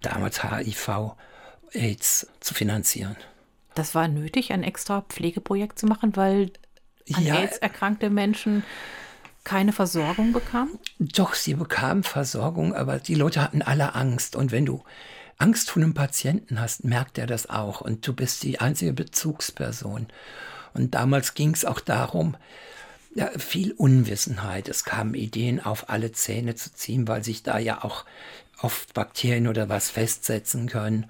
damals 0.00 0.42
HIV 0.42 1.16
AIDS 1.72 2.28
zu 2.40 2.54
finanzieren. 2.54 3.16
Das 3.74 3.94
war 3.94 4.08
nötig, 4.08 4.52
ein 4.52 4.62
extra 4.62 5.02
Pflegeprojekt 5.02 5.78
zu 5.78 5.86
machen, 5.86 6.16
weil 6.16 6.50
an 7.12 7.24
ja, 7.24 7.36
AIDS 7.36 7.58
erkrankte 7.58 8.08
Menschen 8.10 8.64
keine 9.48 9.72
Versorgung 9.72 10.34
bekamen? 10.34 10.78
Doch, 10.98 11.32
sie 11.32 11.54
bekamen 11.54 12.02
Versorgung, 12.02 12.74
aber 12.74 12.98
die 12.98 13.14
Leute 13.14 13.40
hatten 13.40 13.62
alle 13.62 13.94
Angst. 13.94 14.36
Und 14.36 14.52
wenn 14.52 14.66
du 14.66 14.84
Angst 15.38 15.70
vor 15.70 15.82
einem 15.82 15.94
Patienten 15.94 16.60
hast, 16.60 16.84
merkt 16.84 17.16
er 17.16 17.26
das 17.26 17.48
auch. 17.48 17.80
Und 17.80 18.06
du 18.06 18.12
bist 18.12 18.42
die 18.42 18.60
einzige 18.60 18.92
Bezugsperson. 18.92 20.08
Und 20.74 20.94
damals 20.94 21.32
ging 21.32 21.54
es 21.54 21.64
auch 21.64 21.80
darum, 21.80 22.36
ja, 23.14 23.30
viel 23.38 23.72
Unwissenheit. 23.72 24.68
Es 24.68 24.84
kamen 24.84 25.14
Ideen 25.14 25.64
auf, 25.64 25.88
alle 25.88 26.12
Zähne 26.12 26.54
zu 26.54 26.74
ziehen, 26.74 27.08
weil 27.08 27.24
sich 27.24 27.42
da 27.42 27.58
ja 27.58 27.82
auch 27.82 28.04
oft 28.60 28.92
Bakterien 28.92 29.48
oder 29.48 29.70
was 29.70 29.88
festsetzen 29.88 30.68
können. 30.68 31.06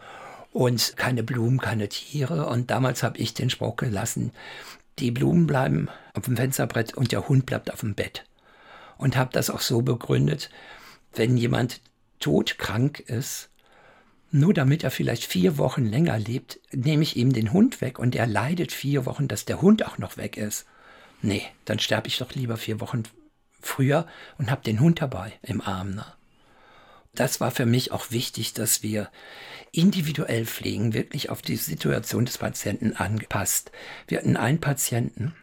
Und 0.53 0.97
keine 0.97 1.25
Blumen, 1.25 1.59
keine 1.59 1.89
Tiere. 1.89 2.47
Und 2.47 2.71
damals 2.71 3.03
habe 3.03 3.19
ich 3.19 3.35
den 3.35 3.51
Spruch 3.51 3.75
gelassen, 3.75 4.31
die 5.01 5.11
Blumen 5.11 5.47
bleiben 5.47 5.89
auf 6.15 6.25
dem 6.25 6.37
Fensterbrett 6.37 6.95
und 6.95 7.13
der 7.13 7.29
Hund 7.29 7.47
bleibt 7.47 7.73
auf 7.73 7.81
dem 7.81 7.95
Bett 7.95 8.25
und 8.97 9.17
habe 9.17 9.31
das 9.33 9.51
auch 9.51 9.61
so 9.61 9.83
begründet, 9.83 10.51
wenn 11.15 11.37
jemand 11.37 11.81
todkrank 12.21 13.01
ist, 13.01 13.51
nur 14.31 14.53
damit 14.53 14.85
er 14.85 14.91
vielleicht 14.91 15.25
vier 15.25 15.57
Wochen 15.57 15.87
länger 15.87 16.19
lebt, 16.19 16.61
nehme 16.73 17.03
ich 17.03 17.17
ihm 17.17 17.33
den 17.33 17.53
Hund 17.53 17.81
weg 17.81 17.99
und 17.99 18.15
er 18.15 18.27
leidet 18.27 18.73
vier 18.73 19.07
Wochen, 19.07 19.27
dass 19.27 19.47
der 19.47 19.63
Hund 19.63 19.87
auch 19.87 19.99
noch 19.99 20.17
weg 20.17 20.37
ist. 20.37 20.67
Nee, 21.23 21.43
dann 21.65 21.79
sterbe 21.79 22.09
ich 22.09 22.19
doch 22.19 22.33
lieber 22.35 22.57
vier 22.57 22.81
Wochen 22.81 23.05
früher 23.61 24.07
und 24.37 24.51
habe 24.51 24.63
den 24.63 24.81
Hund 24.81 25.01
dabei 25.01 25.33
im 25.43 25.61
Arm. 25.61 25.95
Ne? 25.95 26.05
Das 27.15 27.41
war 27.41 27.51
für 27.51 27.67
mich 27.67 27.93
auch 27.93 28.11
wichtig, 28.11 28.53
dass 28.53 28.83
wir 28.83 29.11
individuell 29.73 30.47
pflegen, 30.47 30.95
wirklich 30.95 31.31
auf 31.31 31.43
die 31.43 31.57
Situation 31.57 32.25
des 32.25 32.39
Patienten 32.39 32.95
angepasst. 32.95 33.71
Wir 34.07 34.19
hatten 34.19 34.37
einen 34.37 34.61
Patienten, 34.61 35.35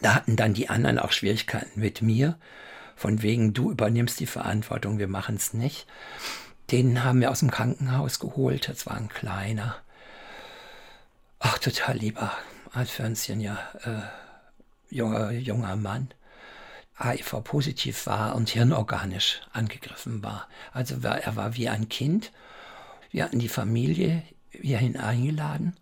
da 0.00 0.14
hatten 0.14 0.36
dann 0.36 0.54
die 0.54 0.68
anderen 0.68 0.98
auch 0.98 1.12
Schwierigkeiten 1.12 1.80
mit 1.80 2.02
mir, 2.02 2.38
von 2.96 3.22
wegen, 3.22 3.52
du 3.52 3.70
übernimmst 3.70 4.20
die 4.20 4.26
Verantwortung, 4.26 4.98
wir 4.98 5.08
machen 5.08 5.36
es 5.36 5.54
nicht. 5.54 5.86
Den 6.70 7.04
haben 7.04 7.20
wir 7.20 7.30
aus 7.30 7.40
dem 7.40 7.50
Krankenhaus 7.50 8.18
geholt, 8.18 8.68
das 8.68 8.86
war 8.86 8.96
ein 8.96 9.08
kleiner, 9.08 9.76
ach, 11.38 11.58
total 11.58 11.96
lieber 11.96 12.32
Alfönschen, 12.72 13.40
ja, 13.40 13.58
äh, 13.84 14.94
junger, 14.94 15.30
junger 15.32 15.76
Mann. 15.76 16.08
HIV-positiv 16.98 18.06
war 18.06 18.34
und 18.34 18.50
hirnorganisch 18.50 19.40
angegriffen 19.52 20.22
war. 20.22 20.48
Also 20.72 20.96
er 21.02 21.36
war 21.36 21.56
wie 21.56 21.68
ein 21.68 21.88
Kind. 21.88 22.32
Wir 23.10 23.24
hatten 23.24 23.38
die 23.38 23.48
Familie 23.48 24.22
hierhin 24.50 24.96
eingeladen 24.96 25.76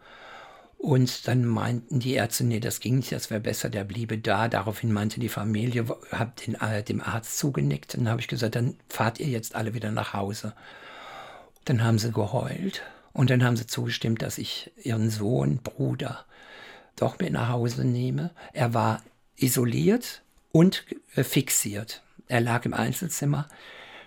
und 0.81 1.29
dann 1.29 1.45
meinten 1.45 2.01
die 2.01 2.15
Ärzte, 2.15 2.43
nee, 2.43 2.59
das 2.59 2.81
ging 2.81 2.97
nicht, 2.97 3.13
das 3.13 3.29
wäre 3.29 3.41
besser, 3.41 3.69
der 3.69 3.85
bliebe 3.85 4.17
da. 4.17 4.49
Daraufhin 4.49 4.93
meinte 4.93 5.21
die 5.21 5.29
Familie, 5.29 5.85
hab 6.11 6.37
den, 6.37 6.55
äh, 6.55 6.83
dem 6.83 7.03
Arzt 7.03 7.37
zugenickt. 7.37 7.93
Dann 7.93 8.09
habe 8.09 8.23
ich 8.23 8.29
gesagt, 8.29 8.57
dann 8.57 8.77
fahrt 8.89 9.21
ihr 9.21 9.27
jetzt 9.27 9.55
alle 9.55 9.75
wieder 9.75 9.91
nach 9.91 10.15
Hause. 10.15 10.55
Dann 11.67 11.85
haben 11.85 11.99
sie 11.99 12.13
geheult 12.13 12.81
und 13.13 13.29
dann 13.29 13.45
haben 13.45 13.59
sie 13.59 13.67
zugestimmt, 13.67 14.23
dass 14.23 14.39
ich 14.39 14.73
ihren 14.83 15.11
Sohn, 15.11 15.59
Bruder, 15.59 16.25
doch 16.97 17.19
mit 17.19 17.33
nach 17.33 17.51
Hause 17.51 17.85
nehme. 17.85 18.31
Er 18.55 18.73
war 18.73 19.03
isoliert 19.37 20.23
und 20.53 20.85
äh, 21.15 21.25
fixiert. 21.25 22.03
Er 22.29 22.41
lag 22.41 22.65
im 22.65 22.75
Einzelzimmer, 22.75 23.49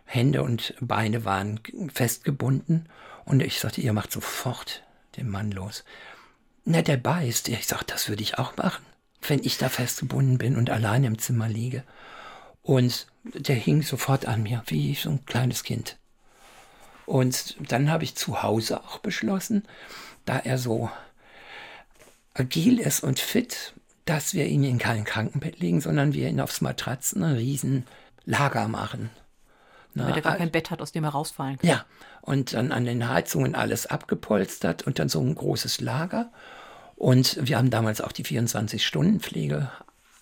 Hände 0.06 0.44
und 0.44 0.76
Beine 0.80 1.26
waren 1.26 1.60
festgebunden 1.94 2.90
und 3.26 3.42
ich 3.42 3.60
sagte, 3.60 3.82
ihr 3.82 3.94
macht 3.94 4.12
sofort 4.12 4.84
den 5.18 5.30
Mann 5.30 5.52
los. 5.52 5.84
Na, 6.66 6.82
der 6.82 6.98
beißt. 6.98 7.50
Ich 7.50 7.68
sag, 7.68 7.84
das 7.84 8.10
würde 8.10 8.24
ich 8.24 8.38
auch 8.38 8.56
machen, 8.58 8.86
wenn 9.22 9.44
ich 9.44 9.58
da 9.58 9.70
festgebunden 9.70 10.38
bin 10.38 10.56
und 10.56 10.70
allein 10.70 11.04
im 11.04 11.20
Zimmer 11.20 11.50
liege. 11.50 11.84
Und 12.62 13.08
der 13.24 13.56
hing 13.56 13.82
sofort 13.82 14.26
an 14.26 14.44
mir, 14.44 14.64
wie 14.68 14.96
so 14.96 15.10
ein 15.10 15.26
kleines 15.26 15.64
Kind. 15.64 15.98
Und 17.06 17.58
dann 17.60 17.92
habe 17.92 18.06
ich 18.06 18.16
zu 18.16 18.44
Hause 18.44 18.82
auch 18.82 19.00
beschlossen, 19.00 19.68
da 20.26 20.40
er 20.40 20.58
so 20.58 20.90
agil 22.34 22.80
ist 22.80 23.04
und 23.04 23.20
fit, 23.20 23.74
dass 24.06 24.34
wir 24.34 24.46
ihn 24.46 24.64
in 24.64 24.80
kein 24.80 25.06
Krankenbett 25.06 25.60
legen, 25.60 25.82
sondern 25.82 26.14
wir 26.14 26.30
ihn 26.30 26.42
aufs 26.42 26.62
Matratzen 26.62 27.24
ein 27.24 27.36
riesen 27.36 27.86
Lager 28.26 28.68
machen. 28.68 29.10
Na, 29.94 30.08
Weil 30.08 30.16
er 30.16 30.22
gar 30.22 30.38
kein 30.38 30.52
Bett 30.52 30.72
hat, 30.72 30.82
aus 30.82 30.92
dem 30.92 31.04
er 31.04 31.12
rausfallen 31.12 31.58
kann. 31.58 31.70
Ja, 31.70 31.86
und 32.22 32.54
dann 32.54 32.72
an 32.72 32.86
den 32.86 33.10
Heizungen 33.10 33.54
alles 33.56 33.86
abgepolstert 33.86 34.84
und 34.84 35.00
dann 35.00 35.10
so 35.10 35.22
ein 35.22 35.36
großes 35.36 35.82
Lager. 35.82 36.32
Und 36.96 37.38
wir 37.42 37.58
haben 37.58 37.70
damals 37.70 38.02
auch 38.02 38.12
die 38.12 38.26
24-Stunden-Pflege 38.26 39.70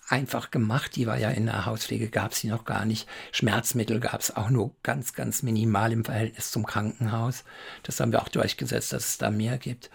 einfach 0.08 0.50
gemacht. 0.50 0.96
Die 0.96 1.06
war 1.06 1.18
ja 1.18 1.30
in 1.30 1.46
der 1.46 1.64
Hauspflege, 1.64 2.08
gab 2.08 2.32
es 2.32 2.40
sie 2.40 2.48
noch 2.48 2.64
gar 2.64 2.84
nicht. 2.84 3.08
Schmerzmittel 3.32 3.98
gab 3.98 4.20
es 4.20 4.36
auch 4.36 4.50
nur 4.50 4.72
ganz, 4.82 5.14
ganz 5.14 5.42
minimal 5.42 5.92
im 5.92 6.04
Verhältnis 6.04 6.50
zum 6.50 6.66
Krankenhaus. 6.66 7.44
Das 7.82 7.98
haben 7.98 8.12
wir 8.12 8.20
auch 8.20 8.28
durchgesetzt, 8.28 8.92
dass 8.92 9.06
es 9.06 9.18
da 9.18 9.30
mehr 9.30 9.56
gibt. 9.58 9.90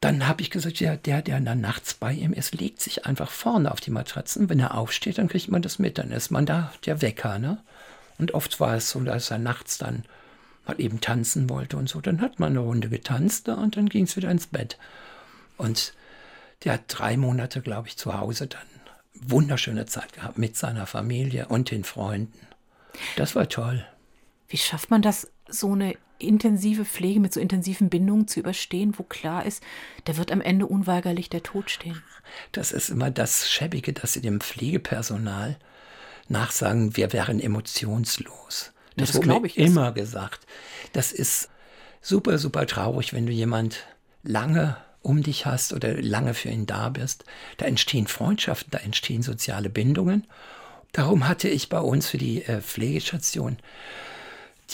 Dann 0.00 0.28
habe 0.28 0.42
ich 0.42 0.50
gesagt, 0.50 0.78
ja, 0.78 0.96
der, 0.96 1.22
der 1.22 1.40
dann 1.40 1.60
nachts 1.60 1.94
bei 1.94 2.12
ihm 2.12 2.32
ist, 2.32 2.54
legt 2.54 2.80
sich 2.80 3.06
einfach 3.06 3.30
vorne 3.30 3.72
auf 3.72 3.80
die 3.80 3.90
Matratzen. 3.90 4.48
Wenn 4.48 4.60
er 4.60 4.76
aufsteht, 4.76 5.18
dann 5.18 5.28
kriegt 5.28 5.48
man 5.48 5.62
das 5.62 5.78
mit. 5.78 5.98
Dann 5.98 6.12
ist 6.12 6.30
man 6.30 6.46
da 6.46 6.72
der 6.86 7.02
Wecker. 7.02 7.38
Ne? 7.38 7.58
Und 8.18 8.32
oft 8.32 8.60
war 8.60 8.76
es 8.76 8.90
so, 8.90 9.00
dass 9.00 9.30
er 9.30 9.38
nachts 9.38 9.78
dann 9.78 10.04
mal 10.66 10.80
eben 10.80 11.00
tanzen 11.00 11.50
wollte 11.50 11.76
und 11.76 11.88
so. 11.88 12.00
Dann 12.00 12.20
hat 12.20 12.38
man 12.38 12.50
eine 12.50 12.60
Runde 12.60 12.88
getanzt 12.88 13.48
und 13.48 13.76
dann 13.76 13.88
ging 13.88 14.04
es 14.04 14.16
wieder 14.16 14.30
ins 14.30 14.46
Bett. 14.46 14.78
Und 15.56 15.94
der 16.62 16.74
hat 16.74 16.82
drei 16.86 17.16
Monate, 17.16 17.60
glaube 17.60 17.88
ich, 17.88 17.96
zu 17.96 18.16
Hause 18.16 18.46
dann 18.46 18.60
wunderschöne 19.14 19.86
Zeit 19.86 20.12
gehabt 20.12 20.38
mit 20.38 20.56
seiner 20.56 20.86
Familie 20.86 21.48
und 21.48 21.72
den 21.72 21.82
Freunden. 21.82 22.46
Das 23.16 23.34
war 23.34 23.48
toll. 23.48 23.84
Wie 24.48 24.56
schafft 24.56 24.90
man 24.90 25.02
das, 25.02 25.28
so 25.48 25.72
eine 25.72 25.96
intensive 26.18 26.84
Pflege 26.84 27.20
mit 27.20 27.32
so 27.32 27.40
intensiven 27.40 27.90
Bindungen 27.90 28.28
zu 28.28 28.40
überstehen, 28.40 28.94
wo 28.96 29.02
klar 29.02 29.46
ist, 29.46 29.62
da 30.04 30.16
wird 30.16 30.32
am 30.32 30.40
Ende 30.40 30.66
unweigerlich 30.66 31.30
der 31.30 31.42
Tod 31.42 31.70
stehen? 31.70 32.02
Das 32.52 32.72
ist 32.72 32.88
immer 32.88 33.10
das 33.10 33.50
Schäbige, 33.50 33.92
dass 33.92 34.14
sie 34.14 34.20
dem 34.20 34.40
Pflegepersonal 34.40 35.56
nachsagen, 36.28 36.96
wir 36.96 37.12
wären 37.12 37.40
emotionslos. 37.40 38.72
Das, 38.96 39.12
das 39.12 39.26
wurde 39.26 39.46
ich 39.46 39.56
immer 39.56 39.92
gesagt. 39.92 40.46
Das 40.92 41.12
ist 41.12 41.48
super, 42.00 42.38
super 42.38 42.66
traurig, 42.66 43.12
wenn 43.12 43.26
du 43.26 43.32
jemand 43.32 43.86
lange 44.22 44.76
um 45.02 45.22
dich 45.22 45.46
hast 45.46 45.72
oder 45.72 45.94
lange 46.02 46.34
für 46.34 46.50
ihn 46.50 46.66
da 46.66 46.88
bist. 46.88 47.24
Da 47.56 47.66
entstehen 47.66 48.06
Freundschaften, 48.06 48.70
da 48.70 48.78
entstehen 48.78 49.22
soziale 49.22 49.70
Bindungen. 49.70 50.26
Darum 50.92 51.28
hatte 51.28 51.48
ich 51.48 51.68
bei 51.68 51.80
uns 51.80 52.08
für 52.08 52.18
die 52.18 52.44
äh, 52.44 52.60
Pflegestation 52.60 53.58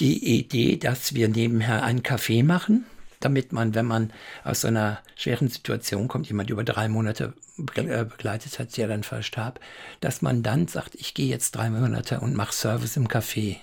die 0.01 0.38
Idee, 0.38 0.76
dass 0.76 1.14
wir 1.14 1.28
nebenher 1.28 1.82
einen 1.82 2.03
Kaffee 2.03 2.42
machen, 2.42 2.84
damit 3.20 3.53
man, 3.53 3.74
wenn 3.74 3.86
man 3.86 4.12
aus 4.42 4.62
so 4.62 4.68
einer 4.68 5.01
schweren 5.16 5.49
Situation 5.49 6.09
kommt, 6.09 6.28
jemand 6.28 6.51
über 6.51 6.64
drei 6.64 6.88
Monate 6.88 7.32
äh, 7.76 8.05
begleitet 8.05 8.59
hat, 8.59 8.76
der 8.76 8.88
dann 8.88 9.03
verstarb, 9.03 9.61
dass 10.01 10.22
man 10.22 10.42
dann 10.42 10.68
sagt, 10.68 10.95
ich 10.97 11.14
gehe 11.14 11.28
jetzt 11.28 11.53
drei 11.53 11.70
Monate 11.70 12.20
und 12.20 12.34
mache 12.34 12.53
Service 12.53 12.97
im 12.97 13.09
Café. 13.09 13.57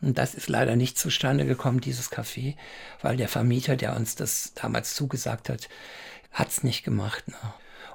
Und 0.00 0.18
das 0.18 0.34
ist 0.34 0.48
leider 0.48 0.74
nicht 0.74 0.98
zustande 0.98 1.46
gekommen, 1.46 1.80
dieses 1.80 2.10
Café, 2.10 2.56
weil 3.00 3.16
der 3.16 3.28
Vermieter, 3.28 3.76
der 3.76 3.94
uns 3.94 4.16
das 4.16 4.52
damals 4.54 4.94
zugesagt 4.94 5.48
hat, 5.48 5.68
hat 6.32 6.48
es 6.48 6.64
nicht 6.64 6.82
gemacht. 6.82 7.28
Ne? 7.28 7.36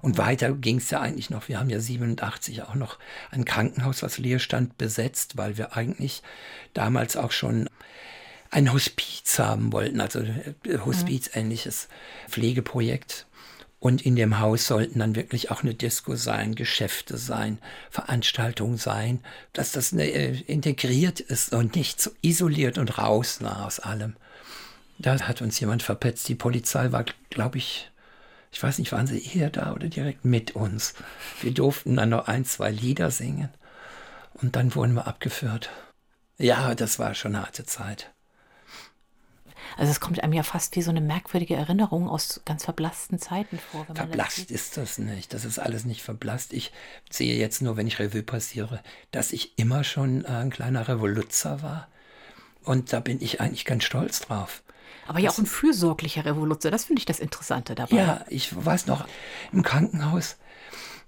Und 0.02 0.18
weiter 0.18 0.52
ging 0.54 0.78
es 0.78 0.90
ja 0.90 1.02
eigentlich 1.02 1.30
noch. 1.30 1.48
Wir 1.48 1.60
haben 1.60 1.70
ja 1.70 1.80
87 1.80 2.64
auch 2.64 2.76
noch 2.76 3.00
ein 3.32 3.46
Krankenhaus, 3.46 4.04
was 4.04 4.18
leer 4.18 4.40
stand, 4.40 4.78
besetzt, 4.78 5.38
weil 5.38 5.58
wir 5.58 5.76
eigentlich 5.76 6.22
damals 6.74 7.18
auch 7.18 7.32
schon 7.32 7.70
ein 8.50 8.72
Hospiz 8.72 9.40
haben 9.40 9.74
wollten, 9.74 10.00
also 10.00 10.20
äh, 10.20 10.78
Hospiz-ähnliches 10.86 11.90
Pflegeprojekt. 12.30 13.26
Und 13.80 14.02
in 14.02 14.16
dem 14.16 14.40
Haus 14.40 14.66
sollten 14.66 15.00
dann 15.00 15.16
wirklich 15.16 15.52
auch 15.52 15.62
eine 15.62 15.76
Disco 15.76 16.16
sein, 16.16 16.56
Geschäfte 16.56 17.18
sein, 17.18 17.60
Veranstaltungen 17.92 18.78
sein, 18.78 19.20
dass 19.54 19.72
das 19.72 19.94
eine, 19.94 20.06
äh, 20.10 20.42
integriert 20.48 21.20
ist 21.20 21.54
und 21.54 21.76
nicht 21.76 22.02
so 22.02 22.10
isoliert 22.22 22.78
und 22.78 22.98
raus 22.98 23.38
na, 23.42 23.66
aus 23.66 23.80
allem. 23.80 24.16
Da 24.98 25.20
hat 25.20 25.44
uns 25.44 25.60
jemand 25.60 25.84
verpetzt. 25.84 26.28
Die 26.28 26.36
Polizei 26.36 26.92
war, 26.92 27.06
glaube 27.30 27.60
ich, 27.60 27.92
ich 28.52 28.62
weiß 28.62 28.80
nicht, 28.80 28.92
waren 28.92 29.08
sie 29.08 29.24
eher 29.38 29.50
da 29.50 29.74
oder 29.74 29.88
direkt 29.88 30.26
mit 30.26 30.56
uns. 30.56 30.94
Wir 31.42 31.54
durften 31.54 31.96
dann 31.96 32.10
noch 32.10 32.28
ein, 32.28 32.46
zwei 32.46 32.72
Lieder 32.72 33.12
singen 33.12 33.50
und 34.36 34.56
dann 34.56 34.74
wurden 34.76 34.94
wir 34.94 35.08
abgeführt. 35.08 35.70
Ja, 36.38 36.76
das 36.76 37.00
war 37.00 37.14
schon 37.14 37.36
eine 37.36 37.46
harte 37.46 37.66
Zeit. 37.66 38.12
Also 39.76 39.92
es 39.92 40.00
kommt 40.00 40.24
einem 40.24 40.34
ja 40.34 40.44
fast 40.44 40.76
wie 40.76 40.82
so 40.82 40.92
eine 40.92 41.02
merkwürdige 41.02 41.56
Erinnerung 41.56 42.10
aus 42.10 42.42
ganz 42.46 42.64
verblassten 42.64 43.20
Zeiten 43.20 43.60
vor. 43.60 43.86
verblasst 43.94 44.50
ist 44.50 44.78
das 44.78 44.98
nicht. 44.98 45.34
Das 45.34 45.46
ist 45.46 45.60
alles 45.60 45.86
nicht 45.86 46.02
verblasst. 46.02 46.54
Ich 46.54 46.72
sehe 47.10 47.38
jetzt 47.38 47.62
nur, 47.62 47.78
wenn 47.78 47.88
ich 47.88 48.00
Revue 48.00 48.24
passiere, 48.24 48.82
dass 49.12 49.34
ich 49.34 49.58
immer 49.60 49.84
schon 49.84 50.26
ein 50.26 50.50
kleiner 50.50 50.88
Revoluzer 50.88 51.62
war. 51.62 51.88
Und 52.64 52.94
da 52.94 53.00
bin 53.00 53.22
ich 53.22 53.40
eigentlich 53.40 53.66
ganz 53.66 53.84
stolz 53.84 54.22
drauf. 54.22 54.64
Aber 55.08 55.20
ja 55.20 55.30
auch 55.30 55.38
ein 55.38 55.46
fürsorglicher 55.46 56.26
Revoluzer. 56.26 56.72
Das 56.72 56.86
finde 56.86 57.00
ich 57.00 57.06
das 57.06 57.20
Interessante 57.20 57.76
dabei. 57.76 57.96
Ja, 57.96 58.26
ich 58.30 58.54
weiß 58.54 58.88
noch, 58.88 59.06
im 59.52 59.64
Krankenhaus 59.64 60.38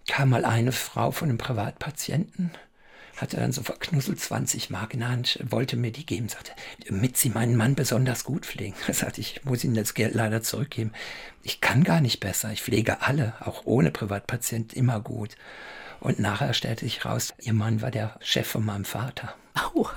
kam 0.08 0.30
mal 0.30 0.46
eine 0.46 0.72
Frau 0.72 1.12
von 1.12 1.30
einem 1.30 1.38
Privatpatienten 1.38 2.52
hatte 3.22 3.38
dann 3.38 3.52
so 3.52 3.64
verknusselt 3.64 4.20
20 4.20 4.70
Mark 4.70 4.94
in 4.94 5.02
der 5.02 5.10
Hand, 5.10 5.40
wollte 5.44 5.76
mir 5.76 5.92
die 5.92 6.06
geben, 6.06 6.30
sagte, 6.30 6.52
damit 6.88 7.18
Sie 7.18 7.30
meinen 7.30 7.56
Mann 7.56 7.76
besonders 7.76 8.24
gut 8.24 8.46
pflegen. 8.46 8.76
Da 8.88 8.94
sagte 8.94 9.22
ich, 9.22 9.38
ich 9.38 9.46
muss 9.46 9.64
Ihnen 9.64 9.76
das 9.76 9.94
Geld 9.94 10.14
leider 10.14 10.42
zurückgeben. 10.42 10.94
Ich 11.44 11.62
kann 11.62 11.84
gar 11.84 12.02
nicht 12.02 12.20
besser. 12.20 12.52
Ich 12.52 12.62
pflege 12.62 13.02
alle, 13.02 13.34
auch 13.42 13.66
ohne 13.66 13.92
Privatpatient, 13.92 14.74
immer 14.74 15.00
gut. 15.00 15.36
Und 16.00 16.20
nachher 16.20 16.54
stellte 16.54 16.86
sich 16.86 17.04
raus, 17.04 17.34
ihr 17.40 17.54
Mann 17.54 17.82
war 17.82 17.92
der 17.92 18.16
Chef 18.22 18.48
von 18.48 18.66
meinem 18.66 18.86
Vater. 18.86 19.36
Au. 19.54 19.90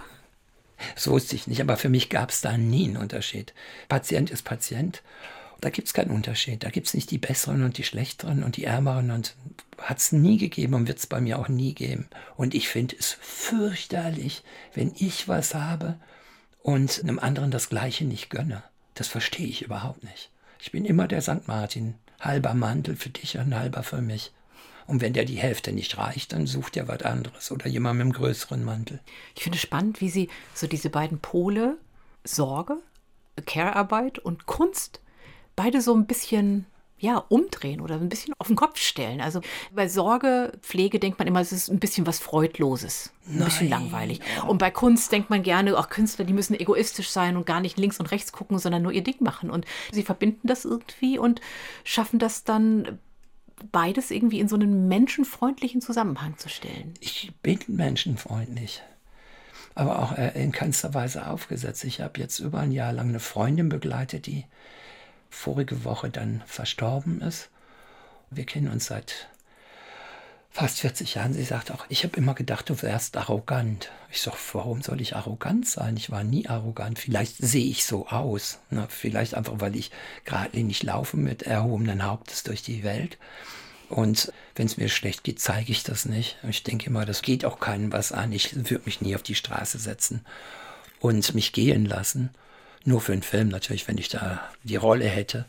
Das 0.94 1.08
wusste 1.08 1.36
ich 1.36 1.46
nicht, 1.46 1.60
aber 1.60 1.76
für 1.76 1.88
mich 1.88 2.08
gab 2.08 2.30
es 2.30 2.40
da 2.40 2.56
nie 2.56 2.86
einen 2.86 2.96
Unterschied. 2.96 3.54
Patient 3.88 4.30
ist 4.30 4.42
Patient 4.42 5.02
da 5.62 5.70
gibt 5.70 5.86
es 5.86 5.94
keinen 5.94 6.10
Unterschied. 6.10 6.64
Da 6.64 6.70
gibt 6.70 6.88
es 6.88 6.94
nicht 6.94 7.10
die 7.12 7.18
besseren 7.18 7.62
und 7.62 7.78
die 7.78 7.84
schlechteren 7.84 8.42
und 8.42 8.56
die 8.56 8.64
ärmeren 8.64 9.12
und 9.12 9.36
hat 9.78 9.98
es 9.98 10.10
nie 10.10 10.36
gegeben 10.36 10.74
und 10.74 10.88
wird 10.88 10.98
es 10.98 11.06
bei 11.06 11.20
mir 11.20 11.38
auch 11.38 11.48
nie 11.48 11.72
geben. 11.72 12.08
Und 12.36 12.52
ich 12.52 12.68
finde 12.68 12.96
es 12.98 13.16
fürchterlich, 13.20 14.42
wenn 14.74 14.92
ich 14.98 15.28
was 15.28 15.54
habe 15.54 15.94
und 16.62 17.00
einem 17.00 17.20
anderen 17.20 17.52
das 17.52 17.68
Gleiche 17.68 18.04
nicht 18.04 18.28
gönne. 18.28 18.64
Das 18.94 19.06
verstehe 19.06 19.46
ich 19.46 19.62
überhaupt 19.62 20.02
nicht. 20.02 20.30
Ich 20.58 20.72
bin 20.72 20.84
immer 20.84 21.06
der 21.06 21.22
St. 21.22 21.46
Martin. 21.46 21.94
Halber 22.18 22.54
Mantel 22.54 22.96
für 22.96 23.10
dich 23.10 23.38
und 23.38 23.54
halber 23.54 23.84
für 23.84 24.02
mich. 24.02 24.32
Und 24.92 25.00
wenn 25.00 25.14
der 25.14 25.24
die 25.24 25.38
Hälfte 25.38 25.72
nicht 25.72 25.96
reicht, 25.96 26.34
dann 26.34 26.46
sucht 26.46 26.76
er 26.76 26.86
was 26.86 27.00
anderes 27.00 27.50
oder 27.50 27.66
jemand 27.66 27.96
mit 27.96 28.04
einem 28.04 28.12
größeren 28.12 28.62
Mantel. 28.62 29.00
Ich 29.34 29.42
finde 29.42 29.56
spannend, 29.56 30.02
wie 30.02 30.10
Sie 30.10 30.28
so 30.52 30.66
diese 30.66 30.90
beiden 30.90 31.18
Pole, 31.18 31.78
Sorge, 32.24 32.76
Care-Arbeit 33.46 34.18
und 34.18 34.44
Kunst 34.44 35.00
beide 35.56 35.80
so 35.80 35.94
ein 35.94 36.04
bisschen 36.06 36.66
ja, 36.98 37.16
umdrehen 37.16 37.80
oder 37.80 37.94
ein 37.94 38.10
bisschen 38.10 38.34
auf 38.36 38.48
den 38.48 38.56
Kopf 38.56 38.78
stellen. 38.78 39.22
Also 39.22 39.40
bei 39.74 39.88
Sorge, 39.88 40.52
Pflege 40.60 41.00
denkt 41.00 41.18
man 41.18 41.26
immer, 41.26 41.40
es 41.40 41.52
ist 41.52 41.70
ein 41.70 41.80
bisschen 41.80 42.06
was 42.06 42.18
Freudloses, 42.18 43.14
ein 43.26 43.38
Nein. 43.38 43.44
bisschen 43.46 43.70
langweilig. 43.70 44.20
Und 44.46 44.58
bei 44.58 44.70
Kunst 44.70 45.10
denkt 45.10 45.30
man 45.30 45.42
gerne, 45.42 45.78
auch 45.78 45.88
Künstler, 45.88 46.26
die 46.26 46.34
müssen 46.34 46.52
egoistisch 46.52 47.08
sein 47.08 47.38
und 47.38 47.46
gar 47.46 47.62
nicht 47.62 47.78
links 47.78 47.98
und 47.98 48.10
rechts 48.10 48.30
gucken, 48.30 48.58
sondern 48.58 48.82
nur 48.82 48.92
ihr 48.92 49.02
Ding 49.02 49.16
machen. 49.20 49.50
Und 49.50 49.64
sie 49.90 50.02
verbinden 50.02 50.48
das 50.48 50.66
irgendwie 50.66 51.18
und 51.18 51.40
schaffen 51.82 52.18
das 52.18 52.44
dann 52.44 52.98
beides 53.70 54.10
irgendwie 54.10 54.40
in 54.40 54.48
so 54.48 54.56
einen 54.56 54.88
menschenfreundlichen 54.88 55.80
Zusammenhang 55.80 56.36
zu 56.38 56.48
stellen. 56.48 56.94
Ich 57.00 57.32
bin 57.42 57.58
menschenfreundlich 57.68 58.82
aber 59.74 59.98
auch 59.98 60.16
äh, 60.16 60.30
in 60.42 60.52
keinster 60.52 60.94
Weise 60.94 61.26
aufgesetzt. 61.26 61.84
Ich 61.84 62.00
habe 62.00 62.20
jetzt 62.20 62.38
über 62.40 62.60
ein 62.60 62.72
Jahr 62.72 62.92
lang 62.92 63.08
eine 63.08 63.20
Freundin 63.20 63.68
begleitet, 63.68 64.26
die 64.26 64.44
vorige 65.30 65.84
Woche 65.84 66.10
dann 66.10 66.42
verstorben 66.46 67.20
ist. 67.20 67.48
Wir 68.30 68.44
kennen 68.44 68.68
uns 68.68 68.86
seit 68.86 69.28
fast 70.52 70.80
40 70.80 71.14
Jahren. 71.14 71.32
Sie 71.32 71.44
sagt 71.44 71.70
auch, 71.70 71.86
ich 71.88 72.04
habe 72.04 72.16
immer 72.16 72.34
gedacht, 72.34 72.68
du 72.68 72.80
wärst 72.82 73.16
arrogant. 73.16 73.90
Ich 74.10 74.20
sage, 74.20 74.36
warum 74.52 74.82
soll 74.82 75.00
ich 75.00 75.16
arrogant 75.16 75.66
sein? 75.66 75.96
Ich 75.96 76.10
war 76.10 76.22
nie 76.22 76.46
arrogant. 76.46 76.98
Vielleicht 76.98 77.38
sehe 77.38 77.64
ich 77.64 77.84
so 77.84 78.06
aus. 78.08 78.58
Ne? 78.70 78.86
Vielleicht 78.90 79.34
einfach, 79.34 79.54
weil 79.56 79.74
ich 79.74 79.90
geradlinig 80.24 80.82
laufe 80.82 81.16
mit 81.16 81.42
erhobenen 81.42 82.04
Hauptes 82.04 82.42
durch 82.42 82.62
die 82.62 82.84
Welt. 82.84 83.16
Und 83.88 84.32
wenn 84.54 84.66
es 84.66 84.76
mir 84.76 84.88
schlecht 84.88 85.24
geht, 85.24 85.40
zeige 85.40 85.72
ich 85.72 85.82
das 85.82 86.04
nicht. 86.04 86.38
Ich 86.48 86.62
denke 86.62 86.86
immer, 86.86 87.06
das 87.06 87.22
geht 87.22 87.44
auch 87.44 87.58
keinem 87.58 87.92
was 87.92 88.12
an. 88.12 88.32
Ich 88.32 88.54
würde 88.54 88.84
mich 88.84 89.00
nie 89.00 89.14
auf 89.14 89.22
die 89.22 89.34
Straße 89.34 89.78
setzen 89.78 90.24
und 91.00 91.34
mich 91.34 91.52
gehen 91.52 91.86
lassen. 91.86 92.30
Nur 92.84 93.00
für 93.00 93.12
einen 93.12 93.22
Film 93.22 93.48
natürlich, 93.48 93.88
wenn 93.88 93.98
ich 93.98 94.08
da 94.08 94.42
die 94.62 94.76
Rolle 94.76 95.06
hätte. 95.06 95.46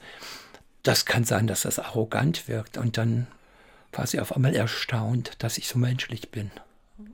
Das 0.84 1.06
kann 1.06 1.24
sein, 1.24 1.48
dass 1.48 1.62
das 1.62 1.80
arrogant 1.80 2.48
wirkt. 2.48 2.78
Und 2.78 2.98
dann 2.98 3.28
war 3.98 4.08
sie 4.08 4.20
auf 4.20 4.36
einmal 4.36 4.56
erstaunt, 4.56 5.32
dass 5.40 5.58
ich 5.58 5.68
so 5.68 5.80
menschlich 5.80 6.32
bin. 6.32 6.52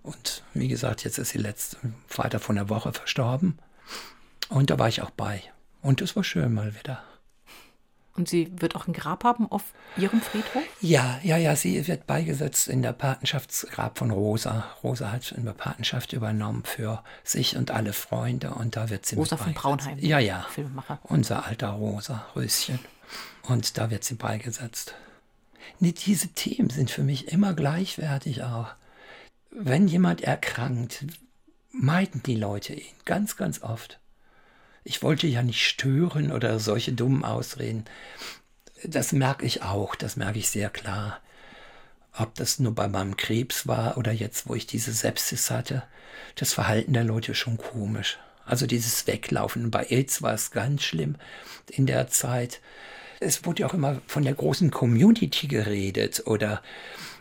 Und 0.04 0.44
wie 0.54 0.68
gesagt, 0.68 1.04
jetzt 1.04 1.18
ist 1.18 1.30
sie 1.30 1.38
letzte 1.38 1.78
Freitag 2.08 2.42
von 2.42 2.56
der 2.56 2.70
Woche 2.70 2.94
verstorben. 2.94 3.58
Und 4.50 4.70
da 4.70 4.80
war 4.80 4.88
ich 4.88 5.02
auch 5.02 5.12
bei. 5.12 5.42
Und 5.82 6.02
es 6.02 6.16
war 6.16 6.24
schön 6.24 6.54
mal 6.54 6.76
wieder. 6.76 7.04
Und 8.16 8.28
sie 8.28 8.52
wird 8.60 8.76
auch 8.76 8.86
ein 8.86 8.94
Grab 8.94 9.24
haben 9.24 9.50
auf 9.50 9.64
ihrem 9.96 10.20
Friedhof? 10.20 10.64
Ja, 10.82 11.22
ja, 11.24 11.38
ja, 11.38 11.56
sie 11.56 11.88
wird 11.88 12.06
beigesetzt 12.06 12.68
in 12.68 12.82
der 12.82 12.92
Patenschaftsgrab 12.92 13.98
von 13.98 14.12
Rosa. 14.12 14.66
Rosa 14.84 15.12
hat 15.12 15.34
eine 15.38 15.54
Patenschaft 15.54 16.12
übernommen 16.12 16.64
für 16.66 17.02
sich 17.24 17.56
und 17.56 17.72
alle 17.72 17.94
Freunde 17.94 18.50
und 18.52 18.76
da 18.76 18.90
wird 18.90 19.06
sie 19.06 19.16
Rosa 19.16 19.38
von 19.38 19.54
Braunheim. 19.54 19.98
Ja, 20.00 20.20
ja. 20.20 20.46
Filmemacher. 20.50 21.00
Unser 21.04 21.46
alter 21.46 21.70
Rosa, 21.70 22.26
Röschen. 22.36 22.80
Und 23.44 23.78
da 23.78 23.90
wird 23.90 24.04
sie 24.04 24.16
beigesetzt. 24.16 24.96
Nee, 25.80 25.94
diese 25.94 26.30
Themen 26.30 26.70
sind 26.70 26.92
für 26.92 27.04
mich 27.04 27.30
immer 27.30 27.54
gleichwertig 27.54 28.44
auch. 28.44 28.70
Wenn 29.52 29.88
jemand 29.88 30.22
erkrankt, 30.22 31.06
meiden 31.72 32.24
die 32.24 32.36
Leute 32.36 32.74
ihn 32.74 32.96
ganz, 33.06 33.38
ganz 33.38 33.62
oft. 33.62 34.00
Ich 34.84 35.04
wollte 35.04 35.28
ja 35.28 35.44
nicht 35.44 35.66
stören 35.66 36.32
oder 36.32 36.60
solche 36.60 36.94
dummen 36.94 37.24
Ausreden. 37.24 37.86
Das 38.84 39.12
merke 39.12 39.46
ich 39.46 39.62
auch, 39.62 39.96
das 39.96 40.16
merke 40.16 40.40
ich 40.40 40.50
sehr 40.50 40.70
klar. 40.70 41.20
Ob 42.14 42.36
das 42.36 42.60
nur 42.60 42.74
bei 42.74 42.88
meinem 42.88 43.18
Krebs 43.18 43.68
war 43.68 43.98
oder 43.98 44.12
jetzt, 44.12 44.50
wo 44.50 44.56
ich 44.56 44.68
diese 44.68 44.92
Sepsis 44.92 45.52
hatte, 45.52 45.84
das 46.36 46.54
Verhalten 46.54 46.94
der 46.94 47.04
Leute 47.04 47.36
schon 47.36 47.58
komisch. 47.58 48.18
Also 48.46 48.66
dieses 48.66 49.06
Weglaufen. 49.06 49.70
Bei 49.70 49.86
AIDS 49.90 50.22
war 50.22 50.34
es 50.34 50.52
ganz 50.52 50.84
schlimm 50.84 51.16
in 51.68 51.86
der 51.86 52.08
Zeit. 52.08 52.62
Es 53.20 53.46
wurde 53.46 53.62
ja 53.62 53.68
auch 53.68 53.74
immer 53.74 54.02
von 54.08 54.24
der 54.24 54.34
großen 54.34 54.72
Community 54.72 55.48
geredet 55.48 56.24
oder 56.26 56.62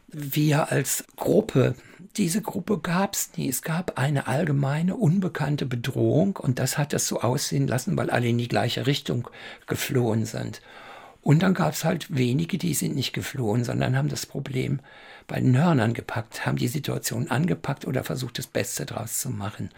wir 0.09 0.71
als 0.71 1.05
Gruppe. 1.17 1.75
Diese 2.17 2.41
Gruppe 2.41 2.79
gab 2.79 3.15
es 3.15 3.31
nie. 3.37 3.49
Es 3.49 3.63
gab 3.63 3.99
eine 3.99 4.27
allgemeine, 4.27 4.97
unbekannte 4.97 5.67
Bedrohung 5.67 6.37
und 6.37 6.59
das 6.59 6.79
hat 6.79 6.93
das 6.93 7.07
so 7.07 7.21
aussehen 7.21 7.67
lassen, 7.67 7.97
weil 7.97 8.11
alle 8.11 8.29
in 8.29 8.39
die 8.39 8.49
gleiche 8.49 8.87
Richtung 8.87 9.29
geflohen 9.67 10.25
sind. 10.25 10.63
Und 11.23 11.43
dann 11.43 11.53
gab 11.53 11.75
es 11.75 11.85
halt 11.85 12.17
wenige, 12.17 12.59
die 12.59 12.75
sind 12.75 12.95
nicht 12.95 13.13
geflohen, 13.13 13.65
sondern 13.65 13.97
haben 13.97 14.09
das 14.09 14.25
Problem 14.25 14.81
bei 15.27 15.41
den 15.41 15.59
Hörnern 15.59 15.93
gepackt, 15.93 16.47
haben 16.47 16.57
die 16.57 16.69
Situation 16.69 17.31
angepackt 17.31 17.87
oder 17.87 18.03
versucht, 18.03 18.39
das 18.39 18.47
Beste 18.47 18.87
draus 18.87 19.21
zu 19.21 19.29
machen. 19.29 19.69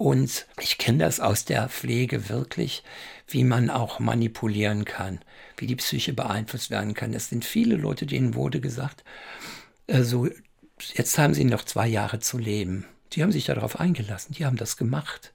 Und 0.00 0.46
ich 0.58 0.78
kenne 0.78 1.04
das 1.04 1.20
aus 1.20 1.44
der 1.44 1.68
Pflege 1.68 2.30
wirklich, 2.30 2.84
wie 3.28 3.44
man 3.44 3.68
auch 3.68 3.98
manipulieren 3.98 4.86
kann, 4.86 5.20
wie 5.58 5.66
die 5.66 5.76
Psyche 5.76 6.14
beeinflusst 6.14 6.70
werden 6.70 6.94
kann. 6.94 7.12
Es 7.12 7.28
sind 7.28 7.44
viele 7.44 7.76
Leute, 7.76 8.06
denen 8.06 8.34
wurde 8.34 8.62
gesagt, 8.62 9.04
also 9.90 10.26
jetzt 10.94 11.18
haben 11.18 11.34
sie 11.34 11.44
noch 11.44 11.66
zwei 11.66 11.86
Jahre 11.86 12.18
zu 12.18 12.38
leben. 12.38 12.86
Die 13.12 13.22
haben 13.22 13.30
sich 13.30 13.44
darauf 13.44 13.78
eingelassen, 13.78 14.32
die 14.32 14.46
haben 14.46 14.56
das 14.56 14.78
gemacht. 14.78 15.34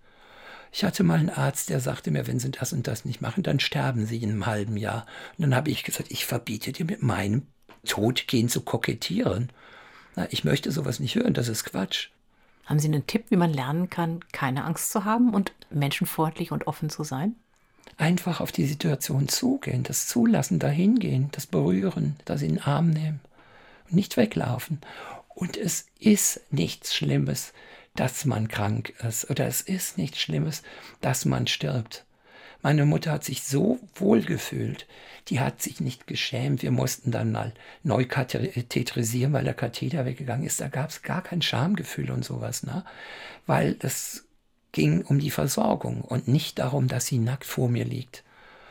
Ich 0.71 0.83
hatte 0.83 1.03
mal 1.03 1.19
einen 1.19 1.29
Arzt, 1.29 1.69
der 1.69 1.79
sagte 1.79 2.09
mir, 2.09 2.25
wenn 2.25 2.39
Sie 2.39 2.49
das 2.49 2.73
und 2.73 2.87
das 2.87 3.05
nicht 3.05 3.21
machen, 3.21 3.43
dann 3.43 3.59
sterben 3.59 4.07
Sie 4.07 4.17
in 4.17 4.31
einem 4.31 4.47
halben 4.47 4.77
Jahr. 4.77 5.05
Und 5.37 5.43
dann 5.43 5.53
habe 5.53 5.69
ich 5.69 5.83
gesagt, 5.83 6.09
ich 6.09 6.25
verbiete 6.25 6.71
dir 6.71 6.85
mit 6.85 7.03
meinem 7.03 7.43
Todgehen 7.85 8.49
zu 8.49 8.61
kokettieren. 8.61 9.51
Na, 10.15 10.27
ich 10.31 10.43
möchte 10.43 10.71
sowas 10.71 10.99
nicht 10.99 11.13
hören, 11.13 11.35
das 11.35 11.49
ist 11.49 11.65
Quatsch. 11.65 12.09
Haben 12.65 12.79
Sie 12.79 12.87
einen 12.87 13.05
Tipp, 13.07 13.25
wie 13.29 13.37
man 13.37 13.53
lernen 13.53 13.89
kann, 13.89 14.21
keine 14.31 14.63
Angst 14.65 14.91
zu 14.91 15.05
haben 15.05 15.33
und 15.33 15.53
menschenfreundlich 15.69 16.51
und 16.51 16.67
offen 16.67 16.89
zu 16.89 17.03
sein? 17.03 17.35
Einfach 17.97 18.41
auf 18.41 18.51
die 18.51 18.65
Situation 18.65 19.27
zugehen, 19.27 19.83
das 19.83 20.07
Zulassen, 20.07 20.59
dahin 20.59 20.99
gehen, 20.99 21.29
das 21.31 21.45
Berühren, 21.45 22.15
das 22.25 22.41
in 22.41 22.55
den 22.55 22.61
Arm 22.61 22.89
nehmen 22.89 23.21
und 23.85 23.93
nicht 23.93 24.17
weglaufen. 24.17 24.81
Und 25.29 25.57
es 25.57 25.85
ist 25.99 26.41
nichts 26.49 26.95
Schlimmes, 26.95 27.53
dass 27.95 28.25
man 28.25 28.47
krank 28.47 28.93
ist 29.07 29.29
oder 29.29 29.45
es 29.47 29.61
ist 29.61 29.97
nichts 29.97 30.19
Schlimmes, 30.19 30.63
dass 31.01 31.25
man 31.25 31.47
stirbt. 31.47 32.03
Meine 32.61 32.85
Mutter 32.85 33.11
hat 33.11 33.23
sich 33.23 33.43
so 33.43 33.79
wohl 33.95 34.21
gefühlt. 34.21 34.87
Die 35.27 35.39
hat 35.39 35.61
sich 35.61 35.79
nicht 35.79 36.07
geschämt. 36.07 36.61
Wir 36.61 36.71
mussten 36.71 37.11
dann 37.11 37.31
mal 37.31 37.53
neu 37.83 38.05
katheterisieren, 38.05 39.33
weil 39.33 39.43
der 39.43 39.53
Katheter 39.53 40.05
weggegangen 40.05 40.45
ist. 40.45 40.61
Da 40.61 40.67
gab 40.67 40.89
es 40.89 41.01
gar 41.01 41.21
kein 41.21 41.41
Schamgefühl 41.41 42.11
und 42.11 42.23
sowas, 42.25 42.63
ne? 42.63 42.83
Weil 43.45 43.75
es 43.79 44.25
ging 44.71 45.03
um 45.03 45.19
die 45.19 45.31
Versorgung 45.31 46.01
und 46.01 46.27
nicht 46.27 46.59
darum, 46.59 46.87
dass 46.87 47.05
sie 47.05 47.19
nackt 47.19 47.45
vor 47.45 47.69
mir 47.69 47.85
liegt. 47.85 48.23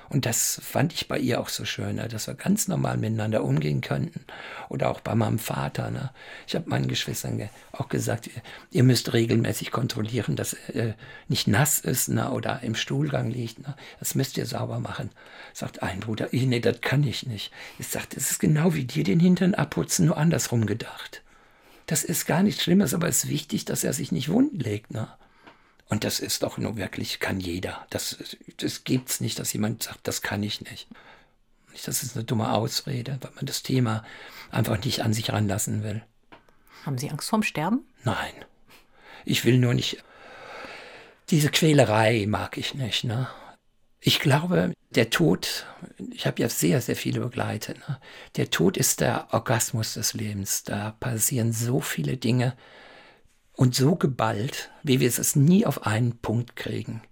Und 0.09 0.27
das 0.27 0.61
fand 0.63 0.93
ich 0.93 1.09
bei 1.09 1.19
ihr 1.19 1.41
auch 1.41 1.49
so 1.49 1.65
schön, 1.65 1.97
ne? 1.97 2.09
dass 2.09 2.27
wir 2.27 2.35
ganz 2.35 2.69
normal 2.69 2.97
miteinander 2.97 3.43
umgehen 3.43 3.81
könnten. 3.81 4.25
Oder 4.69 4.91
auch 4.91 5.01
bei 5.01 5.15
meinem 5.15 5.39
Vater. 5.39 5.91
Ne? 5.91 6.11
Ich 6.47 6.55
habe 6.55 6.69
meinen 6.69 6.89
Geschwistern 6.89 7.49
auch 7.73 7.89
gesagt, 7.89 8.31
ihr 8.71 8.83
müsst 8.83 9.13
regelmäßig 9.13 9.71
kontrollieren, 9.71 10.37
dass 10.37 10.53
er 10.53 10.89
äh, 10.89 10.95
nicht 11.29 11.49
nass 11.49 11.79
ist 11.79 12.09
ne? 12.09 12.31
oder 12.31 12.63
im 12.63 12.75
Stuhlgang 12.75 13.31
liegt. 13.31 13.61
Ne? 13.67 13.75
Das 13.99 14.15
müsst 14.15 14.37
ihr 14.37 14.47
sauber 14.47 14.79
machen. 14.79 15.11
Sagt 15.53 15.83
ein 15.83 16.01
Bruder, 16.01 16.29
nee, 16.33 16.61
das 16.61 16.81
kann 16.81 17.03
ich 17.05 17.27
nicht. 17.27 17.53
Ich 17.79 17.89
sagte, 17.89 18.17
es 18.17 18.31
ist 18.31 18.39
genau 18.39 18.75
wie 18.75 18.85
dir 18.85 19.05
den 19.05 19.21
Hintern 19.21 19.55
abputzen, 19.55 20.07
nur 20.07 20.17
andersrum 20.17 20.67
gedacht. 20.67 21.23
Das 21.87 22.03
ist 22.03 22.27
gar 22.27 22.43
nichts 22.43 22.63
Schlimmes, 22.63 22.95
aber 22.95 23.09
es 23.09 23.25
ist 23.25 23.31
wichtig, 23.31 23.65
dass 23.65 23.85
er 23.85 23.93
sich 23.93 24.11
nicht 24.11 24.31
wund 24.31 24.63
legt. 24.63 24.93
Ne? 24.93 25.09
Und 25.89 26.05
das 26.05 26.21
ist 26.21 26.43
doch 26.43 26.59
nur 26.59 26.77
wirklich, 26.77 27.21
kann 27.21 27.41
jeder. 27.41 27.87
Das, 27.91 28.17
das 28.57 28.83
es 28.87 29.21
nicht, 29.21 29.39
dass 29.39 29.53
jemand 29.53 29.83
sagt, 29.83 30.07
das 30.09 30.23
kann 30.23 30.43
ich 30.43 30.61
nicht. 30.63 30.89
Das 31.85 32.03
ist 32.03 32.17
eine 32.17 32.25
dumme 32.25 32.53
Ausrede, 32.53 33.19
weil 33.21 33.33
man 33.35 33.47
das 33.47 33.63
Thema 33.63 34.05
einfach 34.51 34.83
nicht 34.85 35.03
an 35.03 35.13
sich 35.13 35.33
ranlassen 35.33 35.83
will. 35.83 36.03
Haben 36.85 36.99
Sie 36.99 37.11
Angst 37.11 37.29
vorm 37.29 37.43
Sterben? 37.43 37.85
Nein. 38.05 38.33
Ich 39.25 39.45
will 39.45 39.59
nur 39.59 39.75
nicht. 39.75 40.03
Diese 41.31 41.51
Quälerei 41.51 42.27
mag 42.29 42.57
ich 42.59 42.75
nicht. 42.75 43.05
Ne? 43.05 43.29
Ich 44.01 44.21
glaube, 44.21 44.73
der 44.91 45.11
Tod, 45.11 45.67
ich 46.13 46.27
habe 46.27 46.43
ja 46.43 46.49
sehr, 46.49 46.81
sehr 46.81 46.97
viele 46.97 47.21
begleitet. 47.21 47.79
Ne? 47.89 47.99
Der 48.37 48.51
Tod 48.51 48.77
ist 48.77 49.01
der 49.01 49.29
Orgasmus 49.33 49.95
des 49.95 50.15
Lebens. 50.15 50.65
Da 50.65 50.93
passieren 51.01 51.53
so 51.53 51.81
viele 51.81 52.17
Dinge, 52.17 52.57
und 53.55 53.75
so 53.75 53.97
geballt, 53.97 54.71
wie 54.83 55.01
wir 55.01 55.09
es 55.09 55.37
nie 55.37 55.65
auf 55.65 55.87
einen 55.87 56.19
Punkt 56.19 56.57
kriegen. 56.57 57.03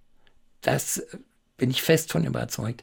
Das 0.60 1.02
bin 1.56 1.70
ich 1.70 1.82
fest 1.82 2.12
von 2.12 2.24
überzeugt. 2.24 2.82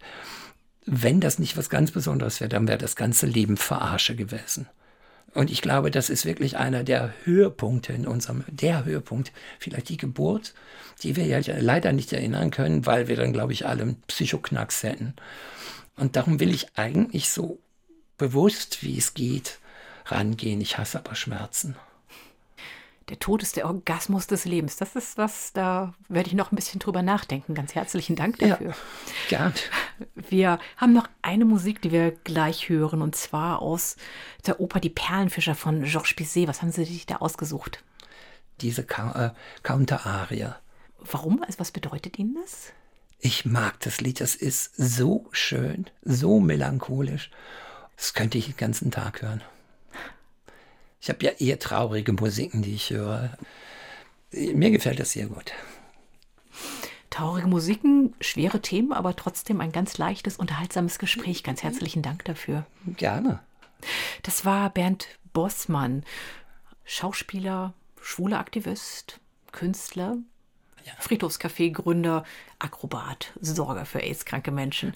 Wenn 0.85 1.19
das 1.19 1.39
nicht 1.39 1.57
was 1.57 1.69
ganz 1.69 1.91
Besonderes 1.91 2.39
wäre, 2.39 2.49
dann 2.49 2.67
wäre 2.67 2.77
das 2.77 2.95
ganze 2.95 3.25
Leben 3.25 3.57
Verarsche 3.57 4.15
gewesen. 4.15 4.67
Und 5.33 5.51
ich 5.51 5.61
glaube, 5.61 5.91
das 5.91 6.09
ist 6.09 6.25
wirklich 6.25 6.57
einer 6.57 6.83
der 6.83 7.13
Höhepunkte 7.23 7.93
in 7.93 8.07
unserem, 8.07 8.43
der 8.47 8.85
Höhepunkt, 8.85 9.31
vielleicht 9.59 9.89
die 9.89 9.97
Geburt, 9.97 10.55
die 11.03 11.15
wir 11.15 11.25
ja 11.25 11.39
leider 11.59 11.93
nicht 11.93 12.11
erinnern 12.13 12.49
können, 12.49 12.85
weil 12.85 13.07
wir 13.07 13.15
dann, 13.15 13.33
glaube 13.33 13.53
ich, 13.53 13.67
alle 13.67 13.83
einen 13.83 14.01
Psychoknacks 14.07 14.81
hätten. 14.81 15.13
Und 15.95 16.15
darum 16.15 16.39
will 16.39 16.53
ich 16.53 16.77
eigentlich 16.77 17.29
so 17.29 17.59
bewusst, 18.17 18.81
wie 18.81 18.97
es 18.97 19.13
geht, 19.13 19.59
rangehen. 20.05 20.61
Ich 20.61 20.77
hasse 20.77 20.97
aber 20.97 21.15
Schmerzen. 21.15 21.75
Der 23.09 23.17
Tod 23.17 23.41
ist 23.41 23.55
der 23.55 23.65
Orgasmus 23.65 24.27
des 24.27 24.45
Lebens. 24.45 24.75
Das 24.75 24.95
ist 24.95 25.17
was, 25.17 25.51
da 25.51 25.93
werde 26.09 26.27
ich 26.27 26.35
noch 26.35 26.51
ein 26.51 26.55
bisschen 26.55 26.79
drüber 26.79 27.01
nachdenken. 27.01 27.55
Ganz 27.55 27.73
herzlichen 27.73 28.15
Dank 28.15 28.37
dafür. 28.37 28.69
Ja, 28.69 28.75
gern. 29.29 29.53
Wir 30.15 30.59
haben 30.77 30.93
noch 30.93 31.09
eine 31.23 31.45
Musik, 31.45 31.81
die 31.81 31.91
wir 31.91 32.11
gleich 32.11 32.69
hören, 32.69 33.01
und 33.01 33.15
zwar 33.15 33.63
aus 33.63 33.95
der 34.45 34.59
Oper 34.59 34.79
Die 34.79 34.91
Perlenfischer 34.91 35.55
von 35.55 35.83
Georges 35.83 36.13
Bizet. 36.13 36.47
Was 36.47 36.61
haben 36.61 36.71
Sie 36.71 36.85
sich 36.85 37.07
da 37.07 37.17
ausgesucht? 37.17 37.83
Diese 38.61 38.83
Ka 38.83 39.33
äh, 39.33 39.63
Counter-Arie. 39.63 40.53
Warum? 40.99 41.41
Also 41.41 41.59
was 41.59 41.71
bedeutet 41.71 42.19
Ihnen 42.19 42.37
das? 42.39 42.73
Ich 43.19 43.43
mag 43.43 43.79
das 43.79 44.01
Lied. 44.01 44.21
Das 44.21 44.35
ist 44.35 44.75
so 44.77 45.27
schön, 45.31 45.87
so 46.03 46.39
melancholisch. 46.39 47.31
Das 47.97 48.13
könnte 48.13 48.37
ich 48.37 48.45
den 48.45 48.57
ganzen 48.57 48.91
Tag 48.91 49.23
hören. 49.23 49.41
Ich 51.01 51.09
habe 51.09 51.23
ja 51.23 51.31
eher 51.31 51.59
traurige 51.59 52.13
Musiken, 52.13 52.61
die 52.61 52.75
ich 52.75 52.89
höre. 52.89 53.37
Mir 54.31 54.71
gefällt 54.71 54.99
das 54.99 55.11
sehr 55.11 55.27
gut. 55.27 55.53
Traurige 57.09 57.47
Musiken, 57.47 58.13
schwere 58.21 58.61
Themen, 58.61 58.93
aber 58.93 59.15
trotzdem 59.15 59.61
ein 59.61 59.71
ganz 59.71 59.97
leichtes, 59.97 60.37
unterhaltsames 60.37 60.99
Gespräch. 60.99 61.43
Ganz 61.43 61.63
herzlichen 61.63 62.01
Dank 62.01 62.25
dafür. 62.25 62.65
Gerne. 62.85 63.39
Das 64.23 64.45
war 64.45 64.69
Bernd 64.69 65.07
Bossmann, 65.33 66.03
Schauspieler, 66.85 67.73
schwuler 68.01 68.39
Aktivist, 68.39 69.19
Künstler, 69.51 70.17
ja. 70.85 70.93
Friedhofscafé-Gründer, 70.99 72.23
Akrobat, 72.59 73.33
Sorger 73.41 73.85
für 73.85 74.01
AIDS-kranke 74.01 74.51
Menschen 74.51 74.93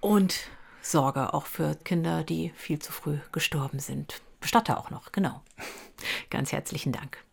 und 0.00 0.48
Sorger 0.82 1.34
auch 1.34 1.46
für 1.46 1.76
Kinder, 1.76 2.24
die 2.24 2.52
viel 2.56 2.80
zu 2.80 2.92
früh 2.92 3.18
gestorben 3.30 3.78
sind. 3.78 4.20
Bestatter 4.42 4.78
auch 4.78 4.90
noch, 4.90 5.12
genau. 5.12 5.40
Ganz 6.28 6.52
herzlichen 6.52 6.92
Dank. 6.92 7.24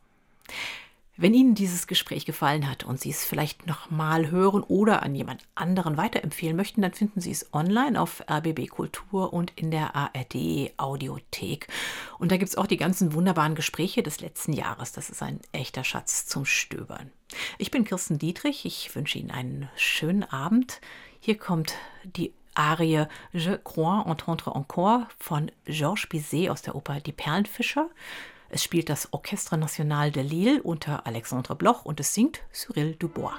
Wenn 1.21 1.33
Ihnen 1.33 1.53
dieses 1.53 1.85
Gespräch 1.85 2.25
gefallen 2.25 2.69
hat 2.69 2.85
und 2.85 3.01
Sie 3.01 3.09
es 3.09 3.25
vielleicht 3.25 3.67
nochmal 3.67 4.31
hören 4.31 4.63
oder 4.63 5.03
an 5.03 5.15
jemand 5.15 5.43
anderen 5.53 5.97
weiterempfehlen 5.97 6.55
möchten, 6.55 6.81
dann 6.81 6.93
finden 6.93 7.19
Sie 7.19 7.31
es 7.31 7.53
online 7.53 7.99
auf 7.99 8.23
RBB 8.31 8.69
Kultur 8.69 9.33
und 9.33 9.51
in 9.57 9.69
der 9.69 9.97
ARD 9.97 10.71
Audiothek. 10.77 11.67
Und 12.19 12.31
da 12.31 12.37
gibt 12.37 12.47
es 12.47 12.57
auch 12.57 12.67
die 12.67 12.77
ganzen 12.77 13.13
wunderbaren 13.13 13.55
Gespräche 13.55 14.01
des 14.01 14.21
letzten 14.21 14.53
Jahres. 14.53 14.93
Das 14.93 15.09
ist 15.09 15.21
ein 15.21 15.41
echter 15.51 15.83
Schatz 15.83 16.25
zum 16.25 16.45
Stöbern. 16.45 17.11
Ich 17.57 17.69
bin 17.69 17.83
Kirsten 17.83 18.17
Dietrich. 18.17 18.63
Ich 18.63 18.95
wünsche 18.95 19.19
Ihnen 19.19 19.31
einen 19.31 19.67
schönen 19.75 20.23
Abend. 20.23 20.79
Hier 21.19 21.37
kommt 21.37 21.73
die 22.05 22.33
Arie 22.59 23.05
Je 23.33 23.51
crois 23.63 24.03
entendre 24.05 24.55
encore 24.55 25.07
von 25.17 25.49
Georges 25.65 26.07
Bizet 26.07 26.49
aus 26.49 26.61
der 26.61 26.75
Oper 26.75 26.99
Die 26.99 27.13
Perlenfischer. 27.13 27.89
Es 28.49 28.63
spielt 28.63 28.89
das 28.89 29.13
Orchestre 29.13 29.57
National 29.57 30.11
de 30.11 30.23
Lille 30.23 30.61
unter 30.61 31.07
Alexandre 31.07 31.55
Bloch 31.55 31.85
und 31.85 32.01
es 32.01 32.13
singt 32.13 32.41
Cyril 32.51 32.95
Dubois. 32.95 33.33